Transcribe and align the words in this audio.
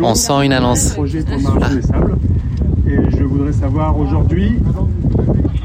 On 0.00 0.14
sent 0.14 0.46
une 0.46 0.52
annonce. 0.52 0.94
Projet 0.94 1.22
pour 1.22 1.36
le 1.36 1.42
marathon 1.42 1.74
des 1.74 1.82
sables. 1.82 2.18
Et 2.86 3.10
je 3.10 3.24
voudrais 3.24 3.52
savoir 3.52 3.98
aujourd'hui. 3.98 4.58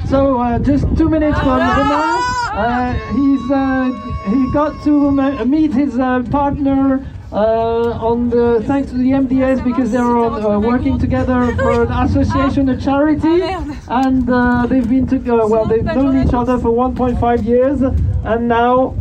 So 0.09 0.41
uh, 0.41 0.59
just 0.59 0.85
two 0.97 1.07
minutes 1.07 1.37
from 1.39 1.59
Romain. 1.59 2.19
Uh, 2.51 2.93
he's 3.15 3.51
uh, 3.51 3.89
he 4.29 4.51
got 4.51 4.73
to 4.83 5.45
meet 5.45 5.73
his 5.73 5.97
uh, 5.97 6.21
partner 6.29 6.99
uh, 7.31 7.97
on 7.99 8.29
the 8.29 8.61
thanks 8.67 8.91
to 8.91 8.97
the 8.97 9.11
MDS 9.11 9.63
because 9.63 9.91
they're 9.91 10.03
uh, 10.03 10.59
working 10.59 10.99
together 10.99 11.55
for 11.55 11.83
an 11.83 11.91
association, 11.91 12.69
a 12.69 12.79
charity, 12.79 13.41
and 13.87 14.29
uh, 14.29 14.65
they've 14.67 14.87
been 14.87 15.07
to 15.07 15.17
uh, 15.17 15.47
well 15.47 15.65
they've 15.65 15.83
known 15.85 16.17
each 16.21 16.33
other 16.33 16.57
for 16.59 16.69
1.5 16.69 17.45
years, 17.45 17.81
and 17.81 18.47
now 18.47 18.93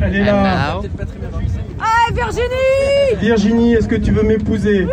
Elle 0.00 0.16
est 0.16 0.24
là. 0.24 0.80
Ah, 1.80 2.12
Virginie 2.12 3.16
Virginie, 3.20 3.74
est-ce 3.74 3.88
que 3.88 3.96
tu 3.96 4.12
veux 4.12 4.22
m'épouser 4.22 4.86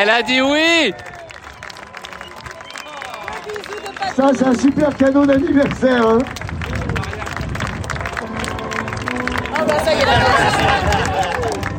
Elle 0.00 0.10
a 0.10 0.22
dit 0.22 0.40
oui 0.40 0.92
Ça, 4.16 4.30
c'est 4.36 4.46
un 4.46 4.54
super 4.54 4.96
cadeau 4.96 5.24
d'anniversaire. 5.24 6.06
Hein. 6.06 6.18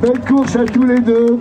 Belle 0.01 0.19
course 0.21 0.55
à 0.55 0.65
tous 0.65 0.83
les 0.83 0.99
deux. 0.99 1.39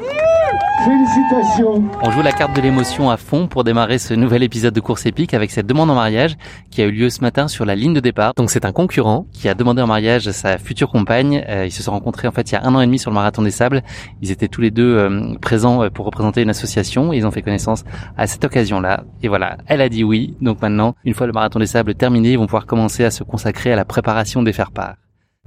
Félicitations. 0.84 1.84
On 2.02 2.10
joue 2.10 2.22
la 2.22 2.30
carte 2.30 2.54
de 2.54 2.60
l'émotion 2.60 3.10
à 3.10 3.16
fond 3.16 3.48
pour 3.48 3.64
démarrer 3.64 3.98
ce 3.98 4.14
nouvel 4.14 4.44
épisode 4.44 4.72
de 4.72 4.80
course 4.80 5.06
épique 5.06 5.34
avec 5.34 5.50
cette 5.50 5.66
demande 5.66 5.90
en 5.90 5.94
mariage 5.94 6.36
qui 6.70 6.82
a 6.82 6.86
eu 6.86 6.92
lieu 6.92 7.10
ce 7.10 7.20
matin 7.20 7.48
sur 7.48 7.64
la 7.64 7.74
ligne 7.74 7.94
de 7.94 8.00
départ. 8.00 8.32
Donc 8.36 8.50
c'est 8.50 8.64
un 8.64 8.70
concurrent 8.70 9.26
qui 9.32 9.48
a 9.48 9.54
demandé 9.54 9.82
en 9.82 9.88
mariage 9.88 10.30
sa 10.30 10.56
future 10.56 10.88
compagne. 10.88 11.44
Euh, 11.48 11.66
ils 11.66 11.72
se 11.72 11.82
sont 11.82 11.91
rencontrés 11.91 12.28
en 12.28 12.32
fait 12.32 12.50
il 12.50 12.54
y 12.54 12.56
a 12.56 12.64
un 12.64 12.75
an 12.75 12.80
et 12.80 12.86
demi 12.86 12.98
sur 12.98 13.10
le 13.10 13.14
marathon 13.14 13.42
des 13.42 13.50
sables. 13.50 13.82
Ils 14.22 14.30
étaient 14.30 14.48
tous 14.48 14.60
les 14.60 14.70
deux 14.70 14.97
euh, 14.97 15.34
présents 15.41 15.82
euh, 15.82 15.91
pour 15.91 16.06
représenter 16.06 16.42
une 16.42 16.50
association. 16.50 17.12
Ils 17.12 17.26
ont 17.26 17.32
fait 17.32 17.42
connaissance 17.42 17.84
à 18.16 18.26
cette 18.26 18.44
occasion-là. 18.44 19.04
Et 19.22 19.28
voilà, 19.28 19.58
elle 19.66 19.80
a 19.80 19.88
dit 19.88 20.04
oui. 20.04 20.36
Donc 20.41 20.62
maintenant, 20.62 20.94
une 21.04 21.14
fois 21.14 21.26
le 21.26 21.32
marathon 21.32 21.58
des 21.58 21.66
sables 21.66 21.94
terminé, 21.97 22.32
ils 22.32 22.38
vont 22.38 22.47
pouvoir 22.47 22.66
commencer 22.66 23.04
à 23.04 23.10
se 23.10 23.24
consacrer 23.24 23.72
à 23.72 23.76
la 23.76 23.84
préparation 23.84 24.42
des 24.42 24.53
faire-part. 24.53 24.94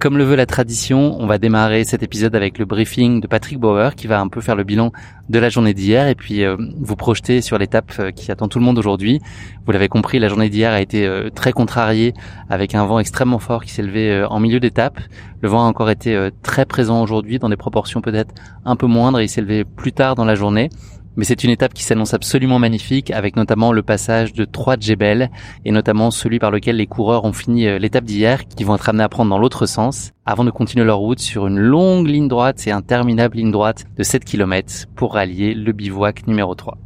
Comme 0.02 0.18
le 0.18 0.24
veut 0.24 0.36
la 0.36 0.48
tradition, 0.48 1.16
on 1.20 1.28
va 1.28 1.38
démarrer 1.38 1.84
cet 1.84 2.02
épisode 2.02 2.36
avec 2.36 2.58
le 2.58 2.66
briefing 2.66 3.22
de 3.22 3.28
Patrick 3.28 3.60
Bauer 3.60 3.94
qui 3.94 4.08
va 4.08 4.20
un 4.20 4.30
peu 4.30 4.42
faire 4.42 4.56
le 4.56 4.64
bilan 4.64 4.92
de 5.30 5.38
la 5.38 5.50
journée 5.50 5.76
d'hier 5.76 6.08
et 6.08 6.16
puis 6.16 6.44
euh, 6.44 6.58
vous 6.80 6.96
projeter 6.96 7.42
sur 7.42 7.60
l'étape 7.60 7.92
euh, 8.00 8.10
qui 8.10 8.32
attend 8.32 8.48
tout 8.48 8.58
le 8.58 8.66
monde 8.66 8.80
aujourd'hui. 8.80 9.22
Vous 9.64 9.72
l'avez 9.72 9.90
compris, 9.90 10.18
la 10.18 10.28
journée 10.28 10.50
d'hier 10.50 10.74
a 10.74 10.82
été 10.82 11.06
euh, 11.06 11.30
très 11.30 11.52
contrariée 11.52 12.16
avec 12.50 12.74
un 12.74 12.84
vent 12.84 12.98
extrêmement 12.98 13.38
fort 13.38 13.64
qui 13.64 13.70
s'est 13.70 13.84
levé 13.84 14.26
en 14.28 14.40
milieu 14.40 14.60
d'étape. 14.60 15.00
Le 15.42 15.50
vent 15.50 15.64
a 15.64 15.68
encore 15.68 15.92
été 15.92 16.30
très 16.42 16.66
présent 16.66 17.04
aujourd'hui 17.04 17.38
dans 17.38 17.50
des 17.50 17.56
proportions 17.56 18.02
peut-être 18.02 18.34
un 18.66 18.76
peu 18.76 18.88
moindres 18.88 19.20
et 19.20 19.26
il 19.26 19.30
s'est 19.30 19.42
levé 19.42 19.66
plus 19.66 19.94
tard 19.94 20.16
dans 20.16 20.26
la 20.26 20.34
journée. 20.34 20.70
Mais 21.18 21.26
c'est 21.26 21.44
une 21.44 21.50
étape 21.50 21.74
qui 21.74 21.84
s'annonce 21.84 22.14
absolument 22.14 22.58
magnifique, 22.58 23.12
avec 23.12 23.36
notamment 23.36 23.74
le 23.74 23.84
passage 23.84 24.34
de 24.34 24.46
trois 24.46 24.78
djebel, 24.80 25.30
et 25.66 25.72
notamment 25.72 26.10
celui 26.10 26.40
par 26.40 26.52
lequel 26.52 26.78
les 26.78 26.88
coureurs 26.88 27.26
ont 27.26 27.34
fini 27.34 27.68
euh, 27.68 27.80
l'étape 27.80 28.06
d'hier, 28.06 28.48
qui 28.48 28.64
vont 28.64 28.76
être 28.76 28.88
amenés 28.88 29.04
à 29.04 29.10
prendre 29.10 29.30
dans 29.30 29.38
l'autre 29.38 29.66
sens, 29.66 30.12
avant 30.26 30.46
de 30.46 30.52
continuer 30.52 30.86
leur 30.86 31.00
route 31.00 31.20
sur 31.20 31.48
une 31.48 31.60
longue 31.60 32.08
ligne 32.08 32.30
droite 32.30 32.66
et 32.66 32.72
interminable 32.72 33.38
ligne 33.38 33.52
droite 33.52 33.86
de 33.98 34.04
7 34.04 34.24
km 34.24 34.86
pour 34.96 35.16
rallier 35.16 35.54
le 35.54 35.74
bivouac 35.74 36.28
numéro 36.28 36.56
3. 36.56 36.78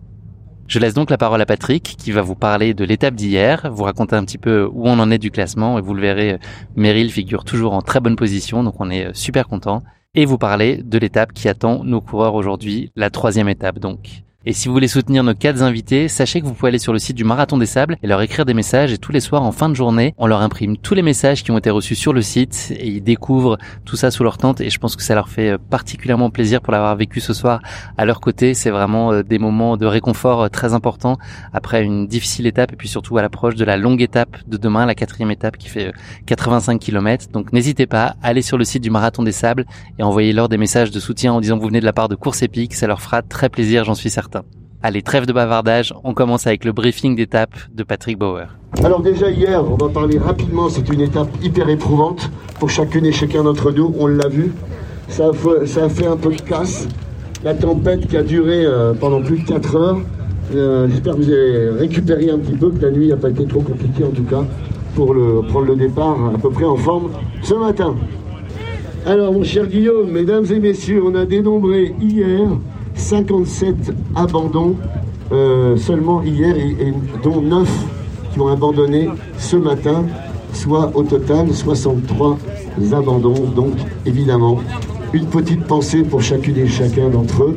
Je 0.68 0.80
laisse 0.80 0.96
donc 0.96 1.12
la 1.12 1.18
parole 1.20 1.42
à 1.42 1.46
Patrick 1.46 1.84
qui 1.84 2.12
va 2.12 2.24
vous 2.24 2.34
parler 2.34 2.74
de 2.74 2.84
l'étape 2.84 3.14
d'hier, 3.14 3.70
vous 3.72 3.84
raconter 3.84 4.16
un 4.16 4.26
petit 4.26 4.40
peu 4.40 4.68
où 4.74 4.88
on 4.88 4.98
en 4.98 5.12
est 5.12 5.20
du 5.20 5.30
classement 5.30 5.78
et 5.78 5.82
vous 5.82 5.94
le 5.94 6.02
verrez, 6.02 6.40
Meryl 6.76 7.12
figure 7.12 7.44
toujours 7.44 7.74
en 7.74 7.84
très 7.84 8.00
bonne 8.00 8.16
position 8.16 8.64
donc 8.64 8.74
on 8.80 8.90
est 8.90 9.14
super 9.16 9.48
content 9.48 9.84
et 10.16 10.26
vous 10.26 10.38
parler 10.38 10.82
de 10.84 10.98
l'étape 10.98 11.34
qui 11.34 11.48
attend 11.50 11.84
nos 11.84 12.02
coureurs 12.02 12.36
aujourd'hui, 12.36 12.92
la 12.96 13.10
troisième 13.10 13.50
étape 13.50 13.80
donc. 13.80 14.24
Et 14.48 14.54
si 14.54 14.68
vous 14.68 14.76
voulez 14.76 14.88
soutenir 14.88 15.24
nos 15.24 15.34
quatre 15.34 15.64
invités, 15.64 16.08
sachez 16.08 16.40
que 16.40 16.46
vous 16.46 16.54
pouvez 16.54 16.70
aller 16.70 16.78
sur 16.78 16.94
le 16.94 17.00
site 17.00 17.16
du 17.16 17.24
Marathon 17.24 17.58
des 17.58 17.66
Sables 17.66 17.98
et 18.04 18.08
leur 18.08 18.22
écrire 18.22 18.46
des 18.46 18.54
messages 18.54 18.94
et 18.94 19.00
tous 19.00 19.12
les 19.12 19.20
soirs 19.20 19.42
en 19.42 19.52
fin 19.52 19.70
de 19.70 19.74
journée, 19.74 20.14
on 20.20 20.28
leur 20.28 20.42
imprime 20.42 20.78
tous 20.78 20.94
les 20.94 21.02
messages 21.02 21.44
qui 21.44 21.50
ont 21.50 21.58
été 21.58 21.72
reçus 21.72 21.96
sur 21.96 22.14
le 22.14 22.22
site 22.22 22.72
et 22.78 22.88
ils 22.88 23.02
découvrent 23.02 23.58
tout 23.86 23.96
ça 23.96 24.12
sous 24.12 24.24
leur 24.24 24.38
tente 24.38 24.62
et 24.62 24.70
je 24.70 24.78
pense 24.78 24.96
que 24.96 25.02
ça 25.02 25.16
leur 25.16 25.30
fait 25.30 25.54
euh, 25.54 25.58
particulièrement 25.58 26.30
plaisir 26.30 26.62
pour 26.62 26.74
l'avoir 26.74 26.96
vécu 26.96 27.22
ce 27.22 27.34
soir 27.34 27.60
à 27.98 28.06
leur 28.06 28.22
côté. 28.22 28.54
C'est 28.54 28.70
vraiment 28.70 29.14
euh, 29.14 29.24
des 29.24 29.40
moments 29.40 29.78
de 29.78 29.88
réconfort 29.88 30.44
euh, 30.44 30.48
très 30.48 30.76
importants 30.76 31.18
après 31.52 31.84
une 31.84 32.06
difficile 32.06 32.46
étape 32.46 32.72
et 32.72 32.76
puis 32.76 32.88
surtout 32.88 33.18
à 33.18 33.24
l'approche 33.24 33.56
de 33.56 33.66
la 33.66 33.78
longue 33.78 34.04
étape 34.04 34.38
de 34.48 34.58
demain, 34.58 34.86
la 34.86 34.94
quatrième 34.94 35.32
étape 35.32 35.58
qui 35.58 35.70
fait 35.70 35.92
85 36.28 36.80
km. 36.80 37.30
Donc 37.32 37.52
n'hésitez 37.52 37.88
pas, 37.88 38.16
allez 38.22 38.44
sur 38.44 38.60
le 38.60 38.64
site 38.64 38.84
du 38.84 38.92
Marathon 38.92 39.24
des 39.24 39.32
Sables 39.32 39.66
et 39.98 40.04
envoyez-leur 40.04 40.50
des 40.50 40.58
messages 40.58 40.92
de 40.92 41.00
soutien 41.00 41.34
en 41.34 41.42
disant 41.42 41.56
que 41.56 41.62
vous 41.62 41.70
venez 41.70 41.80
de 41.80 41.86
la 41.86 41.94
part 41.94 42.10
de 42.10 42.16
Course 42.16 42.44
Épique. 42.44 42.76
Ça 42.76 42.86
leur 42.86 43.02
fera 43.02 43.24
très 43.24 43.50
plaisir, 43.50 43.84
j'en 43.86 43.96
suis 43.96 44.12
certain. 44.12 44.35
Allez, 44.84 45.02
trêve 45.02 45.26
de 45.26 45.34
bavardage, 45.34 45.94
on 46.04 46.14
commence 46.14 46.46
avec 46.46 46.64
le 46.64 46.72
briefing 46.72 47.16
d'étape 47.16 47.56
de 47.74 47.84
Patrick 47.84 48.20
Bauer. 48.20 48.46
Alors 48.84 49.02
déjà 49.02 49.32
hier, 49.32 49.64
on 49.64 49.78
va 49.78 49.90
parler 49.90 50.20
rapidement, 50.20 50.70
c'est 50.70 50.88
une 50.90 51.02
étape 51.02 51.30
hyper 51.42 51.70
éprouvante 51.70 52.30
pour 52.60 52.70
chacune 52.70 53.06
et 53.06 53.12
chacun 53.12 53.44
d'entre 53.44 53.72
nous, 53.72 53.96
on 53.98 54.06
l'a 54.06 54.28
vu. 54.28 54.52
Ça 55.08 55.30
a, 55.30 55.90
fait, 55.90 56.06
un 56.06 56.18
peu 56.18 56.34
de 56.34 56.42
casse. 56.42 56.88
La 57.44 57.54
tempête 57.54 58.08
qui 58.08 58.18
a 58.18 58.24
duré 58.24 58.66
euh, 58.66 58.94
pendant 58.94 59.22
plus 59.22 59.40
de 59.40 59.48
4 59.48 59.76
heures. 59.76 59.98
Euh, 60.54 60.88
J'espère 60.90 61.16
que 61.16 61.22
vous 61.22 61.32
avez 61.32 61.70
récupéré 61.80 62.30
un 62.30 62.38
petit 62.38 62.56
peu, 62.56 62.70
que 62.70 62.86
la 62.86 62.92
nuit 62.92 63.08
n'a 63.08 63.18
pas 63.18 63.30
été 63.30 63.46
trop 63.46 63.62
compliquée 63.62 64.04
en 64.04 64.12
tout 64.12 64.24
cas, 64.24 64.44
pour 64.96 65.16
prendre 65.48 65.66
le 65.66 65.76
départ 65.76 66.18
à 66.34 66.38
peu 66.38 66.50
près 66.50 66.66
en 66.66 66.76
forme 66.76 67.10
ce 67.42 67.56
matin. 67.56 67.96
Alors 69.08 69.34
mon 69.34 69.44
cher 69.44 69.68
Guillaume, 69.68 70.12
mesdames 70.12 70.46
et 70.52 70.60
messieurs, 70.60 71.02
on 71.06 71.16
a 71.16 71.26
dénombré 71.26 71.96
hier 72.00 72.50
57 72.96 73.76
abandons 74.16 74.76
euh, 75.32 75.78
seulement 75.78 76.22
hier, 76.24 76.56
et, 76.56 76.94
dont 77.24 77.42
9 77.42 77.68
qui 78.32 78.40
ont 78.40 78.48
abandonné 78.48 79.10
ce 79.38 79.58
matin, 79.58 80.06
soit 80.54 80.92
au 80.96 81.04
total 81.04 81.54
63 81.54 82.38
abandons. 82.94 83.46
Donc 83.56 83.74
évidemment, 84.06 84.60
une 85.14 85.26
petite 85.26 85.64
pensée 85.66 86.04
pour 86.04 86.22
chacune 86.22 86.58
et 86.58 86.68
chacun 86.68 87.10
d'entre 87.10 87.44
eux 87.44 87.56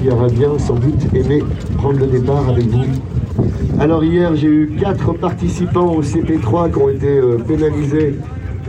qui 0.00 0.10
aura 0.10 0.28
bien 0.28 0.58
sans 0.58 0.74
doute 0.74 1.14
aimé 1.14 1.42
prendre 1.76 1.98
le 1.98 2.06
départ 2.06 2.48
avec 2.48 2.66
vous. 2.66 2.84
Alors 3.80 4.02
hier, 4.02 4.34
j'ai 4.34 4.48
eu 4.48 4.76
quatre 4.80 5.12
participants 5.12 5.92
au 5.92 6.02
CP3 6.02 6.72
qui 6.72 6.78
ont 6.78 6.88
été 6.88 7.06
euh, 7.06 7.38
pénalisés 7.38 8.16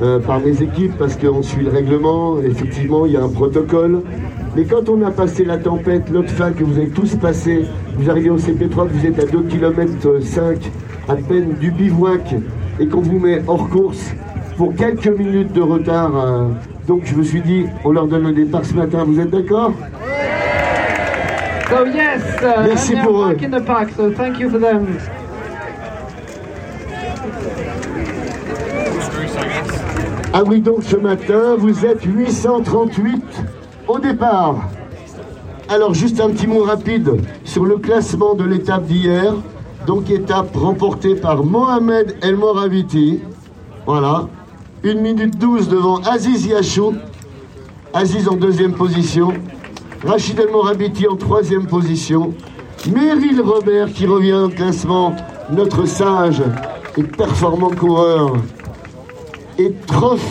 euh, 0.01 0.19
par 0.19 0.39
mes 0.39 0.61
équipes 0.61 0.93
parce 0.97 1.15
qu'on 1.15 1.41
suit 1.41 1.63
le 1.63 1.71
règlement. 1.71 2.39
Effectivement, 2.39 3.05
il 3.05 3.13
y 3.13 3.17
a 3.17 3.23
un 3.23 3.29
protocole. 3.29 4.01
Mais 4.55 4.63
quand 4.65 4.89
on 4.89 5.01
a 5.05 5.11
passé 5.11 5.45
la 5.45 5.57
tempête, 5.57 6.09
l'autre 6.09 6.31
fin 6.31 6.51
que 6.51 6.63
vous 6.63 6.77
avez 6.77 6.89
tous 6.89 7.15
passé, 7.15 7.65
vous 7.97 8.09
arrivez 8.09 8.29
au 8.29 8.37
CP3, 8.37 8.87
vous 8.87 9.05
êtes 9.05 9.19
à 9.19 9.25
2 9.25 9.41
km 9.43 10.19
5 10.21 10.57
à 11.07 11.15
peine 11.15 11.53
du 11.59 11.71
bivouac 11.71 12.35
et 12.79 12.87
qu'on 12.87 13.01
vous 13.01 13.19
met 13.19 13.41
hors 13.47 13.69
course 13.69 14.11
pour 14.57 14.73
quelques 14.75 15.07
minutes 15.07 15.53
de 15.53 15.61
retard. 15.61 16.11
euh, 16.17 16.45
donc 16.87 17.01
je 17.05 17.15
me 17.15 17.23
suis 17.23 17.41
dit, 17.41 17.65
on 17.83 17.91
leur 17.91 18.07
donne 18.07 18.23
le 18.23 18.33
départ 18.33 18.65
ce 18.65 18.73
matin, 18.73 19.03
vous 19.05 19.19
êtes 19.19 19.29
d'accord? 19.29 19.71
So 21.69 21.85
yes, 21.85 22.23
uh, 22.41 22.63
Merci 22.67 22.93
and 22.93 22.95
they're 22.95 23.03
pour 23.05 23.25
eux. 23.27 23.37
in 23.43 23.51
the 23.51 23.63
pack. 23.63 23.89
So 23.95 24.09
thank 24.11 24.39
you 24.39 24.49
for 24.49 24.59
them. 24.59 24.87
Ah 30.33 30.43
oui, 30.45 30.61
donc 30.61 30.83
ce 30.83 30.95
matin, 30.95 31.55
vous 31.57 31.85
êtes 31.85 32.03
838 32.03 33.23
au 33.89 33.99
départ. 33.99 34.55
Alors, 35.67 35.93
juste 35.93 36.19
un 36.21 36.29
petit 36.29 36.47
mot 36.47 36.63
rapide 36.63 37.21
sur 37.43 37.65
le 37.65 37.77
classement 37.77 38.35
de 38.35 38.43
l'étape 38.43 38.85
d'hier. 38.85 39.33
Donc, 39.85 40.09
étape 40.09 40.55
remportée 40.55 41.15
par 41.15 41.43
Mohamed 41.43 42.15
El 42.21 42.37
Moraviti. 42.37 43.19
Voilà. 43.85 44.27
1 44.85 44.93
minute 44.95 45.37
12 45.37 45.67
devant 45.67 45.97
Aziz 46.01 46.45
Yachou. 46.45 46.93
Aziz 47.93 48.27
en 48.27 48.35
deuxième 48.35 48.73
position. 48.73 49.33
Rachid 50.05 50.39
El 50.39 50.51
Morabiti 50.51 51.07
en 51.07 51.15
troisième 51.15 51.65
position. 51.65 52.33
Meryl 52.87 53.41
Robert 53.41 53.91
qui 53.91 54.05
revient 54.05 54.33
au 54.45 54.49
classement. 54.49 55.15
Notre 55.51 55.85
sage 55.85 56.41
et 56.97 57.03
performant 57.03 57.71
coureur 57.71 58.33
et 59.57 59.73
Troff, 59.87 60.21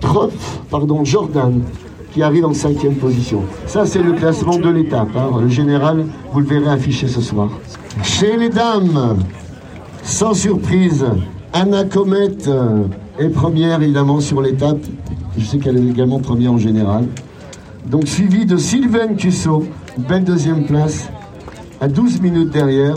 Troff, 0.00 0.60
pardon, 0.70 1.04
Jordan, 1.04 1.62
qui 2.16 2.22
arrive 2.22 2.46
en 2.46 2.54
cinquième 2.54 2.94
position. 2.94 3.42
Ça, 3.66 3.84
c'est 3.84 4.02
le 4.02 4.14
classement 4.14 4.56
de 4.56 4.70
l'étape. 4.70 5.14
hein. 5.14 5.38
Le 5.38 5.48
général, 5.50 6.06
vous 6.32 6.40
le 6.40 6.46
verrez 6.46 6.70
affiché 6.70 7.08
ce 7.08 7.20
soir. 7.20 7.50
Chez 8.02 8.38
les 8.38 8.48
dames, 8.48 9.18
sans 10.02 10.32
surprise, 10.32 11.04
Anna 11.52 11.84
Comet 11.84 12.30
est 13.18 13.28
première, 13.28 13.82
évidemment, 13.82 14.20
sur 14.20 14.40
l'étape. 14.40 14.78
Je 15.36 15.44
sais 15.44 15.58
qu'elle 15.58 15.76
est 15.76 15.90
également 15.90 16.18
première 16.18 16.52
en 16.54 16.58
général. 16.58 17.04
Donc, 17.84 18.08
suivi 18.08 18.46
de 18.46 18.56
Sylvain 18.56 19.08
Cusso, 19.14 19.66
belle 20.08 20.24
deuxième 20.24 20.64
place, 20.64 21.10
à 21.82 21.86
12 21.86 22.22
minutes 22.22 22.50
derrière. 22.50 22.94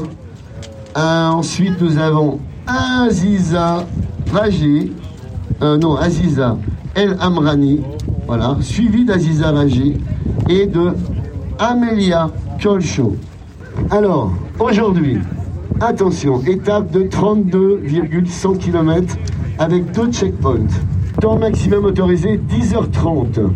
Euh, 0.98 1.28
ensuite, 1.28 1.74
nous 1.82 1.98
avons 1.98 2.40
Aziza 2.66 3.86
Raji, 4.32 4.94
euh, 5.62 5.78
non, 5.78 5.98
Aziza 5.98 6.58
El 6.96 7.16
Amrani, 7.20 7.82
voilà, 8.28 8.58
suivi 8.62 9.06
d'Aziza 9.06 9.52
Raji 9.52 9.98
et 10.50 10.66
de 10.66 10.94
Amelia 11.60 12.30
Kolcho. 12.62 13.16
Alors, 13.92 14.32
aujourd'hui, 14.60 15.18
attention, 15.80 16.42
étape 16.42 16.92
de 16.92 17.04
32,100 17.04 18.54
km 18.56 19.16
avec 19.58 19.92
deux 19.92 20.12
checkpoints. 20.12 20.68
Temps 21.22 21.38
maximum 21.38 21.86
autorisé 21.86 22.40
10h30. 22.50 23.50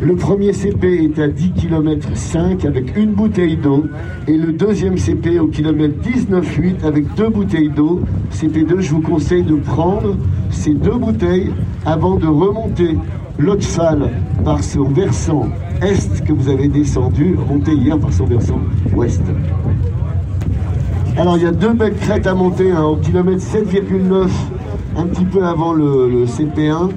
Le 0.00 0.14
premier 0.14 0.52
CP 0.52 1.04
est 1.04 1.18
à 1.18 1.28
10 1.28 1.52
km 1.52 2.08
5 2.14 2.64
avec 2.64 2.96
une 2.96 3.12
bouteille 3.12 3.56
d'eau 3.56 3.86
et 4.28 4.36
le 4.36 4.52
deuxième 4.52 4.96
CP 4.96 5.40
au 5.40 5.48
kilomètre 5.48 5.94
19,8 6.02 6.86
avec 6.86 7.14
deux 7.14 7.28
bouteilles 7.28 7.70
d'eau. 7.70 8.02
CP2, 8.32 8.80
je 8.80 8.90
vous 8.90 9.00
conseille 9.00 9.42
de 9.42 9.56
prendre 9.56 10.16
ces 10.50 10.74
deux 10.74 10.96
bouteilles 10.96 11.50
avant 11.84 12.14
de 12.16 12.26
remonter 12.26 12.96
l'Otsal 13.38 14.10
par 14.44 14.62
son 14.62 14.84
versant 14.84 15.48
est 15.82 16.24
que 16.24 16.32
vous 16.32 16.48
avez 16.48 16.68
descendu, 16.68 17.34
remonté 17.36 17.72
hier 17.72 17.98
par 17.98 18.12
son 18.12 18.26
versant 18.26 18.60
ouest. 18.94 19.22
Alors 21.16 21.36
il 21.38 21.42
y 21.42 21.46
a 21.46 21.52
deux 21.52 21.72
belles 21.72 21.96
crêtes 21.96 22.26
à 22.26 22.34
monter 22.34 22.70
hein, 22.70 22.84
au 22.84 22.96
kilomètre 22.96 23.42
7,9, 23.42 24.28
un 24.96 25.06
petit 25.06 25.24
peu 25.24 25.44
avant 25.44 25.72
le 25.72 26.24
CP1. 26.26 26.90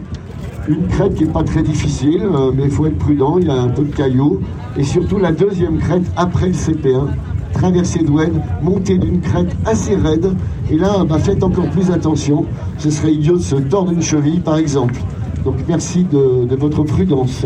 Une 0.72 0.88
crête 0.88 1.16
qui 1.16 1.26
n'est 1.26 1.32
pas 1.32 1.44
très 1.44 1.62
difficile, 1.64 2.22
euh, 2.24 2.52
mais 2.56 2.64
il 2.64 2.72
faut 2.72 2.86
être 2.86 2.98
prudent, 2.98 3.38
il 3.40 3.48
y 3.48 3.52
a 3.52 3.56
un 3.62 3.68
peu 3.68 3.84
de 3.84 3.94
cailloux. 3.94 4.40
Et 4.78 4.84
surtout 4.84 5.18
la 5.18 5.34
deuxième 5.34 5.80
crête 5.80 6.04
après 6.16 6.48
le 6.48 6.54
CP1, 6.54 7.08
traversée 7.52 8.00
d'Oued, 8.04 8.32
montée 8.62 8.98
d'une 8.98 9.20
crête 9.20 9.54
assez 9.66 9.96
raide. 9.96 10.34
Et 10.72 10.78
là, 10.78 11.04
bah, 11.04 11.20
faites 11.20 11.44
encore 11.44 11.68
plus 11.72 11.92
attention, 11.92 12.46
ce 12.78 12.90
serait 12.90 13.12
idiot 13.12 13.36
de 13.36 13.42
se 13.42 13.56
tordre 13.58 13.92
une 13.92 14.02
cheville 14.02 14.40
par 14.40 14.56
exemple. 14.56 14.96
Donc 15.44 15.56
merci 15.68 16.06
de, 16.06 16.46
de 16.46 16.56
votre 16.56 16.84
prudence. 16.84 17.46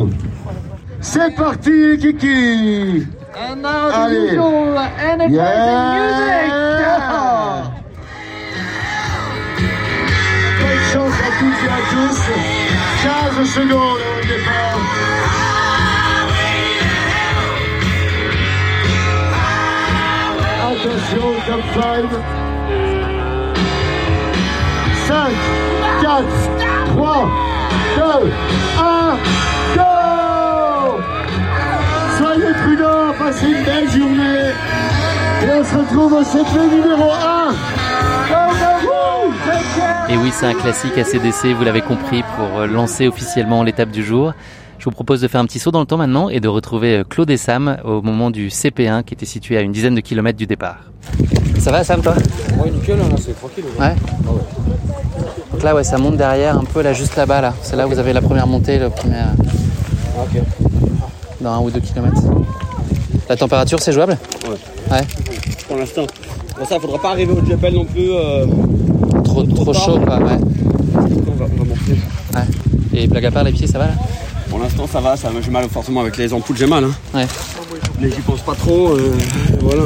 C'est 0.99 1.35
parti 1.35 1.97
Kiki 1.99 3.07
And 3.37 3.61
now 3.63 3.89
the 3.89 3.95
Allez. 3.95 4.33
usual 4.33 5.31
Yeah. 5.31 7.21
et 11.51 11.69
à 11.69 11.81
tous. 11.89 12.19
15 13.37 13.49
secondes 13.49 13.99
au 13.99 14.21
départ. 14.25 14.79
Attention, 20.67 21.27
top 21.47 21.63
5. 21.73 22.35
5, 25.07 25.15
4, 26.01 26.23
3, 26.95 27.29
2, 27.95 28.01
1, 28.79 29.17
go 29.75 31.01
Soyez 32.17 32.53
prudents, 32.63 33.13
passez 33.19 33.45
une 33.45 33.63
belle 33.63 33.89
journée. 33.89 34.51
Et 35.43 35.49
on 35.53 35.63
se 35.63 35.75
retrouve 35.75 36.13
au 36.13 36.23
CP 36.23 36.57
numéro 36.75 37.11
1. 37.11 37.74
Et 40.09 40.17
oui, 40.17 40.29
c'est 40.33 40.45
un 40.45 40.53
classique 40.53 40.97
ACDC, 40.97 41.53
vous 41.57 41.63
l'avez 41.63 41.81
compris, 41.81 42.23
pour 42.37 42.59
euh, 42.59 42.67
lancer 42.67 43.07
officiellement 43.07 43.63
l'étape 43.63 43.89
du 43.89 44.03
jour. 44.03 44.33
Je 44.77 44.85
vous 44.85 44.91
propose 44.91 45.21
de 45.21 45.27
faire 45.27 45.41
un 45.41 45.45
petit 45.45 45.57
saut 45.57 45.71
dans 45.71 45.79
le 45.79 45.85
temps 45.85 45.97
maintenant 45.97 46.29
et 46.29 46.39
de 46.39 46.47
retrouver 46.47 46.97
euh, 46.97 47.03
Claude 47.03 47.29
et 47.31 47.37
Sam 47.37 47.77
au 47.83 48.01
moment 48.01 48.29
du 48.29 48.49
CP1 48.49 49.03
qui 49.03 49.15
était 49.15 49.25
situé 49.25 49.57
à 49.57 49.61
une 49.61 49.71
dizaine 49.71 49.95
de 49.95 50.01
kilomètres 50.01 50.37
du 50.37 50.45
départ. 50.45 50.77
Ça 51.59 51.71
va 51.71 51.83
Sam 51.83 52.01
toi? 52.01 52.13
Ouais, 52.63 52.69
nickel, 52.69 52.97
là, 52.97 53.05
c'est 53.19 53.33
tranquille. 53.37 53.63
Ouais. 53.79 53.95
Donc 55.51 55.63
là 55.63 55.73
ouais 55.73 55.83
ça 55.85 55.97
monte 55.97 56.17
derrière 56.17 56.57
un 56.57 56.65
peu 56.65 56.81
là 56.81 56.91
juste 56.93 57.15
là-bas 57.15 57.39
là. 57.41 57.53
C'est 57.61 57.75
là 57.77 57.87
où 57.87 57.89
vous 57.89 57.97
avez 57.97 58.11
la 58.13 58.21
première 58.21 58.45
montée, 58.45 58.77
le 58.77 58.89
premier 58.89 59.15
Ah, 59.19 60.21
Ok. 60.23 60.41
dans 61.41 61.51
un 61.53 61.59
ou 61.61 61.71
deux 61.71 61.79
kilomètres. 61.79 62.21
La 63.29 63.37
température 63.37 63.79
c'est 63.79 63.93
jouable? 63.93 64.17
Ouais. 64.47 64.57
Ouais. 64.91 65.01
Pour 65.67 65.77
l'instant. 65.77 66.05
Pour 66.57 66.67
ça, 66.67 66.79
faudra 66.79 66.99
pas 67.01 67.09
arriver 67.11 67.33
au 67.33 67.43
Djebel 67.45 67.73
non 67.73 67.83
plus. 67.85 68.11
euh, 68.11 68.45
Trop, 69.55 69.73
chaud 69.73 69.99
quoi, 69.99 70.17
ouais. 70.17 70.33
on, 70.33 71.31
va, 71.31 71.45
on 71.45 71.57
va 71.57 71.65
monter. 71.65 71.97
ouais. 72.35 72.41
Et 73.01 73.07
blague 73.07 73.25
à 73.25 73.31
part 73.31 73.43
les 73.43 73.51
pieds 73.51 73.67
ça 73.67 73.77
va 73.79 73.87
là 73.87 73.93
Pour 74.49 74.59
l'instant, 74.59 74.87
ça 74.87 74.99
va. 75.01 75.15
Ça, 75.17 75.29
j'ai 75.43 75.51
mal 75.51 75.67
forcément 75.69 76.01
avec 76.01 76.17
les 76.17 76.31
ampoules, 76.33 76.57
j'ai 76.57 76.67
mal. 76.67 76.83
Hein. 76.85 76.91
Ouais. 77.13 77.25
Mais 77.99 78.09
j'y 78.09 78.21
pense 78.21 78.41
pas 78.41 78.55
trop. 78.55 78.89
euh, 78.89 79.13
voilà. 79.61 79.81
hein. 79.83 79.85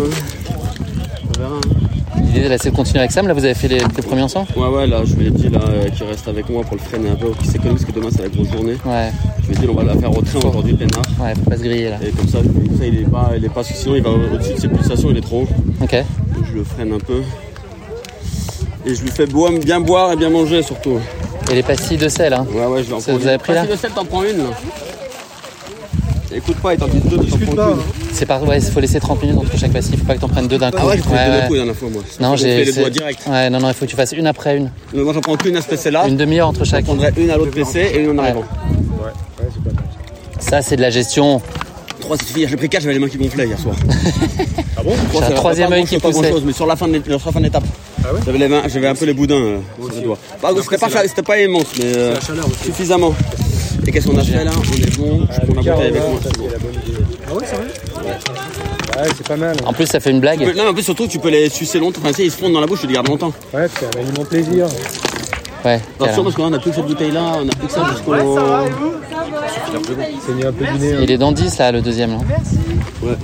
On 1.36 1.40
verra. 1.40 1.56
hein. 1.56 2.22
L'idée 2.22 2.48
là 2.50 2.58
c'est 2.60 2.70
de 2.70 2.76
continuer 2.76 3.00
avec 3.00 3.12
Sam, 3.12 3.28
là 3.28 3.34
vous 3.34 3.44
avez 3.44 3.54
fait 3.56 3.68
les, 3.68 3.80
les 3.80 4.02
premiers 4.04 4.22
ensemble? 4.22 4.48
Ouais, 4.56 4.68
ouais, 4.68 4.86
là, 4.88 5.02
je 5.06 5.16
lui 5.16 5.28
ai 5.28 5.32
dit 5.32 5.50
là, 5.50 5.60
euh, 5.68 5.90
qu'il 5.90 6.06
reste 6.06 6.28
avec 6.28 6.48
moi 6.50 6.62
pour 6.64 6.76
le 6.76 6.82
freiner 6.82 7.10
un 7.10 7.16
peu, 7.16 7.30
qu'il 7.40 7.50
s'économise, 7.50 7.84
parce 7.84 7.92
que 7.94 8.00
demain, 8.00 8.10
c'est 8.12 8.22
la 8.24 8.30
grosse 8.30 8.52
journée. 8.52 8.76
Ouais, 8.86 9.12
Je 9.42 9.48
lui 9.48 9.56
ai 9.56 9.60
dit, 9.60 9.68
on 9.70 9.74
va 9.74 9.84
la 9.84 9.96
faire 9.98 10.16
au 10.16 10.22
train 10.22 10.40
aujourd'hui, 10.40 10.74
peinard. 10.74 11.02
ouais, 11.22 11.34
faut 11.36 11.50
pas 11.50 11.58
se 11.58 11.64
griller 11.64 11.90
là. 11.90 11.98
Et 12.06 12.12
comme 12.12 12.28
ça, 12.28 12.40
comme 12.40 12.78
ça, 12.78 12.86
il 12.86 13.00
est 13.00 13.10
pas, 13.10 13.32
il 13.36 13.46
est 13.46 13.50
pas, 13.50 13.64
sinon 13.64 13.96
il 13.96 14.04
va 14.04 14.10
au-dessus 14.12 14.54
de 14.54 14.60
ses 14.60 14.68
pulsations, 14.68 15.10
il 15.10 15.18
est 15.18 15.22
trop 15.22 15.42
haut. 15.44 15.48
Ok. 15.82 15.92
Donc, 16.36 16.46
je 16.52 16.54
le 16.58 16.64
freine 16.64 16.94
un 16.94 17.00
peu. 17.00 17.22
Et 18.86 18.96
je 18.96 19.02
lui 19.02 19.12
fais 19.12 19.26
boire, 19.26 19.52
bien 19.52 19.80
boire 19.80 20.12
et 20.14 20.16
bien 20.16 20.30
manger 20.30 20.64
surtout. 20.64 21.00
Et 21.52 21.56
les 21.56 21.64
pastilles 21.64 21.98
de 21.98 22.08
sel 22.10 22.34
hein. 22.34 22.46
Ouais, 22.54 22.66
ouais, 22.66 22.84
je 22.84 22.88
vais 22.90 22.94
en 22.94 23.00
Ça, 23.00 23.06
prendre 23.08 23.20
vous 23.20 23.28
avez 23.28 23.36
une. 23.36 23.40
pris, 23.42 23.54
là 23.54 23.60
Pastilles 23.62 23.76
de 23.78 23.82
sel, 23.82 23.92
t'en 23.92 24.06
prends 24.06 24.24
une 24.24 24.38
là. 24.38 24.44
Écoute 26.32 26.58
pas, 26.58 26.74
il 26.76 26.80
t'en 26.80 26.88
dit 26.88 27.00
deux, 27.00 27.18
t'en 27.18 27.38
prends 27.56 27.70
une. 27.74 27.78
C'est 28.14 28.26
par 28.26 28.44
ouais, 28.44 28.60
il 28.60 28.64
faut 28.72 28.80
laisser 28.80 29.00
30 29.00 29.22
minutes 29.24 29.38
entre 29.40 29.58
chaque 29.58 29.72
pastille, 29.74 29.98
faut 29.98 30.06
pas 30.06 30.16
que 30.16 30.20
t'en 30.22 30.30
prennes 30.30 30.48
deux 30.48 30.58
d'un 30.58 30.70
coup. 30.72 30.78
Ah 30.80 30.86
ouais, 30.88 30.98
pris 30.98 31.10
ouais, 31.12 31.26
deux 31.26 31.32
ouais. 31.32 31.42
d'un 31.42 31.48
coup 31.48 31.54
la 31.54 31.60
dernière 31.60 31.76
fois 31.76 31.90
moi. 31.90 32.02
Non, 32.20 32.36
j'ai 32.36 32.64
les 32.66 32.72
c'est- 32.72 32.80
doigts 32.80 32.90
direct. 32.90 33.22
Ouais, 33.28 33.50
non 33.50 33.60
non, 33.60 33.68
il 33.70 33.74
faut 33.74 33.86
que 33.86 33.90
tu 33.90 33.96
fasses 33.96 34.12
une 34.14 34.28
après 34.28 34.56
une. 34.58 34.72
Mais 34.94 35.02
Moi 35.02 35.14
j'en 35.14 35.22
prends 35.22 35.36
qu'une 35.36 35.58
à 35.58 35.62
ce 35.62 35.68
PC 35.68 35.92
là. 35.92 36.08
Une 36.08 36.18
demi-heure 36.18 36.48
entre 36.48 36.64
Je 36.64 36.70
chaque. 36.70 36.86
prendrai 36.86 37.12
une 37.18 37.32
à 37.32 37.38
l'autre 37.38 37.52
PC 37.52 37.80
et 37.94 38.00
une 38.00 38.18
en 38.20 38.24
arrivant. 38.24 38.44
Ça 40.40 40.62
c'est 40.62 40.76
de 40.78 40.82
la 40.82 40.90
gestion. 40.92 41.42
Trois, 42.00 42.16
c'est 42.18 42.28
fini. 42.28 42.48
J'ai 42.48 42.56
pris 42.56 42.70
quatre, 42.70 42.82
j'avais 42.84 42.94
les 42.94 43.00
mains 43.00 43.10
qui 43.10 43.18
gonflaient 43.18 43.46
hier 43.48 43.60
soir. 43.60 43.76
ah 44.78 44.82
bon 44.84 44.94
J'ai 45.14 45.24
un 45.26 45.32
troisième 45.32 45.74
œil 45.74 45.84
qui 45.84 45.98
pas 45.98 46.12
poussait. 46.12 46.32
mais 46.46 46.54
sur 46.54 46.66
la 46.66 46.76
fin 46.78 46.88
de 46.88 46.94
l'é- 46.94 47.02
la 48.14 48.14
de 48.14 48.18
l'étape. 48.20 48.26
J'avais 48.26 48.38
les 48.40 48.48
mains, 48.48 48.62
j'avais 48.68 48.88
un 48.88 48.96
peu 48.96 49.06
les 49.06 49.14
boudins 49.14 49.36
euh, 49.36 49.58
sur 49.86 49.94
les 49.96 50.02
doigts. 50.02 50.18
Bah, 50.42 50.50
c'était 50.62 50.78
pas, 50.78 50.90
c'était 51.08 51.22
pas 51.22 51.40
immense, 51.40 51.66
mais 51.78 51.86
euh, 51.98 52.16
suffisamment. 52.64 53.14
Et 53.88 53.92
qu'est-ce 53.92 54.08
qu'on 54.08 54.18
a 54.18 54.24
fait 54.24 54.44
là? 54.44 54.52
On 54.56 54.76
est 54.76 54.98
bon. 54.98 55.28
Je 55.32 55.40
prends 55.52 55.62
la 55.62 55.72
bouteille 55.74 55.88
avec 55.88 56.02
moi. 56.10 56.20
c'est 56.24 56.38
bon. 56.38 56.48
Ah 57.30 57.34
ouais, 57.36 57.44
c'est 57.46 57.56
vrai? 57.56 57.66
Ouais, 59.04 59.10
c'est 59.16 59.28
pas 59.28 59.38
mal. 59.38 59.56
En 59.66 59.74
plus 59.74 59.86
ça 59.86 60.00
fait 60.00 60.12
une 60.12 60.20
blague. 60.20 60.40
Tu 60.40 60.46
peux- 60.46 60.52
Non, 60.58 60.64
mais 60.64 60.70
en 60.70 60.74
plus 60.74 60.84
surtout 60.84 61.08
tu 61.08 61.20
peux 61.20 61.30
les 61.30 61.50
sucer 61.50 61.80
longtemps. 61.80 62.00
Enfin, 62.02 62.10
tu 62.10 62.16
sais, 62.18 62.24
ils 62.26 62.32
se 62.32 62.38
fondent 62.38 62.54
dans 62.54 62.60
la 62.62 62.68
bouche, 62.68 62.82
tu 62.82 62.88
les 62.88 62.94
gardes 62.94 63.08
longtemps. 63.08 63.32
Ouais, 63.54 63.68
c'est 63.80 63.86
un 63.86 64.02
aliment 64.02 64.26
plaisir. 64.26 64.66
Ouais. 65.66 65.74
Attention 65.76 65.98
carrément. 66.00 66.24
parce 66.24 66.36
qu'on 66.36 66.54
a 66.54 66.60
plus 66.60 66.70
que 66.72 66.76
cette 66.78 66.86
bouteille 66.86 67.12
là, 67.12 67.34
on 67.44 67.48
a 67.48 67.52
plus 67.52 67.68
que 67.68 67.74
ça 67.74 67.86
jusqu'au. 67.92 68.14
C'est 70.26 70.34
mis 70.34 70.46
un 70.46 70.52
peu 70.52 70.66
du 70.66 70.80
nez. 70.80 70.94
hein. 70.94 71.00
Il 71.04 71.12
est 71.12 71.18
dans 71.18 71.32
10 71.32 71.58
là 71.60 71.72
le 71.72 71.82
deuxième 71.82 72.12
là. 72.12 72.18
Non, 73.04 73.16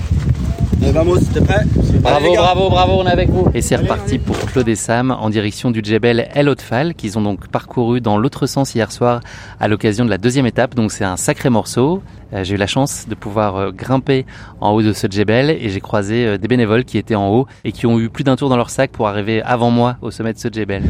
Allez, 0.86 0.94
vamos, 0.94 1.18
t'es 1.34 1.42
prêt? 1.42 1.64
Bravo, 2.00 2.36
bravo, 2.36 2.70
bravo, 2.70 2.94
on 3.00 3.08
est 3.08 3.12
avec 3.12 3.30
vous. 3.32 3.48
Et 3.56 3.64
c'est 3.64 3.76
reparti 3.76 4.20
pour 4.20 4.38
Claude 4.38 4.68
et 4.68 4.76
Sam 4.76 5.10
en 5.10 5.32
direction 5.32 5.72
du 5.72 5.82
Djebel 5.84 6.28
El 6.36 6.48
Otfal 6.48 6.94
qu'ils 6.94 7.18
ont 7.18 7.24
donc 7.24 7.48
parcouru 7.48 8.02
dans 8.02 8.20
l'autre 8.20 8.46
sens 8.46 8.76
hier 8.76 8.92
soir 8.92 9.22
à 9.60 9.68
l'occasion 9.68 10.06
de 10.06 10.12
la 10.12 10.20
deuxième 10.20 10.46
étape. 10.46 10.76
Donc 10.76 10.92
c'est 10.92 11.04
un 11.04 11.18
sacré 11.18 11.50
morceau. 11.50 12.04
Euh, 12.34 12.44
j'ai 12.44 12.54
eu 12.54 12.58
la 12.60 12.68
chance 12.68 13.08
de 13.10 13.16
pouvoir 13.16 13.56
euh, 13.56 13.72
grimper 13.72 14.28
en 14.62 14.74
haut 14.74 14.84
de 14.84 14.94
ce 14.94 15.08
Djebel 15.10 15.50
et 15.50 15.70
j'ai 15.70 15.82
croisé 15.82 16.28
euh, 16.28 16.38
des 16.38 16.48
bénévoles 16.48 16.86
qui 16.86 17.00
étaient 17.00 17.16
en 17.16 17.30
haut 17.30 17.48
et 17.64 17.72
qui 17.72 17.88
ont 17.88 18.00
eu 18.00 18.10
plus 18.10 18.24
d'un 18.24 18.36
tour 18.36 18.50
dans 18.50 18.58
leur 18.58 18.70
sac 18.70 18.92
pour 18.92 19.08
arriver 19.08 19.42
avant 19.42 19.72
moi 19.72 19.98
au 20.04 20.12
sommet 20.12 20.34
de 20.34 20.38
ce 20.38 20.50
Djebel. 20.52 20.84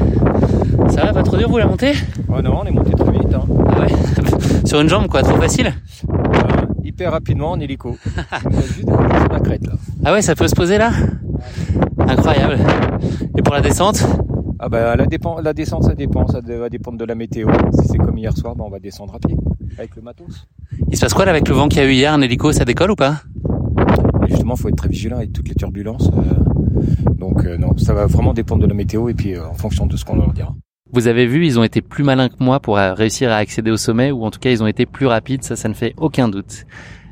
Ça 0.90 1.06
va, 1.06 1.14
pas 1.14 1.24
trop 1.24 1.38
dur 1.38 1.50
vous 1.50 1.58
la 1.58 1.68
montée? 1.68 1.94
Oh 2.28 2.42
non, 2.42 2.60
on 2.64 2.66
est 2.66 2.72
monté 2.72 2.92
très 2.92 3.12
vite. 3.14 3.34
Hein. 3.34 3.46
Ah 3.70 3.80
ouais 3.80 4.66
Sur 4.66 4.82
une 4.82 4.90
jambe 4.90 5.08
quoi, 5.08 5.24
trop 5.24 5.38
facile? 5.38 5.74
Euh, 6.10 6.55
hyper 6.86 7.12
rapidement 7.12 7.52
en 7.52 7.60
hélico. 7.60 7.98
on 8.46 8.50
va 8.50 8.62
juste 8.62 8.84
sur 8.88 9.32
la 9.34 9.40
crête 9.40 9.66
là. 9.68 9.74
Ah 10.04 10.14
ouais, 10.14 10.22
ça 10.22 10.36
peut 10.36 10.48
se 10.48 10.56
poser 10.56 10.78
là? 10.78 10.92
Incroyable. 11.98 12.58
Et 13.38 13.42
pour 13.42 13.54
la 13.54 13.62
descente? 13.62 14.06
Ah 14.60 14.70
bah 14.70 14.96
la, 14.96 15.06
la 15.42 15.54
descente 15.54 15.84
ça 15.84 15.94
dépend, 15.96 16.28
ça 16.28 16.40
va 16.42 16.70
dépendre 16.70 16.98
de 16.98 17.06
la 17.06 17.16
météo. 17.16 17.48
Si 17.80 17.88
c'est 17.88 17.98
comme 17.98 18.18
hier 18.18 18.36
soir, 18.38 18.56
bah, 18.56 18.64
on 18.66 18.70
va 18.70 18.80
descendre 18.80 19.16
à 19.16 19.20
pied 19.20 19.36
avec 19.78 19.96
le 19.96 20.02
matos. 20.02 20.48
Il 20.90 20.96
se 20.96 21.02
passe 21.02 21.14
quoi 21.14 21.26
là 21.26 21.32
avec 21.32 21.48
le 21.50 21.56
vent 21.56 21.68
qu'il 21.68 21.80
y 21.82 21.86
a 21.86 21.88
eu 21.88 21.92
hier 21.94 22.14
Un 22.14 22.22
hélico, 22.22 22.52
ça 22.52 22.64
décolle 22.66 22.92
ou 22.92 22.96
pas? 22.96 23.22
Et 24.26 24.30
justement, 24.32 24.56
faut 24.56 24.70
être 24.70 24.76
très 24.78 24.90
vigilant 24.90 25.18
avec 25.18 25.34
toutes 25.34 25.50
les 25.50 25.56
turbulences. 25.56 26.10
euh, 26.10 27.12
donc 27.14 27.46
euh, 27.46 27.58
non, 27.58 27.76
ça 27.78 27.94
va 27.94 28.06
vraiment 28.06 28.34
dépendre 28.34 28.62
de 28.64 28.68
la 28.68 28.74
météo 28.74 29.10
et 29.10 29.14
puis 29.14 29.36
euh, 29.36 29.48
en 29.48 29.54
fonction 29.54 29.86
de 29.86 29.98
ce 29.98 30.06
qu'on 30.06 30.16
leur 30.16 30.32
dira. 30.34 30.56
Vous 30.96 31.10
avez 31.10 31.26
vu, 31.26 31.46
ils 31.46 31.60
ont 31.60 31.64
été 31.66 31.82
plus 31.82 32.06
malins 32.06 32.30
que 32.30 32.36
moi 32.40 32.62
pour 32.62 32.78
euh, 32.78 32.94
réussir 32.94 33.30
à 33.30 33.36
accéder 33.36 33.70
au 33.70 33.76
sommet, 33.76 34.12
ou 34.12 34.24
en 34.24 34.32
tout 34.32 34.40
cas 34.40 34.50
ils 34.50 34.64
ont 34.64 34.68
été 34.68 34.86
plus 34.86 35.08
rapides, 35.08 35.44
ça, 35.44 35.58
ça 35.58 35.68
ne 35.68 35.74
fait 35.74 35.94
aucun 35.98 36.30
doute. 36.30 36.64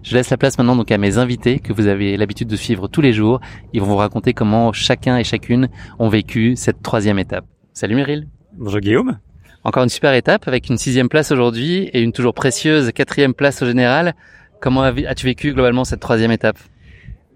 Je 0.04 0.16
laisse 0.16 0.30
la 0.30 0.38
place 0.38 0.58
maintenant 0.58 0.78
donc 0.78 0.90
à 0.90 0.98
mes 0.98 1.18
invités 1.18 1.60
que 1.60 1.74
vous 1.74 1.88
avez 1.88 2.16
l'habitude 2.16 2.48
de 2.48 2.56
suivre 2.56 2.88
tous 2.88 3.02
les 3.02 3.12
jours. 3.12 3.42
Ils 3.74 3.82
vont 3.82 3.88
vous 3.88 3.98
raconter 3.98 4.32
comment 4.34 4.72
chacun 4.72 5.18
et 5.18 5.26
chacune 5.26 5.68
ont 6.00 6.08
vécu 6.08 6.56
cette 6.56 6.82
troisième 6.82 7.20
étape. 7.20 7.44
Salut 7.74 7.96
Meryl. 7.96 8.28
Bonjour 8.58 8.80
Guillaume. 8.80 9.18
Encore 9.66 9.84
une 9.84 9.90
super 9.90 10.14
étape 10.14 10.48
avec 10.48 10.70
une 10.70 10.78
sixième 10.78 11.10
place 11.10 11.34
aujourd'hui 11.34 11.90
et 11.92 12.00
une 12.02 12.14
toujours 12.14 12.34
précieuse 12.34 12.94
quatrième 12.94 13.34
place 13.34 13.62
au 13.64 13.66
général. 13.66 14.14
Comment 14.62 14.84
as- 14.84 14.94
as-tu 15.10 15.26
vécu 15.26 15.52
globalement 15.52 15.84
cette 15.84 16.00
troisième 16.00 16.32
étape? 16.32 16.58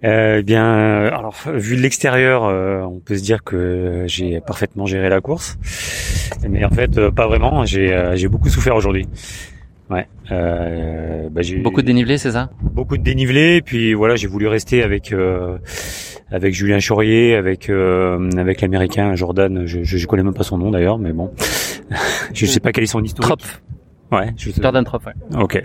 Eh 0.04 0.44
bien, 0.44 0.66
euh, 0.66 1.08
alors 1.12 1.36
vu 1.54 1.76
de 1.76 1.82
l'extérieur, 1.82 2.44
euh, 2.46 2.82
on 2.82 3.00
peut 3.00 3.18
se 3.18 3.24
dire 3.24 3.44
que 3.44 4.04
j'ai 4.08 4.40
parfaitement 4.42 4.86
géré 4.86 5.10
la 5.10 5.22
course, 5.22 5.58
mais 6.48 6.64
en 6.66 6.70
fait 6.70 6.98
euh, 6.98 7.12
pas 7.12 7.28
vraiment. 7.28 7.66
J'ai 7.66 7.94
euh, 7.94 8.16
j'ai 8.16 8.28
beaucoup 8.28 8.50
souffert 8.50 8.76
aujourd'hui. 8.76 9.08
Ouais. 9.90 10.06
Euh, 10.32 11.30
bah, 11.32 11.42
j'ai 11.42 11.58
Beaucoup 11.60 11.82
de 11.82 11.88
dénivelé, 11.88 12.18
c'est 12.18 12.32
ça? 12.34 12.50
Beaucoup 12.62 12.98
de 12.98 13.04
dénivelé, 13.04 13.62
puis 13.62 13.94
voilà, 13.94 14.18
j'ai 14.18 14.28
voulu 14.28 14.48
rester 14.48 14.84
avec 14.84 15.14
euh, 15.14 15.58
avec 16.30 16.54
Julien 16.54 16.80
Chaurier, 16.80 17.36
avec 17.36 17.70
euh, 17.70 18.30
avec 18.38 18.60
l'américain 18.62 19.16
Jordan. 19.16 19.64
Je, 19.66 19.84
je, 19.84 19.98
je 19.98 20.08
connais 20.08 20.24
même 20.24 20.34
pas 20.34 20.44
son 20.44 20.58
nom 20.58 20.72
d'ailleurs, 20.72 20.98
mais 21.00 21.14
bon, 21.14 21.32
je 22.34 22.46
sais 22.46 22.60
pas 22.60 22.72
quel 22.74 22.84
est 22.84 22.88
son 22.88 23.02
historique. 23.04 23.30
Tropf. 23.38 23.62
Ouais. 24.12 24.34
Je 24.38 24.52
sais- 24.52 24.62
Jordan 24.62 24.84
Tropf, 24.86 25.06
ouais. 25.06 25.14
Ok. 25.42 25.62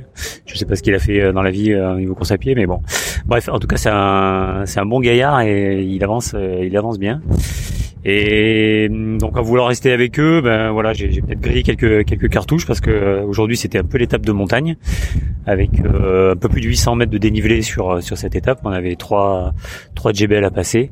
Je 0.46 0.56
sais 0.56 0.64
pas 0.66 0.74
ce 0.76 0.82
qu'il 0.82 0.94
a 0.94 0.98
fait 0.98 1.20
euh, 1.20 1.32
dans 1.32 1.42
la 1.42 1.50
vie 1.50 1.72
euh, 1.72 1.92
au 1.94 1.96
niveau 1.96 2.14
course 2.14 2.30
à 2.32 2.38
pied, 2.38 2.54
mais 2.54 2.66
bon. 2.66 2.80
Bref, 3.26 3.48
en 3.48 3.58
tout 3.58 3.66
cas, 3.66 3.76
c'est 3.76 3.90
un, 3.92 4.64
c'est 4.66 4.80
un 4.80 4.86
bon 4.86 5.00
gaillard 5.00 5.40
et 5.42 5.82
il 5.82 6.02
avance, 6.04 6.32
euh, 6.34 6.64
il 6.64 6.76
avance 6.76 6.98
bien. 6.98 7.20
Et 8.04 8.88
hum, 8.90 9.18
donc, 9.18 9.36
en 9.36 9.42
voulant 9.42 9.66
rester 9.66 9.92
avec 9.92 10.18
eux, 10.18 10.40
ben 10.42 10.72
voilà, 10.72 10.92
j'ai 10.92 11.10
j'ai 11.12 11.20
peut-être 11.22 11.40
grillé 11.40 11.62
quelques 11.62 12.04
quelques 12.04 12.28
cartouches 12.28 12.66
parce 12.66 12.80
que 12.80 12.90
euh, 12.90 13.22
aujourd'hui 13.22 13.56
c'était 13.56 13.78
un 13.78 13.84
peu 13.84 13.98
l'étape 13.98 14.26
de 14.26 14.32
montagne 14.32 14.76
avec 15.46 15.70
euh, 15.80 16.32
un 16.32 16.36
peu 16.36 16.48
plus 16.48 16.60
de 16.60 16.66
800 16.66 16.96
mètres 16.96 17.12
de 17.12 17.18
dénivelé 17.18 17.62
sur 17.62 18.02
sur 18.02 18.18
cette 18.18 18.34
étape. 18.34 18.60
On 18.64 18.70
avait 18.70 18.96
trois 18.96 19.52
trois 19.94 20.12
JBL 20.12 20.44
à 20.44 20.50
passer. 20.50 20.90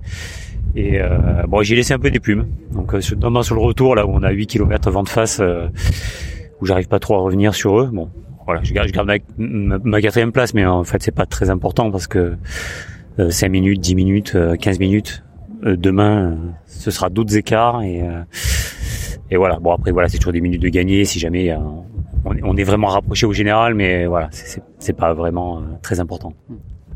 Et 0.77 1.01
euh, 1.01 1.09
bon, 1.49 1.63
j'ai 1.63 1.75
laissé 1.75 1.95
un 1.95 1.99
peu 1.99 2.11
des 2.11 2.21
plumes. 2.21 2.47
Donc, 2.73 2.95
euh, 2.95 3.01
sur, 3.01 3.17
le 3.17 3.61
retour, 3.61 3.97
là 3.97 4.07
où 4.07 4.11
on 4.13 4.23
a 4.23 4.31
8 4.31 4.47
km 4.47 4.91
vent 4.93 5.03
de 5.03 5.09
face, 5.09 5.43
où 6.61 6.67
j'arrive 6.67 6.87
pas 6.87 7.01
trop 7.01 7.17
à 7.17 7.19
revenir 7.19 7.57
sur 7.57 7.81
eux. 7.81 7.91
Bon, 7.93 8.09
voilà, 8.47 8.63
je 8.65 8.73
garde, 8.73 8.91
ma, 9.39 10.01
quatrième 10.01 10.33
place, 10.33 10.55
mais 10.55 10.67
en 10.67 10.85
fait 10.85 11.03
c'est 11.03 11.15
pas 11.15 11.27
très 11.27 11.51
important 11.51 11.91
parce 11.91 12.07
que 12.07 12.37
euh, 13.19 13.31
5 13.31 13.49
minutes, 13.49 13.81
10 13.81 13.95
minutes, 13.95 14.33
euh, 14.35 14.57
15 14.57 14.79
minutes, 14.81 15.23
euh, 15.65 15.77
demain 15.77 16.33
euh, 16.33 16.37
ce 16.67 16.91
sera 16.91 17.11
d'autres 17.11 17.37
écarts 17.37 17.83
et 17.83 18.03
euh, 18.03 18.23
et 19.31 19.37
voilà. 19.37 19.59
Bon 19.61 19.73
après 19.73 19.93
voilà, 19.93 20.09
c'est 20.09 20.19
toujours 20.19 20.33
des 20.33 20.41
minutes 20.41 20.63
de 20.63 20.69
gagner 20.69 21.05
si 21.05 21.19
jamais 21.19 21.51
euh, 21.53 21.57
on, 22.25 22.35
est- 22.35 22.41
on 22.43 22.57
est 22.57 22.65
vraiment 22.65 22.89
rapproché 22.89 23.27
au 23.27 23.33
général, 23.33 23.75
mais 23.75 24.07
voilà, 24.07 24.29
c'est- 24.33 24.93
pas 24.97 25.15
vraiment 25.15 25.59
euh, 25.59 25.63
très 25.83 26.01
important. 26.01 26.33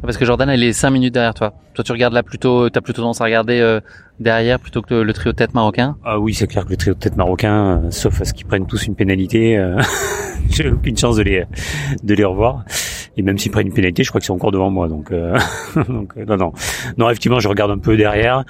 Parce 0.04 0.18
que 0.18 0.24
Jordan, 0.24 0.50
elle 0.50 0.62
est 0.62 0.72
5 0.72 0.90
minutes 0.90 1.14
derrière 1.14 1.34
toi. 1.34 1.54
Toi, 1.72 1.82
tu 1.82 1.92
regardes 1.92 2.12
là 2.12 2.22
plutôt, 2.22 2.68
t'as 2.68 2.80
plutôt 2.80 3.00
tendance 3.00 3.20
à 3.20 3.24
regarder 3.24 3.60
euh, 3.60 3.80
derrière 4.20 4.60
plutôt 4.60 4.82
que 4.82 4.94
le, 4.94 5.12
trio 5.12 5.32
de 5.32 5.36
tête 5.36 5.54
marocain. 5.54 5.96
Ah 6.04 6.18
oui, 6.20 6.34
c'est 6.34 6.46
clair 6.46 6.64
que 6.64 6.70
le 6.70 6.76
trio 6.76 6.94
de 6.94 6.98
tête 6.98 7.16
marocain, 7.16 7.82
euh, 7.84 7.90
sauf 7.90 8.20
à 8.20 8.24
ce 8.24 8.34
qu'ils 8.34 8.46
prennent 8.46 8.66
tous 8.66 8.86
une 8.86 8.94
pénalité, 8.94 9.56
euh, 9.56 9.80
j'ai 10.50 10.68
aucune 10.68 10.96
chance 10.96 11.16
de 11.16 11.22
les 11.22 11.44
de 12.02 12.14
les 12.14 12.24
revoir. 12.24 12.64
Et 13.16 13.22
même 13.22 13.38
s'ils 13.38 13.50
prennent 13.50 13.68
une 13.68 13.72
pénalité, 13.72 14.04
je 14.04 14.10
crois 14.10 14.20
qu'ils 14.20 14.26
sont 14.26 14.34
encore 14.34 14.52
devant 14.52 14.70
moi. 14.70 14.88
Donc, 14.88 15.10
donc 15.88 16.16
non, 16.16 16.36
non, 16.36 16.52
non. 16.98 17.08
Effectivement, 17.08 17.40
je 17.40 17.48
regarde 17.48 17.70
un 17.70 17.78
peu 17.78 17.96
derrière. 17.96 18.44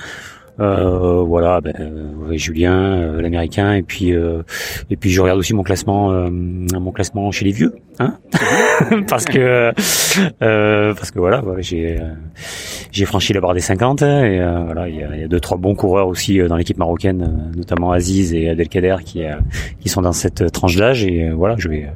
Euh, 0.60 1.22
voilà, 1.22 1.60
ben, 1.60 1.74
euh, 1.80 2.36
Julien, 2.36 2.74
euh, 2.74 3.20
l'américain, 3.20 3.74
et 3.74 3.82
puis 3.82 4.12
euh, 4.12 4.42
et 4.88 4.96
puis 4.96 5.10
je 5.10 5.20
regarde 5.20 5.38
aussi 5.38 5.52
mon 5.52 5.64
classement, 5.64 6.12
mon 6.30 6.92
classement 6.92 7.30
chez 7.32 7.44
les 7.44 7.50
vieux, 7.50 7.74
hein, 7.98 8.18
parce 9.08 9.24
que 9.24 9.72
parce 10.94 11.10
que 11.10 11.18
voilà, 11.18 11.40
voilà, 11.40 11.60
j'ai 11.60 11.98
j'ai 12.92 13.04
franchi 13.04 13.32
la 13.32 13.40
barre 13.40 13.54
des 13.54 13.60
50 13.60 14.02
et 14.02 14.38
voilà, 14.64 14.88
il 14.88 14.96
y 14.96 15.02
a, 15.02 15.16
y 15.16 15.28
deux 15.28 15.40
trois 15.40 15.58
bons 15.58 15.74
coureurs 15.74 16.06
aussi 16.06 16.38
dans 16.38 16.56
l'équipe 16.56 16.78
marocaine, 16.78 17.50
notamment 17.56 17.90
Aziz 17.90 18.32
et 18.32 18.48
Abdelkader 18.48 18.96
qui 19.04 19.22
qui 19.80 19.88
sont 19.88 20.02
dans 20.02 20.12
cette 20.12 20.52
tranche 20.52 20.76
d'âge 20.76 21.04
et 21.04 21.30
voilà, 21.30 21.56
je 21.58 21.68
vais 21.68 21.88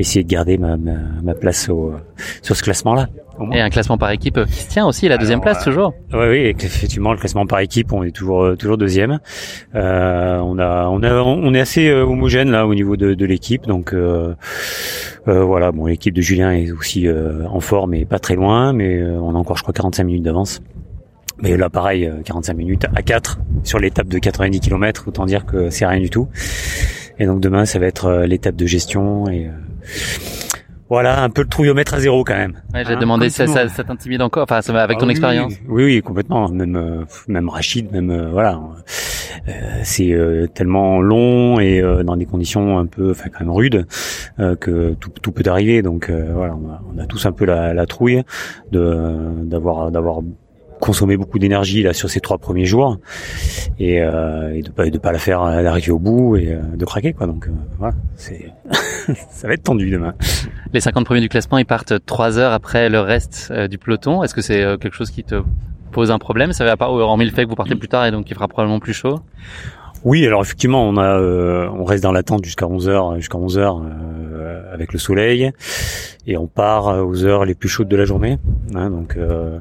essayer 0.00 0.24
de 0.24 0.28
garder 0.28 0.58
ma 0.58 0.76
ma, 0.76 0.92
ma 1.22 1.34
place 1.34 1.68
au, 1.68 1.92
sur 2.42 2.56
ce 2.56 2.62
classement-là. 2.62 3.08
Et 3.52 3.60
un 3.60 3.70
classement 3.70 3.96
par 3.96 4.10
équipe 4.10 4.38
qui 4.44 4.52
se 4.52 4.68
tient 4.68 4.86
aussi, 4.86 5.08
la 5.08 5.16
deuxième 5.16 5.40
Alors, 5.40 5.54
place 5.54 5.64
toujours. 5.64 5.94
Oui, 6.12 6.26
oui, 6.28 6.54
effectivement, 6.60 7.12
le 7.12 7.18
classement 7.18 7.46
par 7.46 7.60
équipe, 7.60 7.92
on 7.92 8.02
est 8.02 8.10
toujours 8.10 8.44
euh, 8.44 8.56
toujours 8.56 8.76
deuxième. 8.76 9.18
Euh, 9.74 10.38
on 10.38 10.58
a, 10.58 10.88
on 10.88 11.02
a, 11.02 11.22
on 11.22 11.54
est 11.54 11.60
assez 11.60 11.88
euh, 11.88 12.04
homogène 12.04 12.50
là 12.50 12.66
au 12.66 12.74
niveau 12.74 12.96
de, 12.96 13.14
de 13.14 13.24
l'équipe, 13.24 13.66
donc 13.66 13.94
euh, 13.94 14.34
euh, 15.28 15.42
voilà. 15.42 15.72
Bon, 15.72 15.86
l'équipe 15.86 16.14
de 16.14 16.20
Julien 16.20 16.52
est 16.52 16.70
aussi 16.70 17.06
euh, 17.08 17.46
en 17.48 17.60
forme 17.60 17.94
et 17.94 18.04
pas 18.04 18.18
très 18.18 18.34
loin, 18.34 18.72
mais 18.74 18.98
euh, 18.98 19.18
on 19.20 19.34
a 19.34 19.38
encore, 19.38 19.56
je 19.56 19.62
crois, 19.62 19.72
45 19.72 20.04
minutes 20.04 20.22
d'avance. 20.22 20.60
Mais 21.42 21.56
là, 21.56 21.70
pareil, 21.70 22.04
euh, 22.04 22.20
45 22.22 22.54
minutes 22.54 22.86
à 22.94 23.02
4 23.02 23.38
sur 23.64 23.78
l'étape 23.78 24.08
de 24.08 24.18
90 24.18 24.60
km, 24.60 25.04
autant 25.08 25.24
dire 25.24 25.46
que 25.46 25.70
c'est 25.70 25.86
rien 25.86 26.00
du 26.00 26.10
tout. 26.10 26.28
Et 27.18 27.26
donc 27.26 27.40
demain, 27.40 27.64
ça 27.64 27.78
va 27.78 27.86
être 27.86 28.06
euh, 28.06 28.26
l'étape 28.26 28.56
de 28.56 28.66
gestion 28.66 29.28
et 29.28 29.46
euh, 29.46 29.50
voilà, 30.88 31.22
un 31.22 31.30
peu 31.30 31.42
le 31.42 31.48
trouillomètre 31.48 31.94
à 31.94 32.00
zéro 32.00 32.24
quand 32.24 32.36
même. 32.36 32.54
Ouais, 32.74 32.84
j'ai 32.84 32.94
Hein, 32.94 32.98
demandé 32.98 33.30
ça, 33.30 33.46
ça, 33.46 33.68
ça 33.68 33.84
t'intimide 33.84 34.22
encore, 34.22 34.42
enfin, 34.42 34.60
ça 34.60 34.72
va 34.72 34.82
avec 34.82 34.96
Ah 34.98 35.00
ton 35.00 35.06
oui, 35.06 35.12
expérience. 35.12 35.52
Oui, 35.68 35.84
oui, 35.84 36.02
complètement. 36.02 36.48
Même, 36.48 36.74
euh, 36.76 37.04
même 37.28 37.48
Rachid, 37.48 37.92
même 37.92 38.10
euh, 38.10 38.30
voilà, 38.30 38.60
Euh, 39.48 39.52
c'est 39.84 40.12
euh, 40.12 40.46
tellement 40.48 41.00
long 41.00 41.60
et 41.60 41.80
euh, 41.80 42.02
dans 42.02 42.16
des 42.16 42.26
conditions 42.26 42.78
un 42.78 42.86
peu, 42.86 43.12
enfin 43.12 43.30
quand 43.30 43.40
même 43.40 43.50
rudes, 43.54 43.86
euh, 44.38 44.54
que 44.56 44.94
tout, 44.94 45.10
tout 45.22 45.32
peut 45.32 45.48
arriver. 45.48 45.80
Donc 45.82 46.10
euh, 46.10 46.32
voilà, 46.34 46.54
on 46.56 46.68
a, 46.68 46.82
on 46.94 46.98
a 46.98 47.06
tous 47.06 47.24
un 47.24 47.32
peu 47.32 47.44
la, 47.46 47.72
la 47.72 47.86
trouille 47.86 48.22
de 48.72 49.44
d'avoir 49.44 49.90
d'avoir 49.92 50.20
consommé 50.80 51.16
beaucoup 51.16 51.38
d'énergie 51.38 51.82
là 51.82 51.92
sur 51.92 52.10
ces 52.10 52.20
trois 52.20 52.38
premiers 52.38 52.64
jours 52.64 52.98
et, 53.78 54.02
euh, 54.02 54.54
et 54.54 54.62
de 54.62 54.70
pas 54.70 54.88
de 54.88 54.98
pas 54.98 55.12
la 55.12 55.18
faire 55.18 55.42
euh, 55.42 55.62
d'arriver 55.62 55.92
au 55.92 55.98
bout 55.98 56.36
et 56.36 56.52
euh, 56.52 56.60
de 56.74 56.84
craquer 56.84 57.12
quoi. 57.12 57.26
Donc 57.26 57.46
euh, 57.46 57.52
voilà, 57.78 57.94
c'est 58.16 58.50
ça 59.30 59.46
va 59.46 59.54
être 59.54 59.62
tendu 59.62 59.90
demain. 59.90 60.14
Les 60.72 60.80
50 60.80 61.04
premiers 61.04 61.20
du 61.20 61.28
classement, 61.28 61.58
ils 61.58 61.66
partent 61.66 61.94
3 62.04 62.38
heures 62.38 62.52
après 62.52 62.88
le 62.88 63.00
reste 63.00 63.52
du 63.52 63.78
peloton. 63.78 64.22
Est-ce 64.22 64.34
que 64.34 64.40
c'est 64.40 64.62
euh, 64.62 64.76
quelque 64.76 64.94
chose 64.94 65.10
qui 65.10 65.22
te 65.22 65.42
pose 65.92 66.10
un 66.10 66.18
problème? 66.18 66.52
Ça 66.52 66.64
va 66.64 66.76
pas, 66.76 66.88
hormis 66.88 67.26
le 67.26 67.32
fait 67.32 67.44
que 67.44 67.48
vous 67.48 67.56
partez 67.56 67.74
plus 67.74 67.88
tard 67.88 68.06
et 68.06 68.10
donc 68.10 68.30
il 68.30 68.34
fera 68.34 68.48
probablement 68.48 68.80
plus 68.80 68.94
chaud? 68.94 69.20
Oui, 70.04 70.26
alors 70.26 70.40
effectivement, 70.40 70.88
on 70.88 70.96
a, 70.96 71.18
euh, 71.18 71.68
on 71.68 71.84
reste 71.84 72.02
dans 72.02 72.12
l'attente 72.12 72.44
jusqu'à 72.44 72.66
11 72.66 72.88
h 72.88 73.16
jusqu'à 73.16 73.36
11 73.36 73.58
heures 73.58 73.82
euh, 73.84 74.72
avec 74.72 74.94
le 74.94 74.98
soleil, 74.98 75.50
et 76.26 76.38
on 76.38 76.46
part 76.46 77.06
aux 77.06 77.24
heures 77.24 77.44
les 77.44 77.54
plus 77.54 77.68
chaudes 77.68 77.88
de 77.88 77.96
la 77.96 78.06
journée. 78.06 78.38
hein, 78.74 78.88
donc 78.88 79.16
euh, 79.16 79.58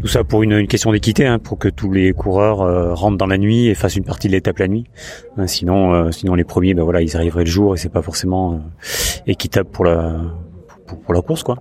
tout 0.00 0.08
ça 0.08 0.24
pour 0.24 0.42
une, 0.42 0.66
question 0.66 0.92
d'équité, 0.92 1.26
hein, 1.26 1.38
pour 1.38 1.58
que 1.58 1.68
tous 1.68 1.92
les 1.92 2.12
coureurs 2.12 2.62
euh, 2.62 2.94
rentrent 2.94 3.18
dans 3.18 3.26
la 3.26 3.36
nuit 3.36 3.66
et 3.66 3.74
fassent 3.74 3.96
une 3.96 4.04
partie 4.04 4.28
de 4.28 4.32
l'étape 4.32 4.58
la 4.58 4.68
nuit. 4.68 4.86
Hein, 5.36 5.46
sinon, 5.46 6.10
sinon 6.10 6.34
les 6.34 6.44
premiers, 6.44 6.72
ben 6.72 6.84
voilà, 6.84 7.02
ils 7.02 7.14
arriveraient 7.14 7.44
le 7.44 7.50
jour 7.50 7.74
et 7.74 7.78
c'est 7.78 7.92
pas 7.92 8.02
forcément 8.02 8.62
équitable 9.26 9.68
pour 9.68 9.84
la 9.84 10.20
pour 11.04 11.14
la 11.14 11.22
course, 11.22 11.42
quoi. 11.42 11.56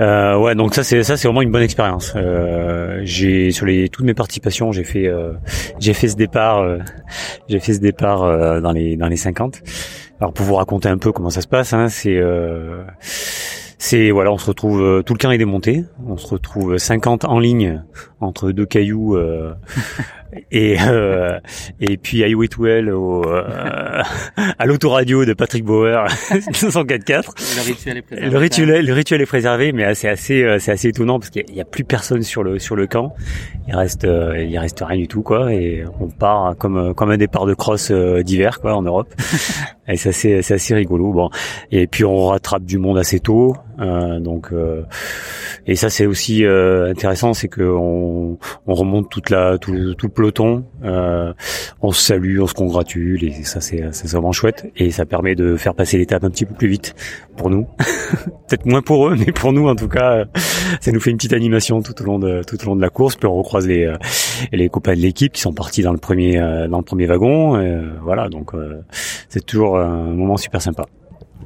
Euh, 0.00 0.36
ouais, 0.38 0.54
donc 0.54 0.74
ça 0.74 0.82
c'est 0.82 1.02
ça 1.02 1.16
c'est 1.16 1.28
vraiment 1.28 1.42
une 1.42 1.50
bonne 1.50 1.62
expérience. 1.62 2.14
Euh, 2.16 3.00
j'ai 3.04 3.50
sur 3.50 3.66
les 3.66 3.88
toutes 3.88 4.06
mes 4.06 4.14
participations, 4.14 4.72
j'ai 4.72 4.84
fait 4.84 5.06
euh, 5.06 5.32
j'ai 5.78 5.92
fait 5.92 6.08
ce 6.08 6.16
départ 6.16 6.58
euh, 6.60 6.78
j'ai 7.48 7.60
fait 7.60 7.74
ce 7.74 7.80
départ 7.80 8.22
euh, 8.22 8.60
dans 8.60 8.72
les 8.72 8.96
dans 8.96 9.08
les 9.08 9.16
50. 9.16 9.60
Alors 10.20 10.32
pour 10.32 10.46
vous 10.46 10.54
raconter 10.54 10.88
un 10.88 10.98
peu 10.98 11.12
comment 11.12 11.30
ça 11.30 11.42
se 11.42 11.48
passe, 11.48 11.72
hein, 11.72 11.88
c'est 11.88 12.16
euh, 12.16 12.82
c'est 13.78 14.10
voilà, 14.10 14.32
on 14.32 14.38
se 14.38 14.46
retrouve 14.46 15.02
tout 15.04 15.14
le 15.14 15.18
camp 15.18 15.30
est 15.30 15.38
démonté, 15.38 15.84
on 16.06 16.16
se 16.16 16.28
retrouve 16.28 16.78
50 16.78 17.24
en 17.26 17.38
ligne 17.38 17.82
entre 18.20 18.52
deux 18.52 18.66
cailloux 18.66 19.18
et 20.50 20.76
euh, 20.80 21.38
et 21.80 21.96
puis 21.96 22.18
I 22.18 22.34
Wait 22.34 22.56
Well 22.58 22.90
au, 22.90 23.24
euh, 23.24 24.02
à 24.36 24.66
l'autoradio 24.66 25.24
de 25.24 25.32
Patrick 25.32 25.64
Bauer 25.64 26.06
104.4. 26.30 27.56
Le 27.56 27.66
rituel 27.66 27.96
est 27.96 28.02
préservé. 28.02 28.30
Le 28.30 28.38
rituel, 28.38 28.86
le 28.86 28.92
rituel 28.92 29.20
est 29.20 29.26
préservé, 29.26 29.72
mais 29.72 29.94
c'est 29.94 30.08
assez, 30.08 30.42
euh, 30.42 30.58
c'est 30.58 30.72
assez 30.72 30.88
étonnant 30.88 31.18
parce 31.18 31.30
qu'il 31.30 31.54
y 31.54 31.60
a 31.60 31.64
plus 31.64 31.84
personne 31.84 32.22
sur 32.22 32.42
le 32.42 32.58
sur 32.58 32.76
le 32.76 32.86
camp. 32.86 33.14
Il 33.68 33.74
reste, 33.74 34.04
euh, 34.04 34.38
il 34.38 34.58
reste 34.58 34.82
rien 34.86 34.98
du 34.98 35.08
tout 35.08 35.22
quoi, 35.22 35.52
et 35.52 35.84
on 36.00 36.08
part 36.08 36.56
comme 36.56 36.94
comme 36.94 37.10
un 37.10 37.16
départ 37.16 37.46
de 37.46 37.54
cross 37.54 37.90
euh, 37.90 38.22
d'hiver 38.22 38.60
quoi 38.60 38.74
en 38.74 38.82
Europe. 38.82 39.12
et 39.88 39.96
c'est 39.96 40.10
assez, 40.10 40.42
c'est 40.42 40.54
assez 40.54 40.74
rigolo. 40.74 41.12
Bon, 41.12 41.30
et 41.70 41.86
puis 41.86 42.04
on 42.04 42.26
rattrape 42.26 42.64
du 42.64 42.78
monde 42.78 42.98
assez 42.98 43.20
tôt, 43.20 43.56
euh, 43.80 44.20
donc 44.20 44.52
euh, 44.52 44.82
et 45.66 45.74
ça 45.74 45.90
c'est 45.90 46.06
aussi 46.06 46.44
euh, 46.44 46.90
intéressant, 46.90 47.34
c'est 47.34 47.48
que 47.48 47.62
on, 47.62 48.38
on 48.66 48.74
remonte 48.74 49.10
toute 49.10 49.30
la 49.30 49.58
tout, 49.58 49.94
tout 49.94 50.06
le 50.06 50.12
euh, 50.84 51.32
on 51.80 51.92
se 51.92 52.02
salue, 52.02 52.40
on 52.40 52.46
se 52.46 52.54
congratule, 52.54 53.24
et 53.24 53.42
ça 53.44 53.60
c'est 53.60 53.82
c'est 53.92 54.10
vraiment 54.10 54.32
chouette, 54.32 54.70
et 54.76 54.90
ça 54.90 55.06
permet 55.06 55.34
de 55.34 55.56
faire 55.56 55.74
passer 55.74 55.98
l'étape 55.98 56.24
un 56.24 56.30
petit 56.30 56.44
peu 56.46 56.54
plus 56.54 56.68
vite 56.68 56.94
pour 57.36 57.50
nous. 57.50 57.66
Peut-être 58.48 58.66
moins 58.66 58.82
pour 58.82 59.08
eux, 59.08 59.16
mais 59.16 59.32
pour 59.32 59.52
nous 59.52 59.68
en 59.68 59.76
tout 59.76 59.88
cas, 59.88 60.12
euh, 60.12 60.24
ça 60.80 60.92
nous 60.92 61.00
fait 61.00 61.10
une 61.10 61.16
petite 61.16 61.32
animation 61.32 61.82
tout 61.82 62.00
au 62.02 62.04
long 62.04 62.18
de 62.18 62.42
tout 62.46 62.60
au 62.62 62.66
long 62.66 62.76
de 62.76 62.82
la 62.82 62.90
course. 62.90 63.16
Puis 63.16 63.26
on 63.26 63.34
recroise 63.34 63.66
les 63.66 63.86
euh, 63.86 63.96
les 64.52 64.68
copains 64.68 64.94
de 64.94 65.00
l'équipe 65.00 65.32
qui 65.32 65.40
sont 65.40 65.52
partis 65.52 65.82
dans 65.82 65.92
le 65.92 65.98
premier 65.98 66.38
dans 66.68 66.78
le 66.78 66.84
premier 66.84 67.06
wagon. 67.06 67.60
voilà, 68.02 68.28
donc 68.28 68.52
c'est 69.28 69.44
toujours 69.44 69.78
un 69.78 70.12
moment 70.12 70.36
super 70.36 70.62
sympa. 70.62 70.86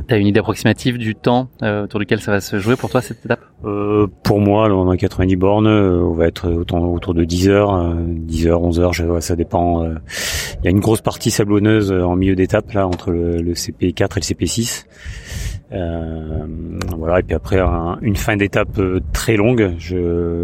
T'as 0.06 0.18
une 0.18 0.26
idée 0.26 0.40
approximative 0.40 0.98
du 0.98 1.14
temps 1.14 1.48
euh, 1.62 1.84
autour 1.84 1.98
duquel 2.00 2.20
ça 2.20 2.30
va 2.30 2.40
se 2.40 2.58
jouer 2.58 2.76
pour 2.76 2.90
toi 2.90 3.00
cette 3.00 3.24
étape? 3.24 3.40
Euh, 3.64 4.06
pour 4.22 4.40
moi, 4.40 4.68
là, 4.68 4.74
on 4.74 4.90
a 4.90 4.96
90 4.96 5.36
bornes, 5.36 5.66
euh, 5.66 5.98
on 6.02 6.12
va 6.12 6.26
être 6.26 6.50
autour, 6.50 7.14
de 7.14 7.24
10 7.24 7.48
heures, 7.48 7.74
euh, 7.74 7.94
10 8.06 8.48
heures, 8.48 8.62
11 8.62 8.80
heures, 8.80 8.92
je, 8.92 9.04
ouais, 9.04 9.20
ça 9.22 9.34
dépend. 9.36 9.84
euh. 9.84 9.94
Il 10.60 10.64
y 10.64 10.68
a 10.68 10.70
une 10.70 10.80
grosse 10.80 11.00
partie 11.00 11.30
sablonneuse 11.30 11.90
euh, 11.92 12.02
en 12.02 12.16
milieu 12.16 12.34
d'étape 12.36 12.72
là 12.72 12.86
entre 12.86 13.10
le, 13.12 13.40
le 13.40 13.52
CP4 13.54 14.02
et 14.16 14.20
le 14.20 14.20
CP6. 14.20 14.84
Euh, 15.72 16.46
voilà, 16.96 17.20
et 17.20 17.22
puis 17.22 17.34
après 17.34 17.58
un- 17.58 17.98
une 18.02 18.16
fin 18.16 18.36
d'étape 18.36 18.78
euh, 18.78 19.00
très 19.12 19.36
longue. 19.36 19.72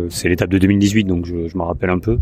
C'est 0.09 0.29
l'étape 0.29 0.51
de 0.51 0.59
2018, 0.59 1.05
donc 1.05 1.27
je, 1.27 1.47
je 1.47 1.57
m'en 1.57 1.67
rappelle 1.67 1.91
un 1.91 1.99
peu, 1.99 2.19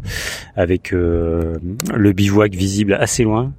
avec 0.56 0.92
euh, 0.92 1.54
le 1.94 2.12
bivouac 2.12 2.54
visible 2.54 2.94
assez 2.94 3.22
loin, 3.22 3.52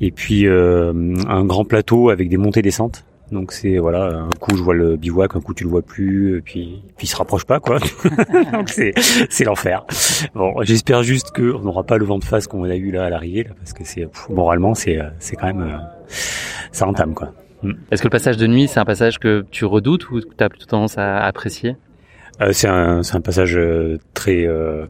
et 0.00 0.10
puis 0.10 0.46
euh, 0.46 0.92
un 1.28 1.44
grand 1.44 1.64
plateau 1.64 2.10
avec 2.10 2.28
des 2.28 2.36
montées-descentes. 2.36 3.04
Donc 3.32 3.52
c'est 3.52 3.78
voilà, 3.78 4.04
un 4.04 4.28
coup 4.38 4.54
je 4.54 4.62
vois 4.62 4.74
le 4.74 4.96
bivouac, 4.96 5.34
un 5.34 5.40
coup 5.40 5.54
tu 5.54 5.64
le 5.64 5.70
vois 5.70 5.82
plus, 5.82 6.38
et 6.38 6.40
puis 6.42 6.82
puis 6.96 7.06
il 7.06 7.10
se 7.10 7.16
rapproche 7.16 7.44
pas 7.44 7.58
quoi. 7.58 7.78
Donc 8.52 8.68
c'est 8.68 8.92
c'est 9.30 9.44
l'enfer. 9.44 9.86
Bon, 10.34 10.54
j'espère 10.62 11.02
juste 11.02 11.30
que 11.32 11.54
on 11.54 11.60
n'aura 11.60 11.84
pas 11.84 11.96
le 11.96 12.04
vent 12.04 12.18
de 12.18 12.24
face 12.24 12.46
qu'on 12.46 12.64
a 12.64 12.76
eu 12.76 12.90
là 12.90 13.06
à 13.06 13.10
l'arrivée 13.10 13.44
là, 13.44 13.50
parce 13.58 13.72
que 13.72 13.82
c'est 13.84 14.06
moralement 14.28 14.74
c'est 14.74 14.98
c'est 15.18 15.36
quand 15.36 15.46
même 15.46 15.62
euh, 15.62 15.78
ça 16.70 16.86
entame 16.86 17.14
quoi. 17.14 17.32
Est-ce 17.90 18.02
que 18.02 18.08
le 18.08 18.10
passage 18.10 18.36
de 18.36 18.46
nuit, 18.46 18.68
c'est 18.68 18.80
un 18.80 18.84
passage 18.84 19.18
que 19.18 19.44
tu 19.50 19.64
redoutes 19.64 20.10
ou 20.10 20.20
que 20.20 20.34
tu 20.36 20.44
as 20.44 20.48
plutôt 20.48 20.66
tendance 20.66 20.98
à 20.98 21.24
apprécier? 21.24 21.76
Euh, 22.40 22.52
c'est 22.52 22.68
un 22.68 23.02
c'est 23.02 23.14
un 23.14 23.20
passage 23.20 23.56
euh, 23.56 23.98
très 24.12 24.44
euh, 24.44 24.86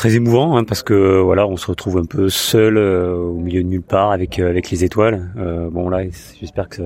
très 0.00 0.16
émouvant 0.16 0.56
hein, 0.56 0.64
parce 0.64 0.82
que 0.82 1.20
voilà 1.20 1.46
on 1.46 1.58
se 1.58 1.66
retrouve 1.66 1.98
un 1.98 2.06
peu 2.06 2.30
seul 2.30 2.78
euh, 2.78 3.14
au 3.16 3.34
milieu 3.34 3.62
de 3.62 3.68
nulle 3.68 3.82
part 3.82 4.12
avec 4.12 4.38
euh, 4.38 4.48
avec 4.48 4.70
les 4.70 4.82
étoiles. 4.82 5.30
Euh, 5.36 5.68
bon 5.68 5.90
là 5.90 6.04
j'espère 6.40 6.70
que 6.70 6.76
ça- 6.76 6.82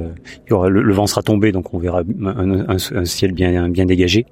y 0.51 0.53
aura 0.53 0.69
le, 0.69 0.93
vent 0.93 1.07
sera 1.07 1.23
tombé 1.23 1.53
donc 1.53 1.73
on 1.75 1.79
verra 1.79 2.01
un, 2.25 2.51
un- 2.69 2.77
un 2.77 3.05
ciel 3.05 3.31
bien 3.31 3.69
bien 3.69 3.87
dégagé. 3.87 4.27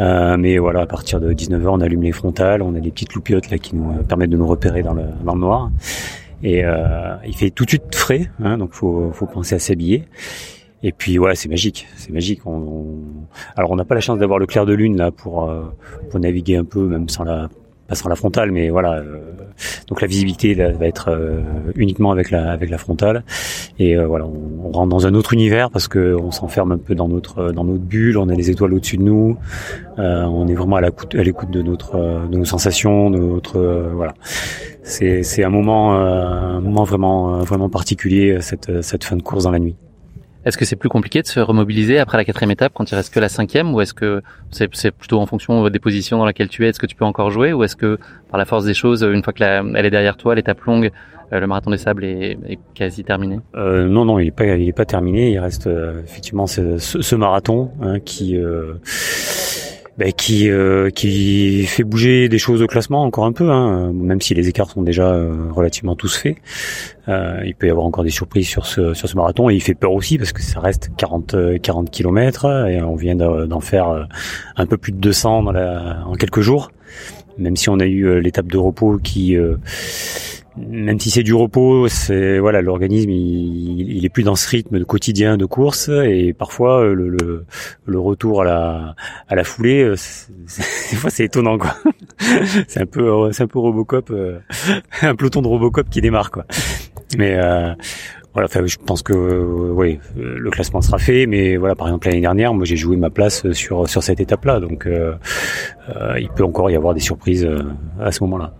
Euh, 0.00 0.38
mais 0.38 0.56
voilà 0.56 0.80
à 0.80 0.86
partir 0.86 1.20
de 1.20 1.30
19h 1.34 1.66
on 1.68 1.80
allume 1.82 2.02
les 2.02 2.12
frontales, 2.12 2.62
on 2.62 2.74
a 2.74 2.80
des 2.80 2.90
petites 2.90 3.12
loupiottes 3.12 3.50
là 3.50 3.58
qui 3.58 3.76
nous 3.76 3.90
euh, 3.90 4.02
permettent 4.02 4.30
de 4.30 4.38
nous 4.38 4.46
repérer 4.48 4.82
dans 4.82 4.94
le 4.94 5.02
dans 5.22 5.34
le 5.34 5.40
noir. 5.40 5.70
Et 6.42 6.64
euh, 6.64 7.16
il 7.26 7.36
fait 7.36 7.50
tout 7.50 7.64
de 7.66 7.68
suite 7.70 7.94
frais, 7.94 8.30
hein, 8.42 8.56
donc 8.56 8.72
faut 8.72 9.10
faut 9.12 9.26
penser 9.26 9.54
à 9.56 9.58
s'habiller. 9.58 10.04
Et 10.82 10.92
puis 10.92 11.18
voilà, 11.18 11.34
c'est 11.34 11.50
magique, 11.50 11.86
c'est 11.96 12.10
magique. 12.14 12.46
On, 12.46 12.52
on- 12.52 13.26
Alors 13.56 13.70
on 13.72 13.76
n'a 13.76 13.84
pas 13.84 13.94
la 13.94 14.00
chance 14.00 14.18
d'avoir 14.18 14.38
le 14.38 14.46
clair 14.46 14.64
de 14.64 14.72
lune 14.72 14.96
là 14.96 15.10
pour 15.10 15.50
euh, 15.50 15.64
pour 16.08 16.18
naviguer 16.18 16.56
un 16.56 16.64
peu, 16.64 16.80
même 16.86 17.10
sans 17.10 17.24
la 17.24 17.50
pas 17.90 17.96
sans 17.96 18.08
la 18.08 18.14
frontale, 18.14 18.52
mais 18.52 18.70
voilà. 18.70 18.92
euh, 18.94 19.18
donc 19.88 20.00
la 20.00 20.06
visibilité 20.06 20.54
va 20.54 20.86
être 20.86 21.10
euh, 21.10 21.40
uniquement 21.74 22.12
avec 22.12 22.30
la 22.30 22.52
avec 22.52 22.70
la 22.70 22.78
frontale. 22.78 23.24
Et 23.78 23.96
euh, 23.96 24.06
voilà, 24.06 24.26
on, 24.26 24.70
rentre 24.70 24.88
dans 24.88 25.06
un 25.08 25.14
autre 25.14 25.32
univers 25.34 25.70
parce 25.70 25.88
que 25.88 26.14
on 26.14 26.30
s'enferme 26.30 26.72
un 26.72 26.78
peu 26.78 26.94
dans 26.94 27.08
notre 27.08 27.50
dans 27.50 27.64
notre 27.64 27.82
bulle. 27.82 28.16
On 28.16 28.28
a 28.28 28.34
les 28.34 28.48
étoiles 28.48 28.72
au-dessus 28.74 28.96
de 28.96 29.02
nous. 29.02 29.36
On 29.98 30.46
est 30.48 30.54
vraiment 30.54 30.76
à 30.76 30.80
l'écoute 30.80 31.14
à 31.16 31.22
l'écoute 31.22 31.50
de 31.50 31.62
notre 31.62 32.28
de 32.30 32.36
nos 32.36 32.44
sensations, 32.44 33.10
notre 33.10 33.58
voilà. 33.92 34.14
C'est 34.82 35.24
c'est 35.24 35.42
un 35.44 35.50
moment 35.50 35.92
un 35.94 36.60
moment 36.60 36.84
vraiment 36.84 37.40
vraiment 37.40 37.68
particulier 37.68 38.38
cette 38.40 38.82
cette 38.82 39.04
fin 39.04 39.16
de 39.16 39.22
course 39.22 39.44
dans 39.44 39.50
la 39.50 39.58
nuit. 39.58 39.76
Est-ce 40.44 40.56
que 40.56 40.64
c'est 40.64 40.76
plus 40.76 40.88
compliqué 40.88 41.20
de 41.22 41.26
se 41.26 41.38
remobiliser 41.40 41.98
après 41.98 42.16
la 42.16 42.24
quatrième 42.24 42.50
étape 42.50 42.72
quand 42.74 42.90
il 42.90 42.94
reste 42.94 43.12
que 43.12 43.20
la 43.20 43.28
cinquième 43.28 43.74
ou 43.74 43.80
est-ce 43.82 43.92
que 43.92 44.22
c'est 44.50 44.90
plutôt 44.90 45.18
en 45.20 45.26
fonction 45.26 45.68
des 45.68 45.78
positions 45.78 46.16
dans 46.18 46.24
lesquelles 46.26 46.48
tu 46.48 46.64
es, 46.64 46.70
est-ce 46.70 46.80
que 46.80 46.86
tu 46.86 46.96
peux 46.96 47.04
encore 47.04 47.30
jouer 47.30 47.52
ou 47.52 47.62
est-ce 47.62 47.76
que 47.76 47.98
par 48.30 48.38
la 48.38 48.44
force 48.46 48.64
des 48.64 48.72
choses, 48.74 49.02
une 49.02 49.22
fois 49.22 49.32
que 49.34 49.40
la, 49.40 49.62
elle 49.74 49.84
est 49.84 49.90
derrière 49.90 50.16
toi, 50.16 50.34
l'étape 50.34 50.60
longue, 50.62 50.90
euh, 51.32 51.40
le 51.40 51.46
marathon 51.46 51.70
des 51.70 51.78
sables 51.78 52.04
est, 52.04 52.38
est 52.48 52.58
quasi 52.74 53.04
terminé? 53.04 53.38
Euh, 53.54 53.86
non, 53.86 54.04
non, 54.06 54.18
il 54.18 54.28
est 54.28 54.30
pas, 54.30 54.44
est 54.46 54.72
pas 54.72 54.84
terminé. 54.86 55.30
Il 55.30 55.38
reste 55.38 55.66
euh, 55.66 56.00
effectivement 56.04 56.46
ce, 56.46 56.78
ce- 56.78 57.02
ce 57.02 57.14
marathon 57.16 57.70
hein, 57.82 58.00
qui, 58.00 58.36
euh, 58.36 58.74
ben, 60.00 60.12
qui, 60.12 60.48
euh, 60.48 60.88
qui 60.88 61.66
fait 61.66 61.84
bouger 61.84 62.30
des 62.30 62.38
choses 62.38 62.62
au 62.62 62.66
classement 62.66 63.02
encore 63.02 63.26
un 63.26 63.32
peu, 63.32 63.50
hein, 63.50 63.92
même 63.92 64.22
si 64.22 64.32
les 64.32 64.48
écarts 64.48 64.70
sont 64.70 64.80
déjà 64.80 65.12
euh, 65.12 65.50
relativement 65.50 65.94
tous 65.94 66.16
faits. 66.16 66.38
Euh, 67.08 67.42
il 67.44 67.54
peut 67.54 67.66
y 67.66 67.70
avoir 67.70 67.84
encore 67.84 68.02
des 68.02 68.08
surprises 68.08 68.48
sur 68.48 68.64
ce, 68.64 68.94
sur 68.94 69.10
ce 69.10 69.14
marathon 69.14 69.50
et 69.50 69.54
il 69.56 69.60
fait 69.60 69.74
peur 69.74 69.92
aussi 69.92 70.16
parce 70.16 70.32
que 70.32 70.40
ça 70.40 70.58
reste 70.58 70.90
40, 70.96 71.34
euh, 71.34 71.58
40 71.58 71.90
kilomètres 71.90 72.46
et 72.46 72.80
on 72.80 72.96
vient 72.96 73.14
d'en 73.14 73.60
faire 73.60 74.08
un 74.56 74.64
peu 74.64 74.78
plus 74.78 74.92
de 74.92 74.96
200 74.96 75.42
dans 75.42 75.52
la, 75.52 76.02
en 76.06 76.14
quelques 76.14 76.40
jours. 76.40 76.72
Même 77.36 77.56
si 77.56 77.68
on 77.68 77.78
a 77.78 77.84
eu 77.84 78.22
l'étape 78.22 78.46
de 78.46 78.56
repos 78.56 78.98
qui 79.04 79.36
même 80.56 80.98
si 80.98 81.10
c'est 81.10 81.22
du 81.22 81.34
repos, 81.34 81.88
c'est 81.88 82.38
voilà, 82.38 82.60
l'organisme 82.60 83.10
il, 83.10 83.96
il 83.96 84.04
est 84.04 84.08
plus 84.08 84.22
dans 84.24 84.34
ce 84.34 84.48
rythme 84.48 84.78
de 84.78 84.84
quotidien 84.84 85.36
de 85.36 85.44
course 85.44 85.88
et 85.88 86.32
parfois 86.32 86.82
euh, 86.82 86.94
le, 86.94 87.08
le, 87.08 87.44
le 87.86 87.98
retour 87.98 88.42
à 88.42 88.44
la 88.44 88.94
à 89.28 89.34
la 89.34 89.44
foulée, 89.44 89.82
euh, 89.82 89.94
des 90.90 90.96
fois 90.96 91.10
c'est 91.10 91.24
étonnant 91.24 91.56
quoi. 91.58 91.76
c'est 92.68 92.80
un 92.80 92.86
peu 92.86 93.08
euh, 93.08 93.32
c'est 93.32 93.44
un 93.44 93.46
peu 93.46 93.58
Robocop, 93.58 94.12
un 95.02 95.14
peloton 95.14 95.42
de 95.42 95.48
Robocop 95.48 95.88
qui 95.88 96.00
démarre 96.00 96.30
quoi. 96.30 96.44
Mais 97.16 97.36
euh, 97.36 97.72
voilà, 98.32 98.46
enfin, 98.46 98.64
je 98.64 98.76
pense 98.76 99.02
que 99.02 99.12
oui, 99.12 99.98
le 100.16 100.50
classement 100.50 100.80
sera 100.80 100.98
fait, 100.98 101.26
mais 101.26 101.56
voilà, 101.56 101.74
par 101.74 101.88
exemple 101.88 102.08
l'année 102.08 102.20
dernière, 102.20 102.54
moi 102.54 102.64
j'ai 102.64 102.76
joué 102.76 102.96
ma 102.96 103.10
place 103.10 103.50
sur 103.52 103.88
sur 103.88 104.02
cette 104.02 104.20
étape-là, 104.20 104.60
donc 104.60 104.86
euh, 104.86 105.14
il 106.18 106.28
peut 106.28 106.44
encore 106.44 106.70
y 106.70 106.76
avoir 106.76 106.94
des 106.94 107.00
surprises 107.00 107.48
à 108.00 108.12
ce 108.12 108.22
moment-là. 108.24 108.54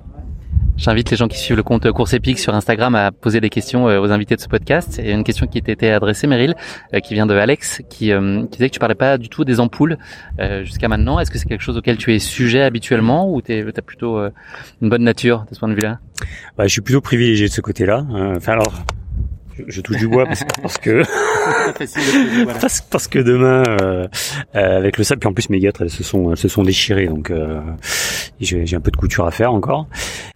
J'invite 0.77 1.11
les 1.11 1.17
gens 1.19 1.29
qui 1.29 1.39
suivent 1.39 1.59
le 1.59 1.63
compte 1.63 1.91
Course 1.93 2.15
Épique 2.15 2.39
sur 2.39 2.55
Instagram 2.55 2.95
à 2.95 3.13
poser 3.13 3.43
des 3.43 3.51
questions 3.51 3.89
euh, 3.89 4.01
aux 4.01 4.13
invités 4.13 4.35
de 4.35 4.41
ce 4.41 4.49
podcast. 4.49 4.99
Et 4.99 5.11
une 5.13 5.25
question 5.25 5.47
qui 5.47 5.61
t'a 5.61 5.73
été 5.73 5.91
adressée, 5.93 6.27
Meryl, 6.27 6.55
euh, 6.95 7.01
qui 7.01 7.13
vient 7.13 7.27
de 7.27 7.35
Alex, 7.35 7.83
qui, 7.91 8.13
euh, 8.13 8.45
qui 8.47 8.57
disait 8.57 8.69
que 8.71 8.75
tu 8.75 8.81
parlais 8.81 8.95
pas 8.95 9.19
du 9.19 9.29
tout 9.29 9.45
des 9.45 9.61
ampoules 9.61 9.99
jusqu'à 10.63 10.89
maintenant. 10.89 11.21
Est-ce 11.21 11.31
que 11.31 11.39
c'est 11.39 11.49
quelque 11.49 11.61
chose 11.63 11.77
auquel 11.77 11.99
tu 11.99 12.15
es 12.15 12.19
sujet 12.19 12.63
habituellement 12.63 13.31
ou 13.31 13.43
tu 13.43 13.53
as 13.53 13.83
plutôt 13.83 14.19
une 14.81 14.89
bonne 14.89 15.05
nature 15.05 15.45
de 15.51 15.55
ce 15.55 15.61
point 15.61 15.69
de 15.69 15.75
vue-là? 15.75 15.99
Bah, 16.57 16.67
je 16.67 16.73
suis 16.73 16.81
plutôt 16.81 17.01
privilégié 17.03 17.49
de 17.49 17.53
ce 17.53 17.61
côté-là. 17.61 18.07
hein. 18.11 18.35
Enfin 18.37 18.53
alors, 18.53 18.73
je, 19.67 19.81
touche 19.81 19.97
du 19.97 20.09
bois 20.09 20.25
parce, 20.27 20.45
parce 20.63 20.79
que 20.79 21.03
parce, 22.61 22.81
parce 22.83 23.09
que 23.09 23.19
demain, 23.19 23.63
euh, 23.81 24.09
euh, 24.55 24.79
avec 24.79 24.99
le 24.99 25.05
sable, 25.05 25.21
puis 25.21 25.29
en 25.29 25.33
plus 25.33 25.51
mes 25.51 25.61
gâtes 25.61 25.81
elles 25.81 25.91
se 25.91 26.03
sont 26.03 26.31
elles 26.31 26.37
se 26.37 26.49
sont 26.49 26.63
déchirées, 26.63 27.07
donc 27.07 27.31
euh, 27.31 27.61
j'ai 28.41 28.75
un 28.75 28.81
peu 28.81 28.91
de 28.91 28.97
couture 28.97 29.27
à 29.27 29.31
faire 29.31 29.53
encore. 29.53 29.87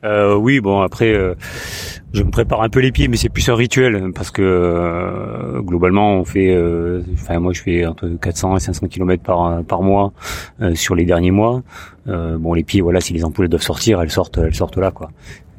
Euh, 0.05 0.35
oui, 0.35 0.61
bon 0.61 0.81
après, 0.81 1.13
euh, 1.13 1.35
je 2.13 2.23
me 2.23 2.31
prépare 2.31 2.63
un 2.63 2.69
peu 2.69 2.81
les 2.81 2.93
pieds, 2.93 3.09
mais 3.09 3.17
c'est 3.17 3.29
plus 3.29 3.49
un 3.49 3.57
rituel 3.57 4.13
parce 4.15 4.31
que 4.31 4.43
euh, 4.43 5.61
globalement 5.61 6.15
on 6.15 6.25
fait, 6.25 6.55
euh, 6.55 7.03
enfin 7.15 7.39
moi 7.41 7.53
je 7.53 7.63
fais 7.63 7.87
entre 7.87 8.09
400 8.09 8.57
et 8.57 8.61
500 8.61 8.87
km 8.89 9.23
par 9.23 9.65
par 9.65 9.83
mois 9.83 10.13
euh, 10.61 10.75
sur 10.75 10.95
les 10.95 11.05
derniers 11.05 11.33
mois. 11.33 11.63
Euh, 12.07 12.37
bon 12.39 12.53
les 12.53 12.63
pieds, 12.63 12.83
voilà, 12.83 13.01
si 13.01 13.15
les 13.15 13.25
ampoules 13.25 13.49
doivent 13.49 13.63
sortir, 13.63 14.01
elles 14.01 14.11
sortent 14.11 14.39
elles 14.39 14.55
sortent 14.55 14.77
là 14.77 14.91
quoi. 14.91 15.11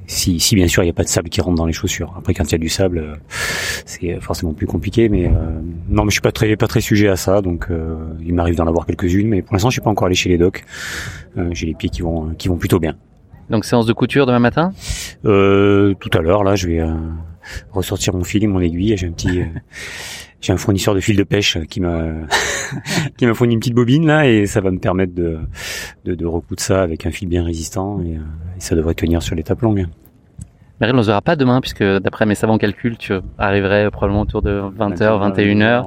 Si, 0.08 0.40
si 0.40 0.56
bien 0.56 0.68
sûr 0.68 0.84
il 0.84 0.86
n'y 0.86 0.92
a 0.92 0.94
pas 0.94 1.04
de 1.04 1.08
sable 1.08 1.30
qui 1.30 1.42
rentre 1.42 1.56
dans 1.58 1.66
les 1.66 1.74
chaussures. 1.74 2.14
Après 2.18 2.34
quand 2.34 2.44
il 2.44 2.52
y 2.52 2.56
a 2.56 2.60
du 2.60 2.70
sable, 2.70 3.00
euh, 3.00 3.16
c'est 3.86 4.20
forcément 4.22 4.54
plus 4.54 4.68
compliqué. 4.68 5.10
Mais 5.10 5.28
euh, 5.28 5.32
non, 5.90 6.04
mais 6.04 6.10
je 6.10 6.16
suis 6.16 6.22
pas 6.22 6.32
très 6.32 6.56
pas 6.56 6.68
très 6.68 6.82
sujet 6.82 7.08
à 7.08 7.16
ça, 7.16 7.42
donc 7.42 7.68
euh, 7.70 7.96
il 8.24 8.34
m'arrive 8.34 8.56
d'en 8.56 8.68
avoir 8.68 8.86
quelques-unes, 8.86 9.28
mais 9.28 9.42
pour 9.42 9.54
l'instant 9.54 9.70
je 9.70 9.76
suis 9.76 9.82
pas 9.82 9.90
encore 9.90 10.08
allé 10.08 10.16
chez 10.16 10.30
les 10.30 10.38
docs. 10.38 10.64
Euh, 11.38 11.50
J'ai 11.54 11.66
les 11.68 11.74
pieds 11.74 11.90
qui 11.90 12.02
vont 12.02 12.34
qui 12.38 12.48
vont 12.48 12.58
plutôt 12.58 12.80
bien. 12.80 12.96
Donc 13.50 13.66
séance 13.66 13.86
de 13.86 13.94
couture 13.94 14.26
demain 14.26 14.40
matin? 14.40 14.74
Euh, 15.26 15.94
tout 16.00 16.10
à 16.18 16.22
l'heure 16.22 16.44
là, 16.44 16.56
je 16.56 16.68
vais 16.68 16.80
euh, 16.80 16.94
ressortir 17.72 18.14
mon 18.14 18.24
fil 18.24 18.44
et 18.44 18.48
mon 18.48 18.60
aiguille. 18.60 18.96
J'ai 18.98 19.08
un 19.08 19.12
petit 19.12 19.42
euh, 19.42 19.46
j'ai 20.42 20.54
un 20.54 20.58
fournisseur 20.58 20.94
de 20.96 21.00
fil 21.00 21.16
de 21.16 21.24
pêche 21.24 21.58
qui 21.70 21.82
m'a 21.82 22.04
qui 23.18 23.26
m'a 23.26 23.34
fourni 23.34 23.54
une 23.54 23.60
petite 23.60 23.76
bobine 23.76 24.06
là 24.06 24.28
et 24.28 24.46
ça 24.46 24.62
va 24.62 24.72
me 24.72 24.80
permettre 24.80 25.14
de 25.14 25.40
de, 26.06 26.16
de 26.16 26.26
recoudre 26.26 26.62
ça 26.62 26.82
avec 26.82 27.06
un 27.06 27.12
fil 27.12 27.28
bien 27.28 27.44
résistant 27.44 28.00
et, 28.02 28.12
et 28.14 28.60
ça 28.60 28.76
devrait 28.76 28.96
tenir 28.96 29.22
sur 29.22 29.36
l'étape 29.36 29.62
longue. 29.62 29.88
Meryl, 30.82 30.96
on 30.98 31.02
se 31.04 31.08
verra 31.08 31.22
pas 31.22 31.38
demain 31.38 31.62
puisque 31.62 31.84
d'après 31.84 32.26
mes 32.26 32.36
savants 32.36 32.58
calculs, 32.58 32.98
tu 32.98 33.14
arriverais 33.38 33.90
probablement 33.92 34.24
autour 34.24 34.42
de 34.42 34.62
20h, 34.78 35.32
21h. 35.32 35.86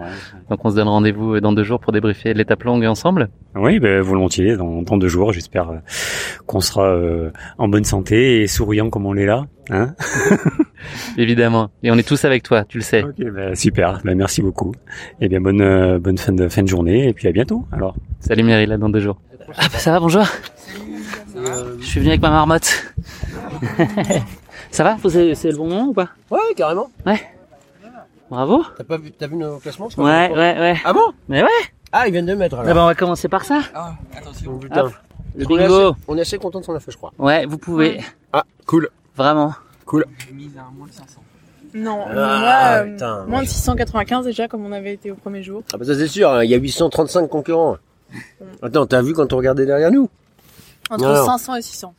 Donc 0.48 0.64
on 0.64 0.70
se 0.70 0.76
donne 0.76 0.88
rendez-vous 0.88 1.40
dans 1.40 1.52
deux 1.52 1.62
jours 1.62 1.78
pour 1.78 1.92
débriefer 1.92 2.32
l'étape 2.32 2.62
longue 2.62 2.84
ensemble. 2.86 3.28
Oui, 3.54 3.80
ben, 3.80 4.00
volontiers, 4.00 4.56
dans, 4.56 4.80
dans 4.80 4.96
deux 4.96 5.08
jours. 5.08 5.34
J'espère 5.34 5.68
euh, 5.68 5.76
qu'on 6.46 6.60
sera 6.60 6.84
euh, 6.84 7.30
en 7.58 7.68
bonne 7.68 7.84
santé 7.84 8.40
et 8.40 8.46
souriant 8.46 8.88
comme 8.88 9.04
on 9.04 9.12
l'est 9.12 9.26
là. 9.26 9.44
Hein 9.70 9.94
Évidemment. 11.18 11.70
Et 11.82 11.90
on 11.90 11.96
est 11.96 12.06
tous 12.06 12.24
avec 12.24 12.42
toi, 12.42 12.64
tu 12.64 12.78
le 12.78 12.84
sais. 12.84 13.02
Ok, 13.02 13.16
ben, 13.18 13.54
super. 13.54 14.00
Ben, 14.04 14.16
merci 14.16 14.42
beaucoup. 14.42 14.72
Et 15.20 15.28
bien 15.28 15.40
bonne 15.40 15.60
euh, 15.60 15.98
bonne 15.98 16.18
fin 16.18 16.32
de 16.32 16.48
fin 16.48 16.62
de 16.62 16.68
journée 16.68 17.08
et 17.08 17.12
puis 17.12 17.28
à 17.28 17.32
bientôt. 17.32 17.66
Alors. 17.72 17.94
Salut 18.20 18.42
Meryl, 18.42 18.72
à 18.72 18.78
dans 18.78 18.88
deux 18.88 19.00
jours. 19.00 19.18
Ah, 19.56 19.66
bah, 19.72 19.78
ça 19.78 19.92
va, 19.92 20.00
bonjour. 20.00 20.24
Je 21.80 21.84
suis 21.84 22.00
venu 22.00 22.10
avec 22.10 22.22
ma 22.22 22.30
marmotte. 22.30 22.94
Ça 24.70 24.84
va 24.84 24.96
C'est 25.34 25.50
le 25.50 25.56
bon 25.56 25.68
moment 25.68 25.86
ou 25.86 25.94
pas? 25.94 26.10
Ouais, 26.30 26.38
carrément. 26.56 26.90
Ouais. 27.06 27.20
Bravo. 28.30 28.62
T'as 28.76 28.84
pas 28.84 28.98
vu, 28.98 29.10
t'as 29.12 29.26
vu 29.26 29.36
nos 29.36 29.56
classements 29.58 29.88
Ouais, 29.96 30.30
ouais, 30.30 30.34
ouais. 30.34 30.76
Ah 30.84 30.92
bon? 30.92 31.12
Mais 31.28 31.42
ouais. 31.42 31.48
Ah, 31.92 32.06
ils 32.06 32.12
viennent 32.12 32.26
de 32.26 32.34
mettre 32.34 32.56
alors. 32.56 32.70
Eh 32.70 32.74
ben, 32.74 32.82
on 32.82 32.86
va 32.86 32.94
commencer 32.94 33.28
par 33.28 33.44
ça. 33.44 33.62
Ah, 33.74 33.94
attention. 34.14 34.58
putain. 34.58 34.84
Hop. 34.84 34.92
Le 35.36 35.46
On 35.46 35.56
est, 35.56 35.58
bingo. 35.62 35.90
assez, 35.90 36.00
on 36.08 36.18
est 36.18 36.20
assez 36.20 36.38
content 36.38 36.58
de 36.58 36.64
ce 36.64 36.70
qu'on 36.70 36.76
a 36.76 36.80
fait, 36.80 36.90
je 36.90 36.96
crois. 36.96 37.12
Ouais, 37.18 37.46
vous 37.46 37.58
pouvez. 37.58 38.00
Ah, 38.32 38.44
cool. 38.66 38.90
Vraiment. 39.18 39.52
Cool. 39.84 40.06
Non, 41.74 42.04
Ah, 42.08 42.14
moi, 42.14 42.54
euh, 42.54 42.84
putain, 42.92 43.24
moins 43.26 43.42
de 43.42 43.48
695 43.48 44.24
déjà, 44.24 44.48
comme 44.48 44.64
on 44.64 44.72
avait 44.72 44.94
été 44.94 45.10
au 45.10 45.16
premier 45.16 45.42
jour. 45.42 45.62
Ah 45.72 45.76
bah 45.76 45.84
ça 45.84 45.94
c'est 45.94 46.08
sûr, 46.08 46.30
hein, 46.30 46.42
il 46.42 46.50
y 46.50 46.54
a 46.54 46.56
835 46.56 47.28
concurrents. 47.28 47.76
Attends, 48.62 48.86
t'as 48.86 49.02
vu 49.02 49.12
quand 49.12 49.30
on 49.34 49.36
regardait 49.36 49.66
derrière 49.66 49.90
nous? 49.90 50.08
Entre 50.88 51.04
Non. 51.04 51.26
500 51.26 51.56
et 51.56 51.62
600. 51.62 51.94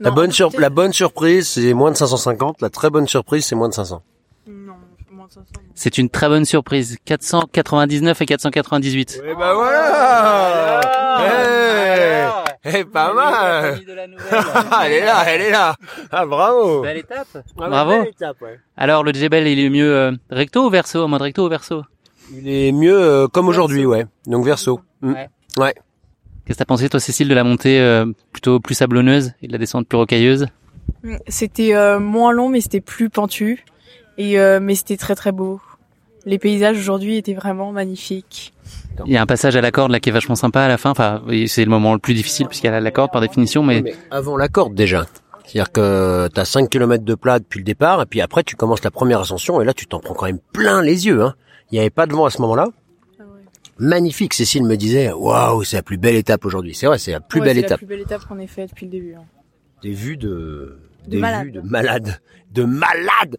la, 0.00 0.10
bonne 0.10 0.32
sur- 0.32 0.48
peut-être- 0.48 0.60
la 0.60 0.70
bonne 0.70 0.94
surprise, 0.94 1.46
c'est 1.48 1.74
moins 1.74 1.90
de 1.90 1.96
550. 1.98 2.62
La 2.62 2.70
très 2.70 2.88
bonne 2.88 3.06
surprise, 3.06 3.44
c'est 3.44 3.54
moins 3.56 3.68
de 3.68 3.74
500. 3.74 4.02
Non, 4.48 4.72
moins 5.12 5.26
de 5.26 5.32
500. 5.32 5.44
C'est 5.74 5.98
une 5.98 6.08
très 6.08 6.28
bonne 6.28 6.46
surprise. 6.46 6.96
499 7.04 8.22
et 8.22 8.26
498. 8.26 9.20
Eh 9.22 9.34
bah 9.34 9.52
voilà 9.54 10.80
Eh 11.26 12.49
Eh, 12.64 12.84
pas 12.84 13.14
mal 13.14 13.80
Ah, 14.32 14.82
Elle 14.86 14.92
est 14.92 15.04
là, 15.04 15.24
elle 15.26 15.40
est 15.42 15.50
là 15.50 15.76
Ah, 16.10 16.26
bravo 16.26 16.82
Belle 16.82 16.98
étape. 16.98 17.28
Bravo. 17.56 17.90
belle 18.02 18.08
étape, 18.08 18.40
ouais. 18.42 18.60
Alors, 18.76 19.02
le 19.02 19.12
Jebel, 19.14 19.46
il 19.46 19.58
est 19.58 19.70
mieux 19.70 19.94
euh, 19.94 20.12
recto 20.30 20.66
ou 20.66 20.70
verso 20.70 21.02
En 21.02 21.08
mode 21.08 21.22
recto 21.22 21.46
ou 21.46 21.48
verso? 21.48 21.82
Il 22.32 22.48
est 22.48 22.72
mieux 22.72 23.00
euh, 23.00 23.28
comme 23.28 23.48
aujourd'hui, 23.48 23.86
ouais. 23.86 24.04
Donc 24.26 24.44
verso. 24.44 24.80
Mm. 25.00 25.12
Ouais. 25.14 25.28
Ouais. 25.58 25.74
Qu'est-ce 26.44 26.58
que 26.58 26.58
t'as 26.58 26.64
pensé, 26.66 26.88
toi, 26.88 27.00
Cécile, 27.00 27.28
de 27.28 27.34
la 27.34 27.44
montée 27.44 27.80
euh, 27.80 28.06
plutôt 28.32 28.60
plus 28.60 28.74
sablonneuse 28.74 29.32
et 29.42 29.46
de 29.46 29.52
la 29.52 29.58
descente 29.58 29.86
plus 29.88 29.96
rocailleuse? 29.96 30.46
C'était 31.28 31.74
euh, 31.74 31.98
moins 31.98 32.32
long, 32.32 32.48
mais 32.50 32.60
c'était 32.60 32.80
plus 32.80 33.08
pentu. 33.08 33.64
Et 34.18 34.38
euh, 34.38 34.60
mais 34.60 34.74
c'était 34.74 34.96
très 34.98 35.14
très 35.14 35.32
beau. 35.32 35.60
Les 36.26 36.38
paysages 36.38 36.76
aujourd'hui 36.76 37.16
étaient 37.16 37.32
vraiment 37.34 37.72
magnifiques. 37.72 38.52
Il 39.06 39.12
y 39.12 39.16
a 39.16 39.22
un 39.22 39.26
passage 39.26 39.56
à 39.56 39.60
la 39.60 39.70
corde 39.70 39.90
là 39.92 40.00
qui 40.00 40.08
est 40.08 40.12
vachement 40.12 40.34
sympa 40.34 40.62
à 40.62 40.68
la 40.68 40.78
fin. 40.78 40.90
Enfin, 40.90 41.22
oui, 41.26 41.48
c'est 41.48 41.64
le 41.64 41.70
moment 41.70 41.92
le 41.94 41.98
plus 41.98 42.14
difficile 42.14 42.46
puisqu'il 42.46 42.66
y 42.66 42.70
a 42.70 42.80
la 42.80 42.90
corde 42.90 43.10
par 43.12 43.20
définition, 43.20 43.62
mais, 43.62 43.82
Mais 43.82 43.94
avant 44.10 44.36
la 44.36 44.48
corde 44.48 44.74
déjà. 44.74 45.06
C'est-à-dire 45.44 45.72
que 45.72 46.28
t'as 46.32 46.44
5 46.44 46.68
km 46.70 47.04
de 47.04 47.14
plat 47.16 47.38
depuis 47.40 47.58
le 47.58 47.64
départ, 47.64 48.02
et 48.02 48.06
puis 48.06 48.20
après 48.20 48.42
tu 48.44 48.54
commences 48.56 48.84
la 48.84 48.90
première 48.92 49.20
ascension, 49.20 49.60
et 49.60 49.64
là 49.64 49.74
tu 49.74 49.86
t'en 49.86 49.98
prends 49.98 50.14
quand 50.14 50.26
même 50.26 50.38
plein 50.52 50.80
les 50.82 51.06
yeux. 51.06 51.22
Hein. 51.22 51.34
Il 51.70 51.74
n'y 51.74 51.80
avait 51.80 51.90
pas 51.90 52.06
de 52.06 52.12
vent 52.12 52.24
à 52.24 52.30
ce 52.30 52.40
moment-là. 52.42 52.66
Magnifique, 53.78 54.34
Cécile 54.34 54.64
me 54.64 54.76
disait, 54.76 55.10
waouh, 55.10 55.64
c'est 55.64 55.76
la 55.76 55.82
plus 55.82 55.96
belle 55.96 56.16
étape 56.16 56.44
aujourd'hui. 56.44 56.74
C'est 56.74 56.86
vrai, 56.86 56.98
c'est 56.98 57.12
la 57.12 57.20
plus 57.20 57.40
Ouais, 57.40 57.46
belle 57.46 57.56
c'est 57.56 57.60
étape. 57.62 57.70
la 57.72 57.76
plus 57.78 57.86
belle 57.86 58.00
étape 58.00 58.24
qu'on 58.28 58.38
ait 58.38 58.46
faite 58.46 58.70
depuis 58.70 58.84
le 58.86 58.90
début. 58.92 59.14
hein. 59.14 59.22
Des 59.82 59.92
vues 59.92 60.18
de, 60.18 60.28
De 60.28 60.78
des 61.08 61.18
malade. 61.18 61.44
vues 61.46 61.52
de 61.52 61.60
malade, 61.60 62.20
de 62.52 62.64
malade. 62.64 63.36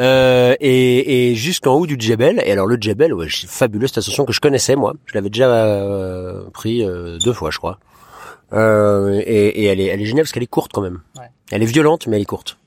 euh, 0.00 0.54
et, 0.60 1.30
et 1.30 1.34
jusqu'en 1.34 1.74
haut 1.74 1.86
du 1.86 1.96
Djebel. 1.98 2.42
Et 2.44 2.52
alors 2.52 2.66
le 2.66 2.76
Djebel, 2.80 3.12
ouais, 3.14 3.28
c'est 3.30 3.48
fabuleux 3.48 3.86
cette 3.86 3.98
ascension 3.98 4.24
que 4.24 4.32
je 4.32 4.40
connaissais 4.40 4.76
moi. 4.76 4.94
Je 5.06 5.14
l'avais 5.14 5.30
déjà 5.30 5.48
euh, 5.52 6.44
pris 6.52 6.84
euh, 6.84 7.18
deux 7.18 7.32
fois, 7.32 7.50
je 7.50 7.58
crois. 7.58 7.78
Euh, 8.52 9.20
et, 9.24 9.48
et 9.48 9.64
elle 9.64 9.80
est, 9.80 9.86
elle 9.86 10.00
est 10.00 10.04
géniale 10.06 10.24
parce 10.24 10.32
qu'elle 10.32 10.42
est 10.42 10.46
courte 10.46 10.72
quand 10.74 10.82
même. 10.82 11.00
Ouais. 11.18 11.24
Elle 11.50 11.62
est 11.62 11.66
violente, 11.66 12.06
mais 12.06 12.16
elle 12.16 12.22
est 12.22 12.26
courte. 12.26 12.58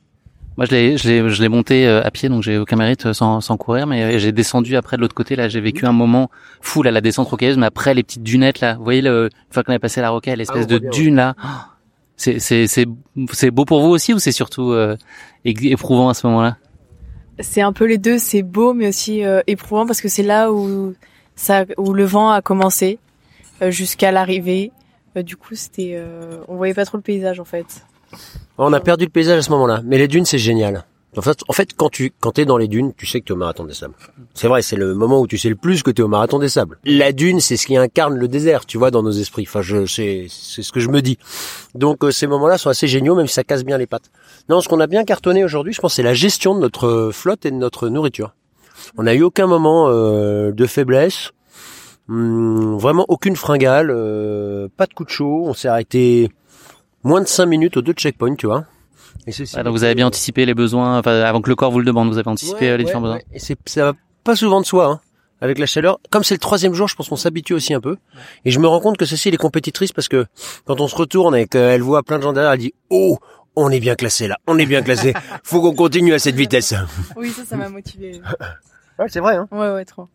moi 0.58 0.66
je 0.66 0.72
l'ai, 0.72 0.98
je 0.98 1.08
l'ai, 1.08 1.30
je 1.30 1.42
l'ai 1.42 1.50
monté 1.50 1.88
euh, 1.88 2.02
à 2.04 2.10
pied, 2.12 2.28
donc 2.30 2.42
j'ai 2.42 2.58
aucun 2.58 2.76
mérite 2.76 3.06
euh, 3.06 3.14
sans, 3.14 3.40
sans 3.42 3.56
courir, 3.58 3.86
mais 3.86 4.18
j'ai 4.18 4.32
descendu 4.32 4.76
après 4.78 4.98
de 4.98 5.02
l'autre 5.02 5.14
côté. 5.14 5.36
Là, 5.36 5.48
j'ai 5.48 5.62
vécu 5.62 5.86
un 5.86 5.92
moment 5.92 6.32
fou 6.62 6.82
là, 6.82 6.90
la 6.92 7.02
descente 7.02 7.28
rocailleuse, 7.28 7.58
mais 7.58 7.68
après 7.68 7.94
les 7.94 8.02
petites 8.04 8.24
dunettes 8.24 8.62
là, 8.62 8.76
vous 8.76 8.84
voyez, 8.84 9.02
le, 9.02 9.26
une 9.32 9.54
fois 9.54 9.64
qu'on 9.64 9.74
a 9.74 9.80
passé 9.80 10.02
la 10.02 10.10
rocaille, 10.10 10.38
l'espèce 10.38 10.64
Ah, 10.64 10.66
de 10.74 10.78
dune 10.80 11.16
là. 11.18 11.36
oh, 11.44 11.48
c'est, 12.18 12.40
c'est, 12.40 12.68
c'est, 12.68 12.86
c'est 13.32 13.52
beau 13.52 13.66
pour 13.66 13.82
vous 13.82 13.90
aussi 13.90 14.14
ou 14.14 14.20
c'est 14.20 14.32
surtout 14.32 14.72
euh, 14.72 14.96
éprouvant 15.44 16.10
à 16.10 16.14
ce 16.14 16.26
moment-là? 16.28 16.58
C'est 17.40 17.62
un 17.62 17.74
peu 17.74 17.86
les 17.86 17.98
deux. 17.98 18.18
C'est 18.18 18.44
beau, 18.44 18.74
mais 18.74 18.88
aussi 18.88 19.24
euh, 19.24 19.42
éprouvant 19.48 19.86
parce 19.86 20.02
que 20.02 20.08
c'est 20.08 20.24
là 20.24 20.52
où 20.52 20.94
ça, 21.36 21.66
où 21.78 21.94
le 21.94 22.06
vent 22.06 22.32
a 22.32 22.42
commencé 22.42 23.00
euh, 23.62 23.72
jusqu'à 23.72 24.12
l'arrivée. 24.12 24.72
Euh, 25.18 25.24
du 25.24 25.36
coup, 25.36 25.56
c'était, 25.56 25.94
euh, 25.96 26.40
on 26.48 26.56
voyait 26.56 26.74
pas 26.74 26.86
trop 26.86 26.98
le 26.98 27.04
paysage 27.04 27.40
en 27.40 27.46
fait. 27.46 27.66
On 28.58 28.72
a 28.72 28.80
perdu 28.80 29.06
le 29.06 29.12
paysage 29.12 29.40
à 29.40 29.42
ce 29.42 29.50
moment-là, 29.52 29.82
mais 29.84 29.98
les 29.98 30.08
dunes 30.08 30.26
c'est 30.26 30.38
génial. 30.38 30.86
En 31.18 31.54
fait, 31.54 31.74
quand 31.76 31.90
tu 31.90 32.12
quand 32.20 32.32
t'es 32.32 32.46
dans 32.46 32.58
les 32.58 32.68
dunes, 32.68 32.94
tu 32.96 33.06
sais 33.06 33.22
que 33.22 33.26
t'es 33.26 33.32
au 33.32 33.38
marathon 33.38 33.64
des 33.64 33.74
sables. 33.74 33.94
C'est 34.34 34.48
vrai, 34.48 34.62
c'est 34.62 34.76
le 34.76 34.94
moment 34.96 35.20
où 35.22 35.28
tu 35.28 35.38
sais 35.38 35.50
le 35.50 35.56
plus 35.56 35.84
que 35.84 35.92
t'es 35.92 36.02
au 36.02 36.08
marathon 36.08 36.40
des 36.40 36.50
sables. 36.50 36.78
La 36.84 37.12
dune, 37.12 37.40
c'est 37.40 37.58
ce 37.58 37.66
qui 37.66 37.78
incarne 37.78 38.16
le 38.16 38.28
désert, 38.28 38.66
tu 38.66 38.78
vois, 38.78 38.92
dans 38.92 39.04
nos 39.04 39.12
esprits. 39.12 39.46
Enfin, 39.48 39.62
je 39.62 39.86
c'est 39.86 40.28
c'est 40.30 40.62
ce 40.62 40.72
que 40.72 40.80
je 40.80 40.90
me 40.90 41.02
dis. 41.02 41.18
Donc 41.74 42.04
euh, 42.04 42.12
ces 42.12 42.28
moments-là 42.28 42.58
sont 42.58 42.70
assez 42.70 42.88
géniaux, 42.88 43.16
même 43.16 43.28
si 43.28 43.34
ça 43.34 43.44
casse 43.44 43.64
bien 43.64 43.78
les 43.78 43.88
pattes. 43.88 44.12
Non, 44.50 44.62
ce 44.62 44.68
qu'on 44.68 44.80
a 44.80 44.88
bien 44.88 45.04
cartonné 45.06 45.44
aujourd'hui, 45.44 45.74
je 45.74 45.82
pense, 45.82 45.94
c'est 45.94 46.04
la 46.04 46.14
gestion 46.14 46.56
de 46.56 46.60
notre 46.60 47.12
flotte 47.14 47.46
et 47.46 47.52
de 47.52 47.56
notre 47.56 47.90
nourriture. 47.90 48.34
On 48.98 49.04
n'a 49.04 49.14
eu 49.14 49.24
aucun 49.24 49.48
moment 49.48 49.88
euh, 49.90 50.52
de 50.52 50.66
faiblesse. 50.66 51.32
Hum, 52.08 52.78
vraiment 52.78 53.06
aucune 53.08 53.36
fringale, 53.36 53.90
euh, 53.90 54.68
pas 54.76 54.86
de 54.86 54.94
coup 54.94 55.06
de 55.06 55.10
chaud. 55.10 55.44
On 55.46 55.54
s'est 55.54 55.68
arrêté 55.68 56.30
moins 57.04 57.22
de 57.22 57.28
5 57.28 57.46
minutes 57.46 57.78
aux 57.78 57.82
deux 57.82 57.94
checkpoints, 57.94 58.36
tu 58.36 58.46
vois. 58.48 58.66
Et 59.28 59.32
ceci 59.32 59.56
Ouais, 59.56 59.64
donc 59.64 59.74
vous 59.74 59.84
avez 59.84 59.96
bien 59.96 60.08
anticipé 60.08 60.46
les 60.46 60.54
besoins, 60.54 61.00
enfin, 61.00 61.12
avant 61.22 61.42
que 61.42 61.50
le 61.50 61.56
corps 61.56 61.72
vous 61.72 61.80
le 61.80 61.86
demande, 61.86 62.10
vous 62.10 62.18
avez 62.18 62.28
anticipé 62.30 62.60
Ouais, 62.62 62.70
euh, 62.70 62.78
les 62.78 62.84
ouais, 62.84 62.86
différents 62.86 63.02
besoins. 63.02 63.18
ouais. 63.18 63.26
Et 63.34 63.40
c'est, 63.40 63.58
ça 63.66 63.86
va 63.86 63.94
pas 64.24 64.36
souvent 64.36 64.62
de 64.62 64.66
soi, 64.66 64.86
hein, 64.88 65.00
avec 65.42 65.58
la 65.60 65.66
chaleur. 65.66 66.00
Comme 66.12 66.24
c'est 66.24 66.36
le 66.36 66.40
troisième 66.40 66.74
jour, 66.74 66.88
je 66.88 66.96
pense 66.96 67.10
qu'on 67.10 67.16
s'habitue 67.16 67.54
aussi 67.54 67.74
un 67.74 67.82
peu. 67.82 67.98
Et 68.46 68.52
je 68.52 68.60
me 68.60 68.68
rends 68.68 68.80
compte 68.80 68.98
que 68.98 69.06
Cécile 69.06 69.34
est 69.34 69.38
compétitrice 69.38 69.92
parce 69.92 70.08
que 70.08 70.26
quand 70.66 70.80
on 70.82 70.88
se 70.88 70.96
retourne 70.96 71.36
et 71.36 71.48
qu'elle 71.48 71.82
voit 71.82 72.04
plein 72.04 72.18
de 72.18 72.24
gens 72.24 72.34
derrière, 72.34 72.52
elle 72.54 72.60
dit, 72.60 72.74
oh, 72.90 73.18
on 73.56 73.70
est 73.72 73.80
bien 73.80 73.96
classé 73.96 74.28
là, 74.28 74.38
on 74.48 74.58
est 74.58 74.66
bien 74.66 74.82
classé. 74.82 75.14
Faut 75.44 75.62
qu'on 75.62 75.74
continue 75.76 76.14
à 76.14 76.20
cette 76.20 76.36
vitesse. 76.36 76.74
Oui, 77.16 77.30
ça, 77.30 77.46
ça 77.46 77.56
m'a 77.58 77.70
motivé. 77.70 78.22
Ouais, 78.98 79.08
c'est 79.10 79.20
vrai, 79.20 79.36
hein. 79.36 79.46
Ouais, 79.52 79.74
ouais, 79.74 79.84
trop. 79.84 80.08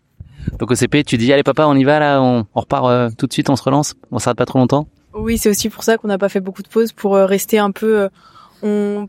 Donc 0.59 0.71
au 0.71 0.75
CP, 0.75 1.05
tu 1.05 1.19
dis 1.19 1.31
allez 1.35 1.43
papa, 1.43 1.67
on 1.67 1.75
y 1.75 1.85
va 1.85 1.99
là, 1.99 2.23
on, 2.23 2.47
on 2.55 2.61
repart 2.61 2.87
euh, 2.87 3.11
tout 3.19 3.27
de 3.27 3.33
suite, 3.35 3.51
on 3.51 3.57
se 3.57 3.63
relance, 3.63 3.95
on 4.11 4.19
s'arrête 4.19 4.39
pas 4.39 4.47
trop 4.47 4.59
longtemps. 4.59 4.89
Oui, 5.13 5.37
c'est 5.37 5.51
aussi 5.51 5.69
pour 5.69 5.85
ça 5.85 5.99
qu'on 5.99 6.09
n'a 6.09 6.17
pas 6.17 6.31
fait 6.31 6.41
beaucoup 6.41 6.63
de 6.63 6.69
pauses 6.69 6.93
pour 6.93 7.15
euh, 7.15 7.27
rester 7.27 7.59
un 7.59 7.73
peu. 7.73 7.99
euh, 8.01 8.09
on, 8.63 9.09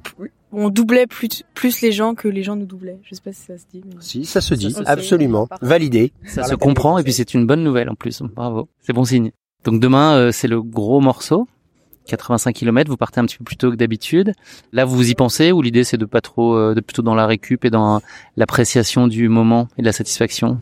on 0.51 0.69
doublait 0.69 1.07
plus, 1.07 1.43
plus 1.53 1.81
les 1.81 1.91
gens 1.91 2.13
que 2.15 2.27
les 2.27 2.43
gens 2.43 2.55
nous 2.55 2.65
doublaient. 2.65 2.99
Je 3.03 3.15
sais 3.15 3.21
pas 3.21 3.31
si 3.33 3.41
ça 3.41 3.57
se 3.57 3.63
dit. 3.71 3.81
mais- 3.85 3.95
Si, 3.99 4.25
ça 4.25 4.41
se 4.41 4.53
dit, 4.53 4.75
absolument. 4.85 5.47
Validé. 5.61 6.13
Ça 6.25 6.43
se 6.43 6.55
comprend 6.55 6.97
et 6.97 7.03
puis 7.03 7.13
c'est 7.13 7.33
une 7.33 7.45
bonne 7.45 7.63
nouvelle 7.63 7.89
en 7.89 7.95
plus. 7.95 8.21
Bravo, 8.21 8.67
c'est 8.81 8.93
bon 8.93 9.05
signe. 9.05 9.31
Donc 9.63 9.79
demain 9.79 10.13
euh, 10.15 10.31
c'est 10.31 10.47
le 10.47 10.61
gros 10.61 10.99
morceau, 11.01 11.47
85 12.07 12.53
km. 12.53 12.89
Vous 12.89 12.97
partez 12.97 13.19
un 13.19 13.25
petit 13.25 13.37
peu 13.37 13.43
plus 13.43 13.57
tôt 13.57 13.69
que 13.71 13.75
d'habitude. 13.75 14.33
Là 14.73 14.85
vous 14.85 15.09
y 15.09 15.13
pensez 15.15 15.51
ou 15.51 15.61
l'idée 15.61 15.83
c'est 15.83 15.97
de 15.97 16.05
pas 16.05 16.21
trop, 16.21 16.55
euh, 16.55 16.73
de 16.73 16.81
plutôt 16.81 17.01
dans 17.03 17.15
la 17.15 17.27
récup 17.27 17.63
et 17.65 17.69
dans 17.69 18.01
l'appréciation 18.37 19.07
du 19.07 19.29
moment 19.29 19.67
et 19.77 19.81
de 19.81 19.85
la 19.85 19.93
satisfaction? 19.93 20.59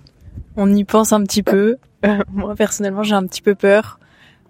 On 0.57 0.73
y 0.75 0.83
pense 0.83 1.13
un 1.13 1.23
petit 1.23 1.43
peu. 1.43 1.77
Euh, 2.05 2.19
moi 2.31 2.55
personnellement, 2.55 3.03
j'ai 3.03 3.13
un 3.15 3.25
petit 3.27 3.41
peu 3.41 3.55
peur 3.55 3.99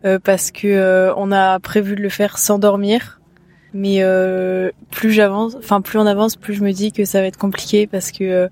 euh, 0.06 0.20
parce 0.24 0.52
que 0.52 0.68
euh, 0.68 1.12
on 1.18 1.32
a 1.32 1.60
prévu 1.60 1.96
de 1.96 2.02
le 2.04 2.10
faire 2.10 2.38
sans 2.38 2.60
dormir. 2.60 3.19
Mais 3.74 3.98
euh, 4.02 4.72
plus 4.90 5.12
j'avance, 5.12 5.56
enfin 5.56 5.82
plus 5.82 6.00
on 6.00 6.06
avance, 6.06 6.36
plus 6.36 6.56
je 6.56 6.64
me 6.64 6.72
dis 6.72 6.92
que 6.92 7.06
ça 7.06 7.22
va 7.22 7.28
être 7.28 7.38
compliqué 7.38 7.86
parce 7.86 8.12
que 8.12 8.50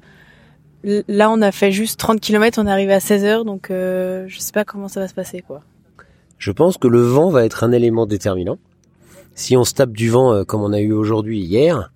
euh, 0.85 1.01
là 1.07 1.31
on 1.31 1.41
a 1.41 1.51
fait 1.51 1.71
juste 1.71 1.99
30 1.99 2.21
km, 2.21 2.59
on 2.61 2.67
est 2.67 2.71
arrivé 2.71 2.93
à 2.93 2.99
16 2.99 3.23
heures, 3.25 3.45
donc 3.45 3.71
euh, 3.71 4.25
je 4.27 4.39
sais 4.39 4.51
pas 4.51 4.63
comment 4.65 4.87
ça 4.87 4.99
va 4.99 5.07
se 5.07 5.13
passer 5.13 5.41
quoi. 5.41 5.61
Je 6.37 6.51
pense 6.51 6.77
que 6.77 6.87
le 6.87 7.01
vent 7.01 7.29
va 7.31 7.45
être 7.45 7.63
un 7.63 7.71
élément 7.71 8.05
déterminant. 8.05 8.59
Si 9.33 9.57
on 9.57 9.63
se 9.63 9.73
tape 9.73 9.91
du 9.91 10.09
vent 10.09 10.33
euh, 10.33 10.43
comme 10.43 10.61
on 10.61 10.71
a 10.71 10.79
eu 10.79 10.93
aujourd'hui 10.93 11.39
hier, 11.39 11.91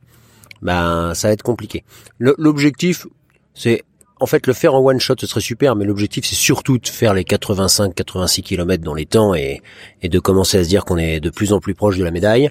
ben 0.64 1.14
ça 1.14 1.28
va 1.28 1.34
être 1.34 1.44
compliqué. 1.44 1.84
L'objectif, 2.20 3.08
c'est 3.54 3.84
en 4.20 4.26
fait 4.26 4.48
le 4.48 4.54
faire 4.54 4.74
en 4.74 4.80
one 4.80 5.00
shot, 5.00 5.16
ce 5.20 5.28
serait 5.28 5.42
super, 5.42 5.76
mais 5.76 5.86
l'objectif 5.86 6.26
c'est 6.26 6.36
surtout 6.36 6.80
de 6.80 6.88
faire 6.88 7.14
les 7.14 7.24
85-86 7.24 8.42
km 8.42 8.84
dans 8.84 8.94
les 8.94 9.06
temps 9.06 9.34
et 9.36 9.62
de 10.04 10.20
commencer 10.20 10.58
à 10.58 10.64
se 10.64 10.70
dire 10.70 10.86
qu'on 10.86 10.98
est 10.98 11.20
de 11.20 11.30
plus 11.30 11.54
en 11.54 11.60
plus 11.60 11.76
proche 11.76 11.98
de 11.98 12.04
la 12.04 12.12
médaille. 12.12 12.50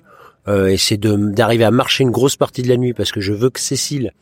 Euh, 0.48 0.68
et 0.68 0.76
c'est 0.76 0.96
d'arriver 0.98 1.64
à 1.64 1.70
marcher 1.70 2.02
une 2.02 2.10
grosse 2.10 2.36
partie 2.36 2.62
de 2.62 2.68
la 2.68 2.76
nuit 2.76 2.94
parce 2.94 3.12
que 3.12 3.20
je 3.20 3.32
veux 3.32 3.50
que 3.50 3.60
Cécile 3.60 4.12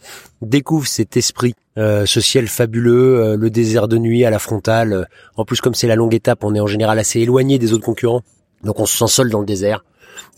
découvre 0.43 0.87
cet 0.87 1.17
esprit, 1.17 1.55
euh, 1.77 2.07
ce 2.07 2.21
ciel 2.21 2.49
fabuleux, 2.49 3.21
euh, 3.21 3.37
le 3.37 3.51
désert 3.51 3.89
de 3.89 3.99
nuit 3.99 4.25
à 4.25 4.31
la 4.31 4.39
frontale. 4.39 5.09
En 5.37 5.45
plus, 5.45 5.61
comme 5.61 5.75
c'est 5.75 5.87
la 5.87 5.97
longue 5.97 6.15
étape, 6.15 6.43
on 6.43 6.55
est 6.55 6.61
en 6.61 6.67
général 6.67 6.99
assez 6.99 7.21
éloigné 7.21 7.59
des 7.59 7.73
autres 7.73 7.85
concurrents, 7.85 8.23
donc 8.65 8.81
on 8.81 8.87
se 8.87 8.97
sent 8.97 9.13
seul 9.13 9.31
dans 9.31 9.41
le 9.41 9.47
désert. 9.47 9.85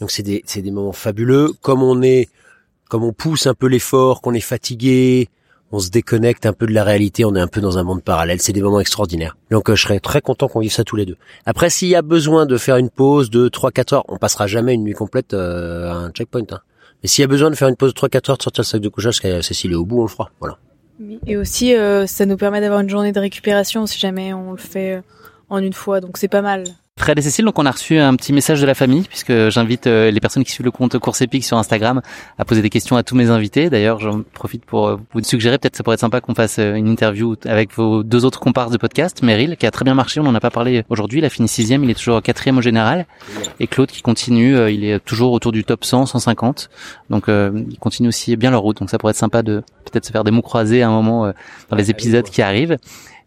Donc 0.01 0.11
c'est 0.11 0.23
des 0.23 0.45
des 0.55 0.71
moments 0.71 0.93
fabuleux. 0.93 1.53
Comme 1.63 1.83
on 1.83 2.03
est 2.03 2.29
comme 2.89 3.05
on 3.05 3.13
pousse 3.13 3.47
un 3.47 3.55
peu 3.55 3.67
l'effort, 3.67 4.21
qu'on 4.21 4.35
est 4.35 4.41
fatigué, 4.41 5.29
on 5.73 5.79
se 5.79 5.91
déconnecte 5.91 6.47
un 6.47 6.53
peu 6.53 6.67
de 6.67 6.73
la 6.73 6.85
réalité, 6.85 7.25
on 7.25 7.35
est 7.35 7.41
un 7.41 7.47
peu 7.47 7.61
dans 7.61 7.79
un 7.79 7.83
monde 7.83 8.03
parallèle, 8.03 8.41
c'est 8.41 8.53
des 8.53 8.63
moments 8.63 8.81
extraordinaires. 8.81 9.37
Donc 9.51 9.71
euh, 9.71 9.77
je 9.77 9.83
serais 9.83 10.01
très 10.01 10.21
content 10.21 10.49
qu'on 10.49 10.61
vive 10.61 10.73
ça 10.73 10.85
tous 10.85 10.97
les 10.97 11.07
deux. 11.07 11.17
Après, 11.47 11.71
s'il 11.71 11.89
y 11.89 11.95
a 11.95 12.03
besoin 12.03 12.47
de 12.47 12.57
faire 12.57 12.77
une 12.77 12.91
pause 12.91 13.31
de 13.31 13.49
3-4 13.49 13.95
heures, 13.95 14.05
on 14.09 14.17
passera 14.17 14.47
jamais 14.47 14.75
une 14.75 14.85
nuit 14.85 14.95
complète 14.95 15.35
euh, 15.35 15.91
à 15.91 15.95
un 15.95 16.11
checkpoint. 16.11 16.43
Hein. 16.51 16.61
Mais 17.03 17.09
s'il 17.09 17.23
y 17.23 17.25
a 17.25 17.29
besoin 17.29 17.51
de 17.51 17.55
faire 17.55 17.69
une 17.69 17.77
pause 17.77 17.95
de 17.95 17.99
3-4 17.99 18.31
heures, 18.31 18.37
de 18.37 18.43
sortir 18.43 18.63
le 18.63 18.67
sac 18.67 18.81
de 18.81 18.89
couchage, 18.89 19.21
que 19.21 19.41
Cécile 19.41 19.73
est 19.73 19.77
au 19.77 19.85
bout, 19.85 20.01
on 20.01 20.03
le 20.03 20.09
fera. 20.09 20.31
Voilà. 20.41 20.59
Et 21.27 21.37
aussi, 21.37 21.75
euh, 21.75 22.07
ça 22.07 22.27
nous 22.27 22.37
permet 22.37 22.61
d'avoir 22.61 22.81
une 22.81 22.91
journée 22.91 23.13
de 23.13 23.21
récupération 23.21 23.87
si 23.87 23.99
jamais 23.99 24.35
on 24.35 24.53
le 24.53 24.59
fait 24.59 25.03
en 25.49 25.59
une 25.59 25.73
fois, 25.73 26.01
donc 26.01 26.17
c'est 26.17 26.29
pas 26.29 26.43
mal. 26.43 26.65
Fred 27.01 27.19
et 27.19 27.23
Cécile, 27.23 27.47
donc 27.47 27.59
on 27.59 27.65
a 27.65 27.71
reçu 27.71 27.99
un 27.99 28.15
petit 28.15 28.35
message 28.35 28.61
de 28.61 28.67
la 28.67 28.75
famille, 28.75 29.05
puisque 29.09 29.49
j'invite 29.49 29.87
euh, 29.87 30.11
les 30.11 30.21
personnes 30.21 30.45
qui 30.45 30.53
suivent 30.53 30.67
le 30.67 30.71
compte 30.71 30.99
Course 30.99 31.23
Épique 31.23 31.47
sur 31.47 31.57
Instagram 31.57 32.03
à 32.37 32.45
poser 32.45 32.61
des 32.61 32.69
questions 32.69 32.95
à 32.95 33.03
tous 33.03 33.17
mes 33.17 33.31
invités. 33.31 33.71
D'ailleurs, 33.71 34.01
j'en 34.01 34.21
profite 34.35 34.67
pour 34.67 34.87
euh, 34.87 34.97
vous 35.15 35.23
suggérer, 35.23 35.57
peut-être 35.57 35.77
ça 35.77 35.83
pourrait 35.83 35.95
être 35.95 36.01
sympa 36.01 36.21
qu'on 36.21 36.35
fasse 36.35 36.59
euh, 36.59 36.75
une 36.75 36.89
interview 36.89 37.37
avec 37.47 37.75
vos 37.75 38.03
deux 38.03 38.27
autres 38.27 38.39
comparses 38.39 38.71
de 38.71 38.77
podcast. 38.77 39.23
Meryl, 39.23 39.57
qui 39.57 39.65
a 39.65 39.71
très 39.71 39.87
bien 39.87 39.95
marché, 39.95 40.21
on 40.21 40.25
n'en 40.25 40.35
a 40.35 40.41
pas 40.41 40.51
parlé 40.51 40.85
aujourd'hui, 40.91 41.21
il 41.21 41.25
a 41.25 41.31
fini 41.31 41.49
sixième, 41.49 41.85
il 41.85 41.91
est 41.91 41.95
toujours 41.95 42.21
quatrième 42.21 42.59
au 42.59 42.63
général. 42.63 43.07
Et 43.61 43.67
Claude 43.67 43.91
qui 43.91 44.03
continue, 44.03 44.71
il 44.71 44.85
est 44.85 45.01
toujours 45.01 45.33
autour 45.33 45.53
du 45.53 45.65
top 45.65 45.87
100, 45.87 46.05
150. 46.05 46.69
Donc 47.09 47.29
il 47.29 47.79
continue 47.79 48.09
aussi 48.09 48.37
bien 48.37 48.51
leur 48.51 48.61
route, 48.61 48.79
donc 48.79 48.91
ça 48.91 48.99
pourrait 48.99 49.13
être 49.13 49.17
sympa 49.17 49.43
de 49.43 49.63
peut-être 49.87 50.05
se 50.05 50.13
faire 50.13 50.23
des 50.23 50.31
mots 50.31 50.43
croisés 50.43 50.83
à 50.83 50.89
un 50.89 50.93
moment 50.93 51.33
dans 51.71 51.77
les 51.77 51.91
épisodes 51.91 52.29
qui 52.29 52.43
arrivent. 52.43 52.77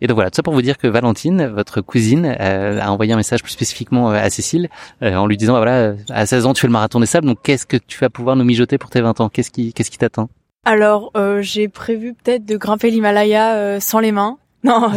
Et 0.02 0.08
donc 0.08 0.16
voilà, 0.16 0.30
tout 0.30 0.36
ça 0.36 0.44
pour 0.44 0.54
vous 0.54 0.62
dire 0.62 0.78
que 0.78 0.88
Valentine, 0.88 1.48
votre 1.48 1.82
cousine, 1.82 2.36
euh, 2.40 2.80
a 2.82 2.92
envoyé 2.92 3.14
un 3.14 3.18
message 3.18 3.42
plus 3.42 3.52
spécifiquement 3.52 4.12
euh, 4.12 4.16
à 4.16 4.30
Cécile 4.30 4.70
euh, 5.02 5.16
en 5.16 5.28
lui 5.28 5.38
disant, 5.38 5.58
voilà, 5.58 5.96
à 6.10 6.26
16 6.26 6.46
ans 6.46 6.54
tu 6.54 6.62
fais 6.62 6.68
le 6.68 6.74
marathon 6.74 7.00
des 7.00 7.06
sables, 7.06 7.28
donc 7.28 7.40
qu'est-ce 7.44 7.66
que 7.66 7.78
tu 7.78 8.00
vas 8.00 8.10
pouvoir 8.10 8.36
nous 8.36 8.44
mijoter 8.44 8.78
pour 8.78 8.90
tes 8.90 9.02
20 9.02 9.22
ans? 9.22 9.30
Qu'est-ce 9.30 9.52
qui, 9.52 9.74
qu'est-ce 9.74 9.92
qui 9.92 9.98
t'attend? 9.98 10.30
Alors, 10.66 11.12
j'ai 11.42 11.68
prévu 11.68 12.14
peut-être 12.14 12.46
de 12.46 12.56
grimper 12.56 12.90
l'Himalaya 12.90 13.82
sans 13.82 14.00
les 14.00 14.14
mains. 14.14 14.38
Non. 14.64 14.92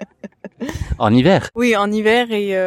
en 0.98 1.14
hiver? 1.14 1.48
Oui, 1.54 1.76
en 1.76 1.92
hiver 1.92 2.32
et 2.32 2.58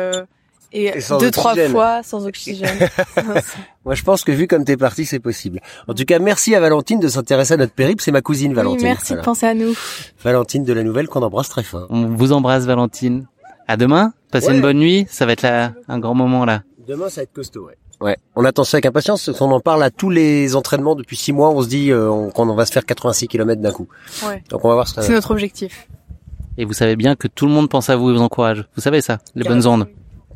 et, 0.73 0.93
deux 1.19 1.31
trois 1.31 1.55
fois 1.55 2.03
sans 2.03 2.25
oxygène. 2.25 2.77
Moi, 3.85 3.95
je 3.95 4.03
pense 4.03 4.23
que 4.23 4.31
vu 4.31 4.47
comme 4.47 4.65
t'es 4.65 4.77
parti, 4.77 5.05
c'est 5.05 5.19
possible. 5.19 5.61
En 5.87 5.93
tout 5.93 6.03
cas, 6.05 6.19
merci 6.19 6.55
à 6.55 6.59
Valentine 6.59 6.99
de 6.99 7.07
s'intéresser 7.07 7.53
à 7.53 7.57
notre 7.57 7.73
périple. 7.73 8.03
C'est 8.03 8.11
ma 8.11 8.21
cousine 8.21 8.53
Valentine. 8.53 8.79
Oui, 8.79 8.83
merci 8.83 9.13
de 9.13 9.21
penser 9.21 9.45
à 9.45 9.53
nous. 9.53 9.73
Valentine 10.23 10.63
de 10.63 10.73
la 10.73 10.83
Nouvelle 10.83 11.07
qu'on 11.07 11.21
embrasse 11.21 11.49
très 11.49 11.63
fort. 11.63 11.87
On 11.89 12.07
vous 12.07 12.31
embrasse, 12.31 12.65
Valentine. 12.65 13.27
À 13.67 13.77
demain. 13.77 14.13
Passez 14.31 14.51
une 14.51 14.61
bonne 14.61 14.77
nuit. 14.77 15.07
Ça 15.09 15.25
va 15.25 15.33
être 15.33 15.41
là 15.41 15.73
un 15.87 15.99
grand 15.99 16.15
moment 16.15 16.45
là. 16.45 16.63
Demain, 16.87 17.09
ça 17.09 17.21
va 17.21 17.23
être 17.23 17.33
costaud, 17.33 17.65
ouais. 17.65 17.77
Ouais, 17.99 18.15
on 18.35 18.45
attend 18.45 18.63
ça 18.63 18.77
avec 18.77 18.85
impatience. 18.85 19.29
On 19.41 19.51
en 19.51 19.59
parle 19.59 19.81
à 19.81 19.89
tous 19.89 20.11
les 20.11 20.55
entraînements 20.55 20.93
depuis 20.93 21.17
six 21.17 21.33
mois. 21.33 21.49
On 21.49 21.63
se 21.63 21.67
dit 21.67 21.91
euh, 21.91 22.29
qu'on 22.29 22.53
va 22.53 22.65
se 22.65 22.71
faire 22.71 22.85
86 22.85 23.27
km 23.27 23.59
d'un 23.59 23.71
coup. 23.71 23.87
Ouais. 24.27 24.43
Donc 24.49 24.63
on 24.63 24.67
va 24.67 24.75
voir 24.75 24.87
ce 24.87 25.01
C'est 25.01 25.13
notre 25.13 25.31
objectif. 25.31 25.87
Et 26.59 26.65
vous 26.65 26.73
savez 26.73 26.95
bien 26.95 27.15
que 27.15 27.27
tout 27.27 27.47
le 27.47 27.51
monde 27.51 27.69
pense 27.69 27.89
à 27.89 27.95
vous 27.95 28.11
et 28.11 28.13
vous 28.13 28.21
encourage. 28.21 28.65
Vous 28.75 28.81
savez 28.81 29.01
ça, 29.01 29.17
les 29.35 29.43
bonnes 29.43 29.65
ondes. 29.65 29.87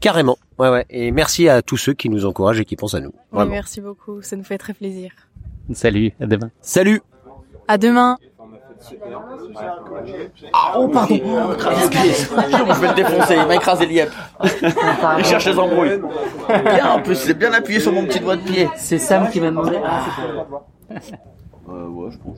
Carrément. 0.01 0.37
Ouais, 0.57 0.69
ouais. 0.69 0.85
Et 0.89 1.11
merci 1.11 1.47
à 1.47 1.61
tous 1.61 1.77
ceux 1.77 1.93
qui 1.93 2.09
nous 2.09 2.25
encouragent 2.25 2.59
et 2.59 2.65
qui 2.65 2.75
pensent 2.75 2.95
à 2.95 2.99
nous. 2.99 3.13
Oui, 3.31 3.45
merci 3.47 3.81
beaucoup. 3.81 4.21
Ça 4.23 4.35
nous 4.35 4.43
fait 4.43 4.57
très 4.57 4.73
plaisir. 4.73 5.11
Salut. 5.73 6.11
À 6.19 6.25
demain. 6.25 6.49
Salut. 6.59 7.01
À 7.67 7.77
demain. 7.77 8.17
Ah, 10.53 10.73
oh, 10.77 10.87
pardon. 10.87 11.15
je 11.15 12.81
vais 12.81 12.87
le 12.87 12.95
défoncer. 12.95 13.35
Il 13.35 13.47
m'a 13.47 13.55
écrasé 13.55 13.85
l'IEP. 13.85 14.09
Il 15.19 15.23
cherche 15.23 15.45
les 15.45 15.59
embrouilles. 15.59 16.01
Bien, 16.49 16.93
en 16.93 17.01
plus, 17.01 17.15
c'est 17.15 17.35
bien 17.35 17.53
appuyé 17.53 17.79
sur 17.79 17.93
mon 17.93 18.05
petit 18.05 18.19
doigt 18.19 18.37
de 18.37 18.41
pied. 18.41 18.67
C'est 18.77 18.97
Sam 18.97 19.29
qui 19.29 19.39
m'a 19.39 19.51
demandé. 19.51 19.77
euh, 21.69 21.87
ouais, 21.87 22.11
je 22.11 22.17
pense. 22.17 22.37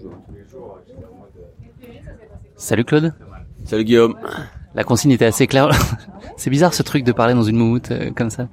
Salut 2.58 2.84
Claude. 2.84 3.14
Salut 3.64 3.86
Guillaume. 3.86 4.18
La 4.76 4.84
consigne 4.84 5.12
était 5.12 5.26
assez 5.26 5.48
claire. 5.48 5.70
C'est 6.38 6.50
bizarre 6.50 6.74
ce 6.74 6.84
truc 6.84 7.04
de 7.04 7.12
parler 7.12 7.34
dans 7.34 7.44
une 7.44 7.58
moumoute 7.58 7.92
euh, 7.92 8.10
comme 8.16 8.30
ça. 8.30 8.48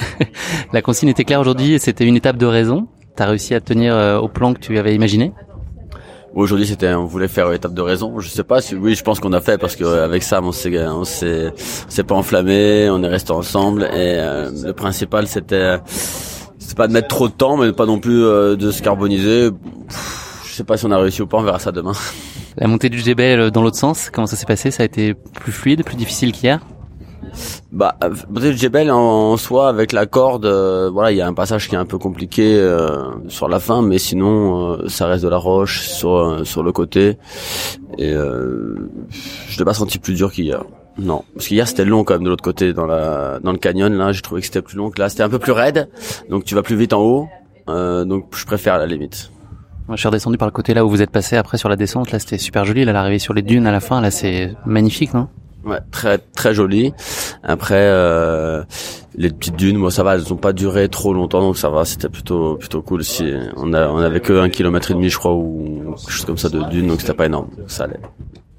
la 0.72 0.82
consigne 0.82 1.08
était 1.08 1.24
claire 1.24 1.40
aujourd'hui 1.40 1.72
et 1.72 1.78
c'était 1.78 2.04
une 2.04 2.16
étape 2.16 2.36
de 2.36 2.46
raison. 2.46 2.86
T'as 3.16 3.26
réussi 3.26 3.54
à 3.54 3.60
tenir 3.60 3.94
euh, 3.94 4.18
au 4.18 4.28
plan 4.28 4.54
que 4.54 4.60
tu 4.60 4.78
avais 4.78 4.94
imaginé? 4.94 5.32
Aujourd'hui, 6.32 6.66
c'était, 6.66 6.94
on 6.94 7.06
voulait 7.06 7.26
faire 7.26 7.52
étape 7.52 7.74
de 7.74 7.82
raison. 7.82 8.20
Je 8.20 8.28
sais 8.28 8.44
pas 8.44 8.60
si, 8.60 8.76
oui, 8.76 8.94
je 8.94 9.02
pense 9.02 9.18
qu'on 9.18 9.32
a 9.32 9.40
fait 9.40 9.58
parce 9.58 9.74
qu'avec 9.74 10.22
Sam, 10.22 10.46
on 10.46 10.52
s'est, 10.52 10.86
on 10.86 11.02
s'est, 11.02 11.52
s'est 11.56 12.04
pas 12.04 12.14
enflammé, 12.14 12.88
on 12.88 13.02
est 13.02 13.08
resté 13.08 13.32
ensemble 13.32 13.82
et 13.82 13.88
euh, 13.96 14.50
le 14.64 14.72
principal, 14.72 15.26
c'était, 15.26 15.78
c'est 15.86 16.76
pas 16.76 16.86
de 16.86 16.92
mettre 16.92 17.08
trop 17.08 17.26
de 17.26 17.32
temps, 17.32 17.56
mais 17.56 17.72
pas 17.72 17.86
non 17.86 17.98
plus 17.98 18.20
de 18.20 18.70
se 18.70 18.80
carboniser. 18.80 19.50
je 20.44 20.52
sais 20.52 20.62
pas 20.62 20.76
si 20.76 20.86
on 20.86 20.92
a 20.92 20.98
réussi 20.98 21.20
ou 21.20 21.26
pas, 21.26 21.38
on 21.38 21.42
verra 21.42 21.58
ça 21.58 21.72
demain. 21.72 21.94
La 22.60 22.66
montée 22.66 22.90
du 22.90 22.98
Jebel 22.98 23.50
dans 23.50 23.62
l'autre 23.62 23.78
sens, 23.78 24.10
comment 24.10 24.26
ça 24.26 24.36
s'est 24.36 24.44
passé? 24.44 24.70
Ça 24.70 24.82
a 24.82 24.86
été 24.86 25.14
plus 25.14 25.50
fluide, 25.50 25.82
plus 25.82 25.96
difficile 25.96 26.30
qu'hier? 26.32 26.60
Bah, 27.72 27.96
peut-être 28.00 28.56
Jebel 28.56 28.90
en, 28.90 29.38
soi 29.38 29.68
avec 29.68 29.92
la 29.92 30.04
corde, 30.04 30.44
euh, 30.44 30.90
voilà, 30.92 31.10
il 31.10 31.16
y 31.16 31.22
a 31.22 31.26
un 31.26 31.32
passage 31.32 31.68
qui 31.68 31.74
est 31.74 31.78
un 31.78 31.86
peu 31.86 31.96
compliqué 31.96 32.56
euh, 32.56 33.12
sur 33.28 33.48
la 33.48 33.60
fin, 33.60 33.80
mais 33.80 33.96
sinon 33.96 34.72
euh, 34.72 34.88
ça 34.88 35.06
reste 35.06 35.24
de 35.24 35.28
la 35.28 35.38
roche 35.38 35.88
sur 35.88 36.46
sur 36.46 36.62
le 36.62 36.72
côté 36.72 37.16
et 37.96 38.12
je 38.12 39.58
l'ai 39.58 39.64
pas 39.64 39.74
senti 39.74 39.98
plus 39.98 40.14
dur 40.14 40.30
qu'hier. 40.30 40.64
Non, 40.98 41.24
parce 41.34 41.46
qu'hier 41.46 41.66
c'était 41.66 41.86
long 41.86 42.04
quand 42.04 42.14
même 42.14 42.24
de 42.24 42.28
l'autre 42.28 42.44
côté 42.44 42.74
dans 42.74 42.86
la 42.86 43.38
dans 43.42 43.52
le 43.52 43.58
canyon. 43.58 43.94
Là, 43.94 44.12
j'ai 44.12 44.20
trouvé 44.20 44.42
que 44.42 44.46
c'était 44.46 44.62
plus 44.62 44.76
long 44.76 44.90
que 44.90 45.00
là. 45.00 45.08
C'était 45.08 45.22
un 45.22 45.30
peu 45.30 45.38
plus 45.38 45.52
raide, 45.52 45.88
donc 46.28 46.44
tu 46.44 46.54
vas 46.54 46.62
plus 46.62 46.76
vite 46.76 46.92
en 46.92 47.00
haut. 47.00 47.28
donc 47.66 48.34
je 48.36 48.44
préfère 48.44 48.74
à 48.74 48.78
la 48.78 48.86
limite. 48.86 49.30
Je 49.88 49.96
suis 49.96 50.08
redescendu 50.08 50.38
par 50.38 50.46
le 50.46 50.52
côté 50.52 50.72
là 50.74 50.84
où 50.84 50.88
vous 50.88 51.02
êtes 51.02 51.10
passé 51.10 51.36
après 51.36 51.58
sur 51.58 51.68
la 51.68 51.76
descente. 51.76 52.12
Là, 52.12 52.18
c'était 52.18 52.38
super 52.38 52.64
joli. 52.64 52.84
Là, 52.84 52.92
l'arrivée 52.92 53.18
sur 53.18 53.34
les 53.34 53.42
dunes 53.42 53.66
à 53.66 53.72
la 53.72 53.80
fin, 53.80 54.00
là, 54.00 54.10
c'est 54.10 54.54
magnifique, 54.64 55.14
non? 55.14 55.28
Ouais, 55.64 55.78
très 55.90 56.18
très 56.18 56.54
joli. 56.54 56.94
Après, 57.42 57.74
euh, 57.76 58.62
les 59.14 59.28
petites 59.28 59.56
dunes, 59.56 59.76
moi 59.76 59.90
ça 59.90 60.02
va, 60.02 60.14
elles 60.14 60.32
ont 60.32 60.36
pas 60.36 60.54
duré 60.54 60.88
trop 60.88 61.12
longtemps, 61.12 61.40
donc 61.42 61.58
ça 61.58 61.68
va. 61.68 61.84
C'était 61.84 62.08
plutôt 62.08 62.56
plutôt 62.56 62.80
cool. 62.80 63.04
Si 63.04 63.30
on 63.56 63.72
avait 63.74 64.20
que 64.20 64.40
un 64.40 64.48
kilomètre 64.48 64.90
et 64.90 64.94
demi, 64.94 65.10
je 65.10 65.18
crois, 65.18 65.34
ou 65.34 65.94
quelque 65.98 66.10
chose 66.10 66.24
comme 66.24 66.38
ça 66.38 66.48
de 66.48 66.62
dunes, 66.70 66.86
donc 66.86 67.00
c'était 67.02 67.12
pas 67.12 67.26
énorme. 67.26 67.48
Ça 67.66 67.84
allait. 67.84 68.00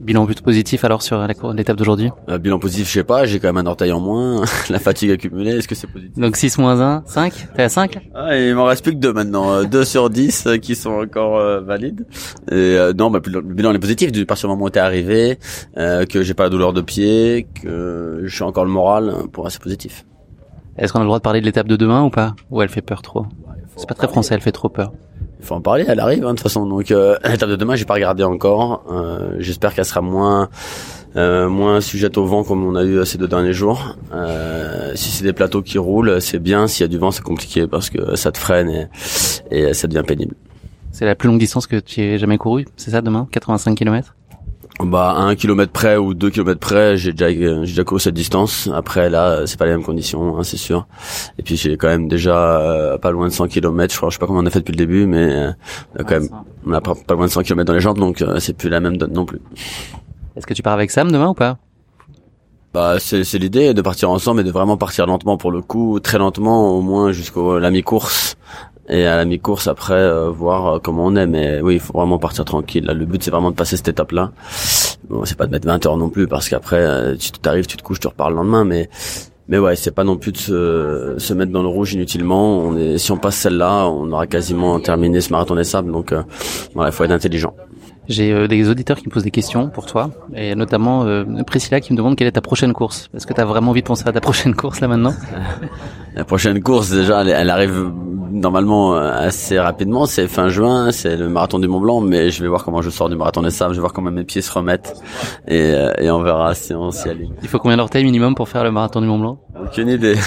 Bilan 0.02 0.26
plutôt 0.26 0.44
positif 0.44 0.84
alors 0.84 1.04
sur 1.04 1.26
l'étape 1.54 1.78
d'aujourd'hui 1.78 2.10
euh, 2.28 2.40
Bilan 2.40 2.58
positif, 2.58 2.88
je 2.88 2.94
sais 2.94 3.04
pas, 3.04 3.26
j'ai 3.26 3.40
quand 3.40 3.50
même 3.50 3.66
un 3.66 3.70
orteil 3.70 3.92
en 3.92 4.00
moins, 4.00 4.44
la 4.70 4.80
fatigue 4.80 5.12
accumulée, 5.12 5.52
est-ce 5.52 5.68
que 5.68 5.76
c'est 5.76 5.88
positif? 5.88 6.18
Donc 6.18 6.36
6 6.36 6.58
moins 6.58 6.82
1, 6.82 7.04
5 7.06 7.48
T'es 7.56 7.64
à 7.64 7.70
5 7.70 8.10
ah, 8.16 8.36
Il 8.36 8.56
m'en 8.56 8.66
reste 8.66 8.84
plus 8.84 8.94
que 8.94 8.98
2 8.98 9.14
maintenant, 9.14 9.64
2 9.64 9.78
euh, 9.78 9.86
sur 9.86 10.10
10 10.10 10.48
euh, 10.48 10.58
qui 10.58 10.76
sont 10.76 10.92
encore 10.92 11.40
valides. 11.62 12.06
Et 12.52 12.78
non, 12.98 13.12
bah, 13.12 13.20
le 13.26 13.42
bilan 13.42 13.74
est 13.74 13.80
positif, 13.80 14.12
du 14.12 14.26
partir 14.26 14.50
du 14.50 14.56
moment 14.56 14.66
où 14.66 14.70
t'es 14.70 14.80
arrivé, 14.80 15.38
que 15.76 16.24
j'ai 16.24 16.34
pas 16.34 16.44
la 16.44 16.50
douleur 16.50 16.74
de 16.74 16.82
pied, 16.82 17.48
que 17.62 18.22
je 18.24 18.34
suis 18.34 18.44
encore 18.44 18.66
le 18.66 18.72
moral, 18.72 19.14
pour 19.32 19.46
assez 19.46 19.60
positif. 19.60 20.06
Est-ce 20.78 20.94
qu'on 20.94 21.00
a 21.00 21.04
le 21.04 21.08
droit 21.08 21.20
de 21.20 21.24
parler 21.24 21.42
de 21.42 21.46
l'étape 21.46 21.68
de 21.68 21.76
demain 21.76 22.04
ou 22.04 22.10
pas? 22.10 22.36
Ou 22.50 22.62
elle 22.62 22.70
fait 22.70 22.82
peur 22.82 23.02
trop? 23.02 23.26
C'est 23.76 23.88
pas 23.88 23.96
très 23.96 24.08
français, 24.08 24.36
elle 24.36 24.42
fait 24.42 24.52
trop 24.52 24.70
peur 24.70 24.92
il 25.42 25.46
faut 25.48 25.56
en 25.56 25.62
parler, 25.62 25.86
elle 25.88 26.00
arrive 26.00 26.24
hein, 26.26 26.32
de 26.32 26.36
toute 26.38 26.42
façon. 26.42 26.66
Donc 26.68 26.92
euh, 26.92 27.18
l'étape 27.26 27.50
de 27.50 27.56
demain, 27.56 27.76
j'ai 27.76 27.86
pas 27.86 27.96
regardé 27.96 28.24
encore. 28.24 28.84
Euh, 28.92 29.36
J'espère 29.40 29.74
qu'elle 29.74 29.86
sera 29.86 30.02
moins 30.02 30.50
euh, 31.16 31.50
moins 31.50 31.82
sujette 31.82 32.18
au 32.18 32.26
vent 32.26 32.44
comme 32.44 32.64
on 32.64 32.76
a 32.76 32.84
eu 32.84 33.06
ces 33.06 33.18
deux 33.18 33.28
derniers 33.28 33.54
jours. 33.54 33.98
Euh, 34.14 34.92
si 34.96 35.10
c'est 35.10 35.24
des 35.24 35.34
plateaux 35.34 35.62
qui 35.62 35.78
roulent, 35.78 36.22
c'est 36.22 36.40
bien. 36.40 36.68
S'il 36.68 36.84
y 36.84 36.86
a 36.86 36.88
du 36.88 36.98
vent, 36.98 37.12
c'est 37.12 37.24
compliqué 37.24 37.68
parce 37.68 37.90
que 37.90 38.16
ça 38.16 38.32
te 38.32 38.38
freine 38.38 38.70
et, 38.70 39.70
et 39.70 39.74
ça 39.74 39.88
devient 39.88 40.04
pénible. 40.06 40.36
C'est 40.92 41.06
la 41.06 41.16
plus 41.16 41.28
longue 41.28 41.40
distance 41.40 41.68
que 41.68 41.78
tu 41.78 42.02
aies 42.02 42.18
jamais 42.18 42.38
couru, 42.38 42.66
c'est 42.76 42.92
ça 42.92 43.02
demain? 43.02 43.28
85 43.32 43.76
km 43.76 44.16
bah, 44.80 45.12
à 45.12 45.22
un 45.22 45.36
kilomètre 45.36 45.72
près 45.72 45.98
ou 45.98 46.14
deux 46.14 46.30
kilomètres 46.30 46.60
près, 46.60 46.98
j'ai 46.98 47.14
déjà, 47.14 47.30
j'ai 47.30 47.66
déjà 47.66 47.84
couru 47.84 48.00
cette 48.00 48.16
distance. 48.16 48.70
Après, 48.74 49.10
là, 49.10 49.46
c'est 49.46 49.60
pas 49.60 49.66
les 49.66 49.72
mêmes 49.72 49.84
conditions, 49.84 50.38
hein, 50.38 50.44
c'est 50.44 50.58
sûr. 50.58 50.88
Et 51.38 51.44
puis, 51.44 51.56
j'ai 51.56 51.78
quand 51.78 51.88
même 51.88 52.08
déjà 52.08 52.60
euh, 52.60 52.98
pas 52.98 53.12
loin 53.12 53.28
de 53.28 53.34
100 53.34 53.48
kilomètres. 53.48 53.94
Je 53.94 53.98
crois, 53.98 54.10
je 54.10 54.16
sais 54.16 54.20
pas 54.20 54.28
comment 54.28 54.40
on 54.40 54.46
a 54.46 54.50
fait 54.50 54.60
depuis 54.60 54.72
le 54.72 54.78
début, 54.78 55.06
mais 55.06 55.30
euh, 55.30 55.52
quand 56.00 56.12
même, 56.12 56.30
on 56.66 56.74
a 56.74 56.82
pas, 56.82 56.96
loin 57.14 57.26
de 57.26 57.32
100 57.32 57.44
kilomètres 57.44 57.68
dans 57.68 57.74
les 57.74 57.80
jambes, 57.80 58.00
donc 58.00 58.22
euh, 58.22 58.40
c'est 58.40 58.54
plus 58.54 58.70
la 58.70 58.80
même 58.80 58.98
donne 58.98 59.14
non 59.14 59.26
plus. 59.26 59.42
Est-ce 60.36 60.48
que 60.48 60.54
tu 60.54 60.64
pars 60.64 60.74
avec 60.74 60.90
Sam 60.90 61.12
demain 61.12 61.30
ou 61.30 61.34
pas? 61.34 61.58
Bah, 62.74 62.96
c'est, 63.00 63.26
c'est 63.26 63.38
l'idée 63.38 63.74
de 63.74 63.82
partir 63.82 64.10
ensemble 64.10 64.42
et 64.42 64.44
de 64.46 64.52
vraiment 64.52 64.78
partir 64.78 65.06
lentement 65.06 65.36
pour 65.36 65.52
le 65.52 65.62
coup, 65.62 66.00
très 66.00 66.18
lentement, 66.18 66.72
au 66.72 66.82
moins 66.82 67.12
jusqu'au 67.12 67.60
la 67.60 67.70
mi-course, 67.70 68.38
et 68.92 69.06
à 69.06 69.16
la 69.16 69.26
mi-course 69.26 69.68
après 69.68 69.94
euh, 69.94 70.30
voir 70.30 70.68
euh, 70.68 70.80
comment 70.80 71.06
on 71.06 71.16
est 71.16 71.26
mais 71.26 71.62
oui 71.62 71.76
il 71.76 71.80
faut 71.80 71.94
vraiment 71.94 72.20
partir 72.20 72.46
tranquille 72.46 72.86
là 72.86 72.94
le 72.94 73.06
but 73.06 73.24
c'est 73.24 73.32
vraiment 73.32 73.50
de 73.50 73.56
passer 73.56 73.78
cette 73.78 73.88
étape 73.88 74.12
là 74.12 74.32
bon 75.10 75.26
c'est 75.26 75.38
pas 75.38 75.48
de 75.48 75.52
mettre 75.52 75.66
20 75.68 75.86
heures 75.86 75.98
non 75.98 76.10
plus 76.10 76.28
parce 76.28 76.50
qu'après 76.50 76.82
euh, 76.82 77.16
tu 77.16 77.32
t'arrives 77.32 77.66
tu 77.66 77.78
te 77.78 77.84
couches 77.84 78.02
tu 78.02 78.08
repars 78.08 78.30
le 78.30 78.36
lendemain 78.36 78.66
mais 78.66 78.90
mais 79.52 79.58
ouais, 79.58 79.76
c'est 79.76 79.92
pas 79.92 80.06
non 80.06 80.16
plus 80.16 80.32
de 80.32 80.38
se, 80.38 81.16
se 81.18 81.34
mettre 81.34 81.52
dans 81.52 81.62
le 81.62 81.68
rouge 81.68 81.94
inutilement. 81.94 82.60
On 82.60 82.78
est, 82.78 82.98
si 82.98 83.12
on 83.12 83.18
passe 83.18 83.36
celle-là, 83.36 83.86
on 83.86 84.10
aura 84.10 84.26
quasiment 84.26 84.80
terminé 84.80 85.20
ce 85.20 85.30
marathon 85.30 85.56
des 85.56 85.66
sables. 85.66 85.92
Donc 85.92 86.14
euh, 86.14 86.24
voilà, 86.74 86.90
il 86.90 86.94
faut 86.94 87.04
être 87.04 87.12
intelligent. 87.12 87.54
J'ai 88.08 88.32
euh, 88.32 88.48
des 88.48 88.70
auditeurs 88.70 88.98
qui 88.98 89.08
me 89.08 89.12
posent 89.12 89.26
des 89.26 89.32
questions 89.32 89.70
pour 89.70 89.88
toi, 89.88 90.10
et 90.34 90.56
notamment 90.56 91.04
euh, 91.04 91.26
Priscilla 91.46 91.82
qui 91.82 91.92
me 91.92 91.98
demande 91.98 92.16
quelle 92.16 92.28
est 92.28 92.32
ta 92.32 92.42
prochaine 92.42 92.72
course. 92.72 93.10
Est-ce 93.14 93.28
que 93.28 93.34
tu 93.34 93.42
as 93.42 93.46
vraiment 93.46 93.72
envie 93.72 93.82
de 93.82 93.88
penser 93.88 94.08
à 94.08 94.14
ta 94.14 94.22
prochaine 94.22 94.56
course 94.56 94.80
là 94.80 94.88
maintenant? 94.88 95.14
La 96.16 96.24
prochaine 96.24 96.62
course, 96.62 96.90
déjà, 96.90 97.22
elle, 97.22 97.30
elle 97.30 97.50
arrive 97.50 97.92
normalement 98.32 98.96
euh, 98.96 99.12
assez 99.12 99.60
rapidement. 99.60 100.06
C'est 100.06 100.28
fin 100.28 100.50
juin, 100.50 100.91
c'est 100.91 101.17
le 101.17 101.30
marathon 101.30 101.60
du 101.60 101.67
Mont 101.67 101.80
Blanc, 101.80 102.02
mais 102.02 102.32
je 102.32 102.41
vais 102.41 102.50
voir 102.50 102.63
comment 102.63 102.82
je 102.82 102.89
sors 102.89 103.10
du 103.10 103.15
marathon 103.15 103.41
des 103.41 103.52
sables. 103.52 103.74
Je 103.74 103.80
vais 103.80 103.82
voir 103.82 103.94
comment 103.94 104.12
mes 104.12 104.24
pieds 104.24 104.41
se 104.41 104.52
remettent, 104.52 104.94
et, 105.48 105.60
euh, 105.74 105.91
et 106.00 106.10
on 106.12 106.22
verra 106.22 106.54
si 106.56 106.74
on 106.74 106.91
s'y 106.91 107.10
aligne. 107.10 107.34
Il 107.41 107.48
faut 107.48 107.60
combien 107.60 107.78
d'orteils 107.78 108.04
minimum 108.04 108.36
pour 108.36 108.50
faire 108.50 108.63
le 108.63 108.72
marathon 108.72 109.02
du 109.02 109.08
Mont 109.08 109.20
Blanc? 109.20 109.39
Aucune 109.63 109.89
idée. 109.89 110.15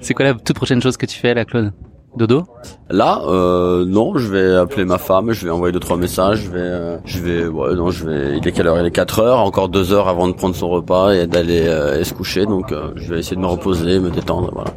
C'est 0.00 0.14
quoi 0.14 0.24
la 0.24 0.34
toute 0.34 0.56
prochaine 0.56 0.80
chose 0.82 0.96
que 0.96 1.06
tu 1.06 1.18
fais 1.18 1.34
là, 1.34 1.44
Claude? 1.44 1.72
Dodo? 2.16 2.44
Là, 2.88 3.20
euh, 3.26 3.84
non, 3.84 4.16
je 4.16 4.32
vais 4.32 4.54
appeler 4.56 4.86
ma 4.86 4.96
femme, 4.96 5.32
je 5.32 5.44
vais 5.44 5.50
envoyer 5.50 5.70
deux 5.72 5.80
trois 5.80 5.98
messages, 5.98 6.44
je 6.44 6.50
vais, 6.50 6.58
euh, 6.60 6.96
je 7.04 7.18
vais, 7.18 7.46
ouais, 7.46 7.74
non, 7.74 7.90
je 7.90 8.06
vais. 8.08 8.38
Il 8.38 8.48
est 8.48 8.52
quelle 8.52 8.66
heure? 8.68 8.80
Il 8.80 8.86
est 8.86 8.90
4 8.90 9.18
heures, 9.20 9.38
encore 9.40 9.68
deux 9.68 9.92
heures 9.92 10.08
avant 10.08 10.26
de 10.26 10.32
prendre 10.32 10.54
son 10.54 10.68
repas 10.70 11.12
et 11.12 11.26
d'aller 11.26 11.66
euh, 11.68 12.02
se 12.04 12.14
coucher, 12.14 12.46
donc 12.46 12.72
euh, 12.72 12.92
je 12.96 13.12
vais 13.12 13.20
essayer 13.20 13.36
de 13.36 13.42
me 13.42 13.46
reposer, 13.46 14.00
me 14.00 14.08
détendre, 14.08 14.50
voilà. 14.54 14.70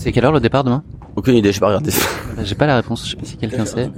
C'est 0.00 0.12
quelle 0.12 0.24
heure 0.24 0.32
le 0.32 0.38
départ 0.40 0.62
demain 0.62 0.84
Aucune 1.16 1.34
idée, 1.34 1.50
je 1.50 1.58
pas 1.58 1.66
regardé. 1.66 1.90
J'ai 2.44 2.54
pas 2.54 2.66
la 2.68 2.76
réponse, 2.76 3.04
je 3.04 3.10
sais 3.10 3.16
pas 3.16 3.24
si 3.24 3.36
quelqu'un 3.36 3.64
sait. 3.64 3.90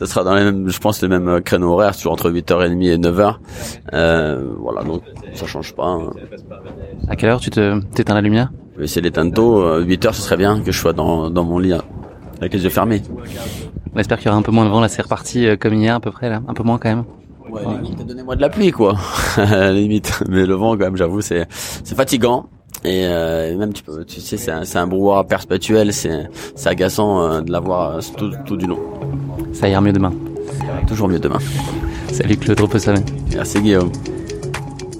Ça 0.00 0.06
sera 0.06 0.24
dans 0.24 0.34
les 0.34 0.42
mêmes, 0.42 0.68
je 0.68 0.78
pense 0.80 1.00
les 1.00 1.06
mêmes 1.06 1.28
euh, 1.28 1.40
créneaux 1.40 1.72
horaires, 1.74 1.94
toujours 1.96 2.12
entre 2.12 2.28
8h30 2.32 2.82
et 2.90 2.98
9h. 2.98 3.36
Euh, 3.92 4.44
voilà, 4.58 4.82
donc 4.82 5.02
ça 5.34 5.46
change 5.46 5.72
pas. 5.76 5.84
hein. 5.86 6.10
À 7.08 7.14
quelle 7.14 7.30
heure 7.30 7.38
tu 7.38 7.50
te 7.50 7.80
t'éteins 7.94 8.14
la 8.14 8.20
lumière 8.20 8.50
Je 8.74 8.78
vais 8.80 8.84
essayer 8.86 9.02
d'éteindre 9.02 9.32
tôt. 9.32 9.62
euh, 9.62 9.84
8h, 9.84 10.12
ce 10.14 10.22
serait 10.22 10.36
bien 10.36 10.60
que 10.60 10.72
je 10.72 10.78
sois 10.80 10.92
dans 10.92 11.30
dans 11.30 11.44
mon 11.44 11.60
lit 11.60 11.72
hein, 11.74 11.82
avec 12.40 12.52
les 12.54 12.64
yeux 12.64 12.70
fermés. 12.70 13.02
On 13.94 13.98
espère 14.00 14.18
qu'il 14.18 14.26
y 14.26 14.30
aura 14.30 14.38
un 14.38 14.42
peu 14.42 14.50
moins 14.50 14.64
de 14.64 14.70
vent, 14.70 14.80
là 14.80 14.88
c'est 14.88 15.02
reparti 15.02 15.46
euh, 15.46 15.56
comme 15.56 15.74
hier 15.74 15.94
à 15.94 16.00
peu 16.00 16.10
près 16.10 16.28
là, 16.28 16.42
un 16.48 16.54
peu 16.54 16.64
moins 16.64 16.78
quand 16.78 16.88
même. 16.88 17.04
Ouais, 17.48 17.60
limite, 17.80 18.04
donnez-moi 18.04 18.34
de 18.34 18.40
la 18.40 18.48
pluie, 18.48 18.72
quoi. 18.72 18.96
à 19.36 19.44
la 19.44 19.72
limite. 19.72 20.24
Mais 20.28 20.44
le 20.44 20.54
vent, 20.54 20.72
quand 20.72 20.86
même, 20.86 20.96
j'avoue, 20.96 21.20
c'est, 21.20 21.46
c'est 21.50 21.94
fatigant. 21.94 22.46
Et 22.84 23.06
euh, 23.06 23.56
même, 23.56 23.72
tu 23.72 23.82
peux, 23.82 24.04
tu 24.04 24.20
sais, 24.20 24.36
c'est 24.36 24.50
un, 24.50 24.62
un 24.74 24.86
brouhaha 24.86 25.24
perpétuel. 25.24 25.92
C'est, 25.92 26.28
agaçant 26.64 27.22
euh, 27.22 27.40
de 27.40 27.50
l'avoir 27.50 27.96
euh, 27.96 28.00
tout, 28.16 28.32
tout 28.44 28.56
du 28.56 28.66
long. 28.66 28.78
Ça 29.52 29.68
ira 29.68 29.80
mieux 29.80 29.92
demain. 29.92 30.12
Toujours 30.86 31.08
mieux 31.08 31.18
demain. 31.18 31.38
Salut 32.12 32.36
Claude 32.36 32.60
Reposame. 32.60 33.02
Merci 33.34 33.60
Guillaume. 33.60 33.90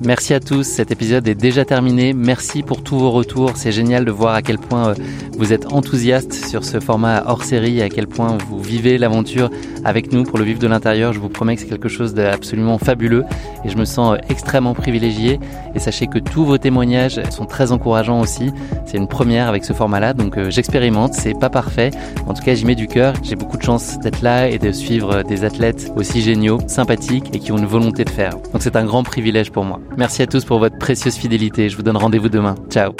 Merci 0.03 0.35
à 0.35 0.41
tous, 0.41 0.65
cet 0.65 0.91
épisode 0.91 1.27
est 1.29 1.35
déjà 1.35 1.65
terminé. 1.65 2.13
Merci 2.13 2.63
pour 2.63 2.83
tous 2.83 2.99
vos 2.99 3.11
retours. 3.11 3.53
C'est 3.55 3.71
génial 3.71 4.05
de 4.05 4.11
voir 4.11 4.35
à 4.35 4.43
quel 4.43 4.59
point 4.59 4.89
euh, 4.89 4.95
vous 5.39 5.53
êtes 5.53 5.73
enthousiastes 5.73 6.33
sur 6.33 6.65
ce 6.65 6.81
format 6.81 7.23
hors 7.27 7.45
série, 7.45 7.81
à 7.81 7.89
quel 7.89 8.07
point 8.07 8.37
vous 8.49 8.61
vivez 8.61 8.99
l'aventure 8.99 9.51
avec 9.85 10.13
nous 10.13 10.25
pour 10.25 10.39
le 10.39 10.45
vivre 10.45 10.59
de 10.59 10.67
l'intérieur. 10.67 11.13
Je 11.13 11.21
vous 11.21 11.29
promets 11.29 11.55
que 11.55 11.63
c'est 11.63 11.69
quelque 11.69 11.89
chose 11.89 12.13
d'absolument 12.13 12.79
fabuleux 12.79 13.25
et 13.65 13.69
je 13.69 13.77
me 13.77 13.85
sens 13.85 14.15
euh, 14.15 14.21
extrêmement 14.29 14.75
privilégié. 14.75 15.39
Et 15.75 15.79
sachez 15.79 16.07
que 16.09 16.19
tous 16.19 16.45
vos 16.45 16.59
témoignages 16.59 17.21
sont 17.31 17.47
très 17.47 17.71
encourageants 17.71 18.21
aussi. 18.21 18.53
C'est 18.87 18.99
une 18.99 19.09
première 19.09 19.49
avec 19.49 19.65
ce 19.65 19.73
format-là, 19.73 20.13
donc 20.13 20.37
euh, 20.37 20.51
j'expérimente. 20.51 21.15
C'est 21.15 21.39
pas 21.39 21.51
parfait. 21.51 21.93
En 22.27 22.35
tout 22.35 22.43
cas, 22.43 22.55
j'y 22.55 22.65
mets 22.65 22.75
du 22.75 22.89
cœur. 22.89 23.15
J'ai 23.23 23.37
beaucoup 23.37 23.57
de 23.57 23.63
chance 23.63 23.99
d'être 24.01 24.23
là 24.23 24.49
et 24.49 24.59
de 24.59 24.73
suivre 24.73 25.23
des 25.23 25.45
athlètes 25.45 25.93
aussi 25.97 26.21
géniaux, 26.21 26.59
sympathiques 26.67 27.31
et 27.33 27.39
qui 27.39 27.53
ont 27.53 27.59
une 27.59 27.67
volonté 27.67 28.05
de 28.05 28.11
faire. 28.11 28.33
Donc 28.53 28.61
c'est 28.61 28.77
un 28.77 28.85
grand 28.85 29.05
privilège 29.05 29.51
pour 29.51 29.65
moi. 29.65 29.81
Merci 29.97 30.23
à 30.23 30.27
tous 30.27 30.45
pour 30.45 30.59
votre 30.59 30.79
précieuse 30.79 31.17
fidélité. 31.17 31.69
Je 31.69 31.77
vous 31.77 31.83
donne 31.83 31.97
rendez-vous 31.97 32.29
demain. 32.29 32.55
Ciao. 32.69 32.93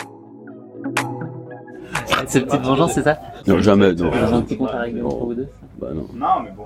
C'est 2.27 2.41
une 2.41 2.47
petite 2.47 2.63
vengeance, 2.63 2.93
c'est 2.93 3.03
ça? 3.03 3.19
Non, 3.47 3.59
jamais. 3.61 3.93
Non. 3.95 4.13
Un 4.13 4.43
petit 4.43 4.57
compte 4.57 4.71
à 4.71 4.81
règlement 4.81 5.11
pour 5.11 5.27
vous 5.27 5.35
deux? 5.35 5.49
Bah 5.79 5.89
non. 5.95 6.07
Non, 6.15 6.41
mais 6.43 6.51
bon. 6.51 6.65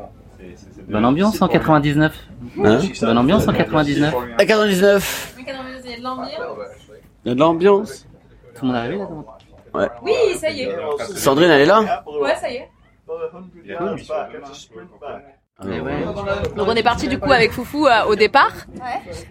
Bonne 0.89 1.05
ambiance 1.05 1.43
en 1.43 1.49
99. 1.49 2.29
Hein? 2.65 2.81
Bonne 3.01 3.19
ambiance 3.19 3.49
en 3.49 3.53
99. 3.53 4.15
À 4.39 4.45
99. 4.45 5.35
Il 5.39 5.45
y 7.29 7.31
a 7.31 7.35
de 7.35 7.41
l'ambiance. 7.41 8.07
Tout 8.55 8.65
le 8.65 8.69
monde 8.69 8.77
est 8.77 8.79
arrivé 8.79 8.99
là 8.99 9.09
Ouais. 9.75 9.89
Oui, 10.03 10.13
ça 10.39 10.51
y 10.51 10.63
est. 10.63 10.77
Sandrine, 11.15 11.51
elle 11.51 11.63
est 11.63 11.67
là? 11.67 12.05
Ouais, 12.21 12.35
ça 12.37 12.51
y 12.51 12.57
est. 12.57 12.69
Ouais. 15.65 15.81
Donc 16.57 16.69
on 16.69 16.75
est 16.77 16.85
parti 16.85 17.09
du 17.09 17.19
coup 17.19 17.33
avec 17.33 17.51
Foufou 17.51 17.87
euh, 17.89 18.05
au 18.09 18.15
départ. 18.15 18.53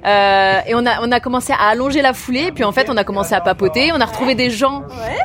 Euh, 0.05 0.59
et 0.67 0.75
on 0.75 0.85
a 0.85 0.99
on 1.01 1.09
a 1.13 1.19
commencé 1.21 1.53
à 1.53 1.69
allonger 1.69 2.01
la 2.01 2.13
foulée. 2.13 2.51
Puis 2.51 2.65
en 2.65 2.73
fait 2.73 2.89
on 2.89 2.97
a 2.97 3.05
commencé 3.05 3.33
à 3.33 3.39
papoter. 3.39 3.91
On 3.93 4.01
a 4.01 4.05
retrouvé 4.05 4.35
des 4.35 4.49
gens 4.49 4.83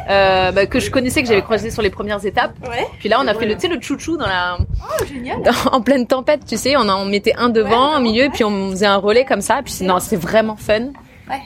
euh, 0.09 0.53
bah, 0.53 0.67
que 0.67 0.79
je 0.79 0.93
connaissais 0.93 1.23
que 1.23 1.29
j'avais 1.29 1.43
croisés 1.43 1.73
sur 1.73 1.83
les 1.83 1.91
premières 1.91 2.25
étapes. 2.25 2.53
Puis 3.01 3.09
là 3.09 3.19
on 3.21 3.27
a 3.27 3.35
fait 3.35 3.47
le 3.47 3.55
tu 3.55 3.63
sais 3.63 3.69
le 3.69 3.81
chouchou 3.81 4.17
dans 4.17 4.27
la 4.29 4.59
dans- 5.45 5.73
en 5.73 5.81
pleine 5.81 6.07
tempête 6.07 6.45
tu 6.47 6.57
sais. 6.57 6.77
On 6.77 6.89
a, 6.89 6.95
on 6.95 7.05
mettait 7.05 7.35
un 7.37 7.49
devant 7.49 7.97
au 7.97 8.01
milieu 8.01 8.29
puis 8.33 8.45
on 8.45 8.71
faisait 8.71 8.87
un 8.87 8.97
relais 8.99 9.25
comme 9.25 9.41
ça. 9.41 9.61
Puis 9.65 9.73
c'est- 9.73 9.85
non 9.85 9.99
c'était 9.99 10.17
vraiment 10.23 10.55
fun 10.57 10.91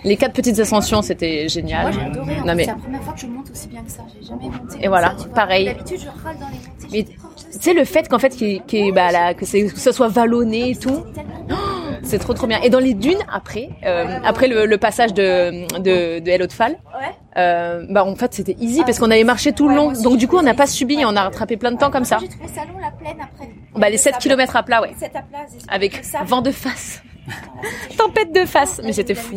les 0.05 0.17
quatre 0.17 0.33
petites 0.33 0.59
ascensions 0.59 1.03
c'était 1.03 1.49
génial 1.49 1.83
Moi 1.83 1.91
j'ai 1.93 2.01
adoré, 2.07 2.35
non 2.45 2.55
mais 2.55 2.65
c'est 2.65 2.71
la 2.71 2.77
première 2.77 3.03
fois 3.03 3.13
que 3.15 3.21
je 3.21 3.27
monte 3.27 3.51
aussi 3.51 3.69
bien 3.69 3.83
que 3.83 3.91
ça, 3.91 4.03
j'ai 4.15 4.27
jamais 4.27 4.45
monté. 4.49 4.79
Et 4.83 4.89
voilà, 4.89 5.15
ça, 5.17 5.25
tu 5.25 5.29
pareil. 5.31 5.65
D'habitude 5.67 6.01
je 6.01 6.25
râle 6.25 6.37
dans 6.39 6.47
les 6.49 6.57
montées. 6.57 6.89
Mais 6.93 7.03
tu 7.05 7.59
sais 7.61 7.75
le 7.75 7.85
fait 7.85 8.09
qu'en 8.09 8.19
fait 8.19 8.41
y 8.41 8.61
ait, 8.73 8.93
bah, 8.93 9.11
là, 9.13 9.35
que, 9.35 9.45
c'est- 9.45 9.67
que 9.73 9.79
ça 9.79 9.93
soit 9.93 10.09
vallonné 10.09 10.71
et 10.71 10.77
tout, 10.77 11.05
oh, 11.51 11.55
c'est 12.03 12.19
trop 12.19 12.33
trop 12.35 12.47
bien. 12.47 12.61
Et 12.63 12.71
dans 12.71 12.79
les 12.79 12.95
dunes 12.95 13.19
après, 13.33 13.71
euh, 13.85 14.19
après 14.25 14.47
le, 14.49 14.67
le 14.67 14.79
passage 14.79 15.13
de 15.15 15.67
de, 15.79 16.21
de 16.21 16.31
Hello 16.31 16.47
de 16.47 16.53
Fall, 16.53 16.77
euh, 17.37 17.85
bah 17.91 18.05
en 18.05 18.15
fait 18.17 18.33
c'était 18.35 18.57
easy 18.61 18.83
parce 18.85 18.99
qu'on 18.99 19.11
avait 19.11 19.25
marché 19.25 19.53
tout 19.53 19.69
le 19.69 19.75
long. 19.75 19.93
Donc 19.93 20.17
du 20.19 20.29
coup 20.29 20.37
on 20.39 20.43
n'a 20.43 20.55
pas 20.55 20.67
subi, 20.67 20.99
on 21.05 21.17
a 21.17 21.23
rattrapé 21.23 21.57
plein 21.57 21.73
de 21.73 21.79
temps 21.79 21.91
comme 21.91 22.05
ça. 22.05 22.19
J'ai 22.21 22.29
trouvé 22.29 22.49
ça 22.49 22.63
long 22.65 22.79
la 22.81 22.91
plaine 22.91 23.19
après. 23.21 23.51
Bah 23.77 23.91
les 23.91 23.99
7 23.99 24.19
km 24.19 24.57
à 24.57 24.63
plat 24.63 24.81
ouais, 24.81 24.93
7 24.99 25.15
à 25.17 25.23
plat, 25.23 25.39
avec 25.69 26.03
vent 26.25 26.41
de 26.41 26.51
face, 26.51 27.03
tempête 27.99 28.33
de 28.33 28.45
face, 28.47 28.81
mais 28.85 28.93
c'était 28.93 29.15
fou. 29.15 29.37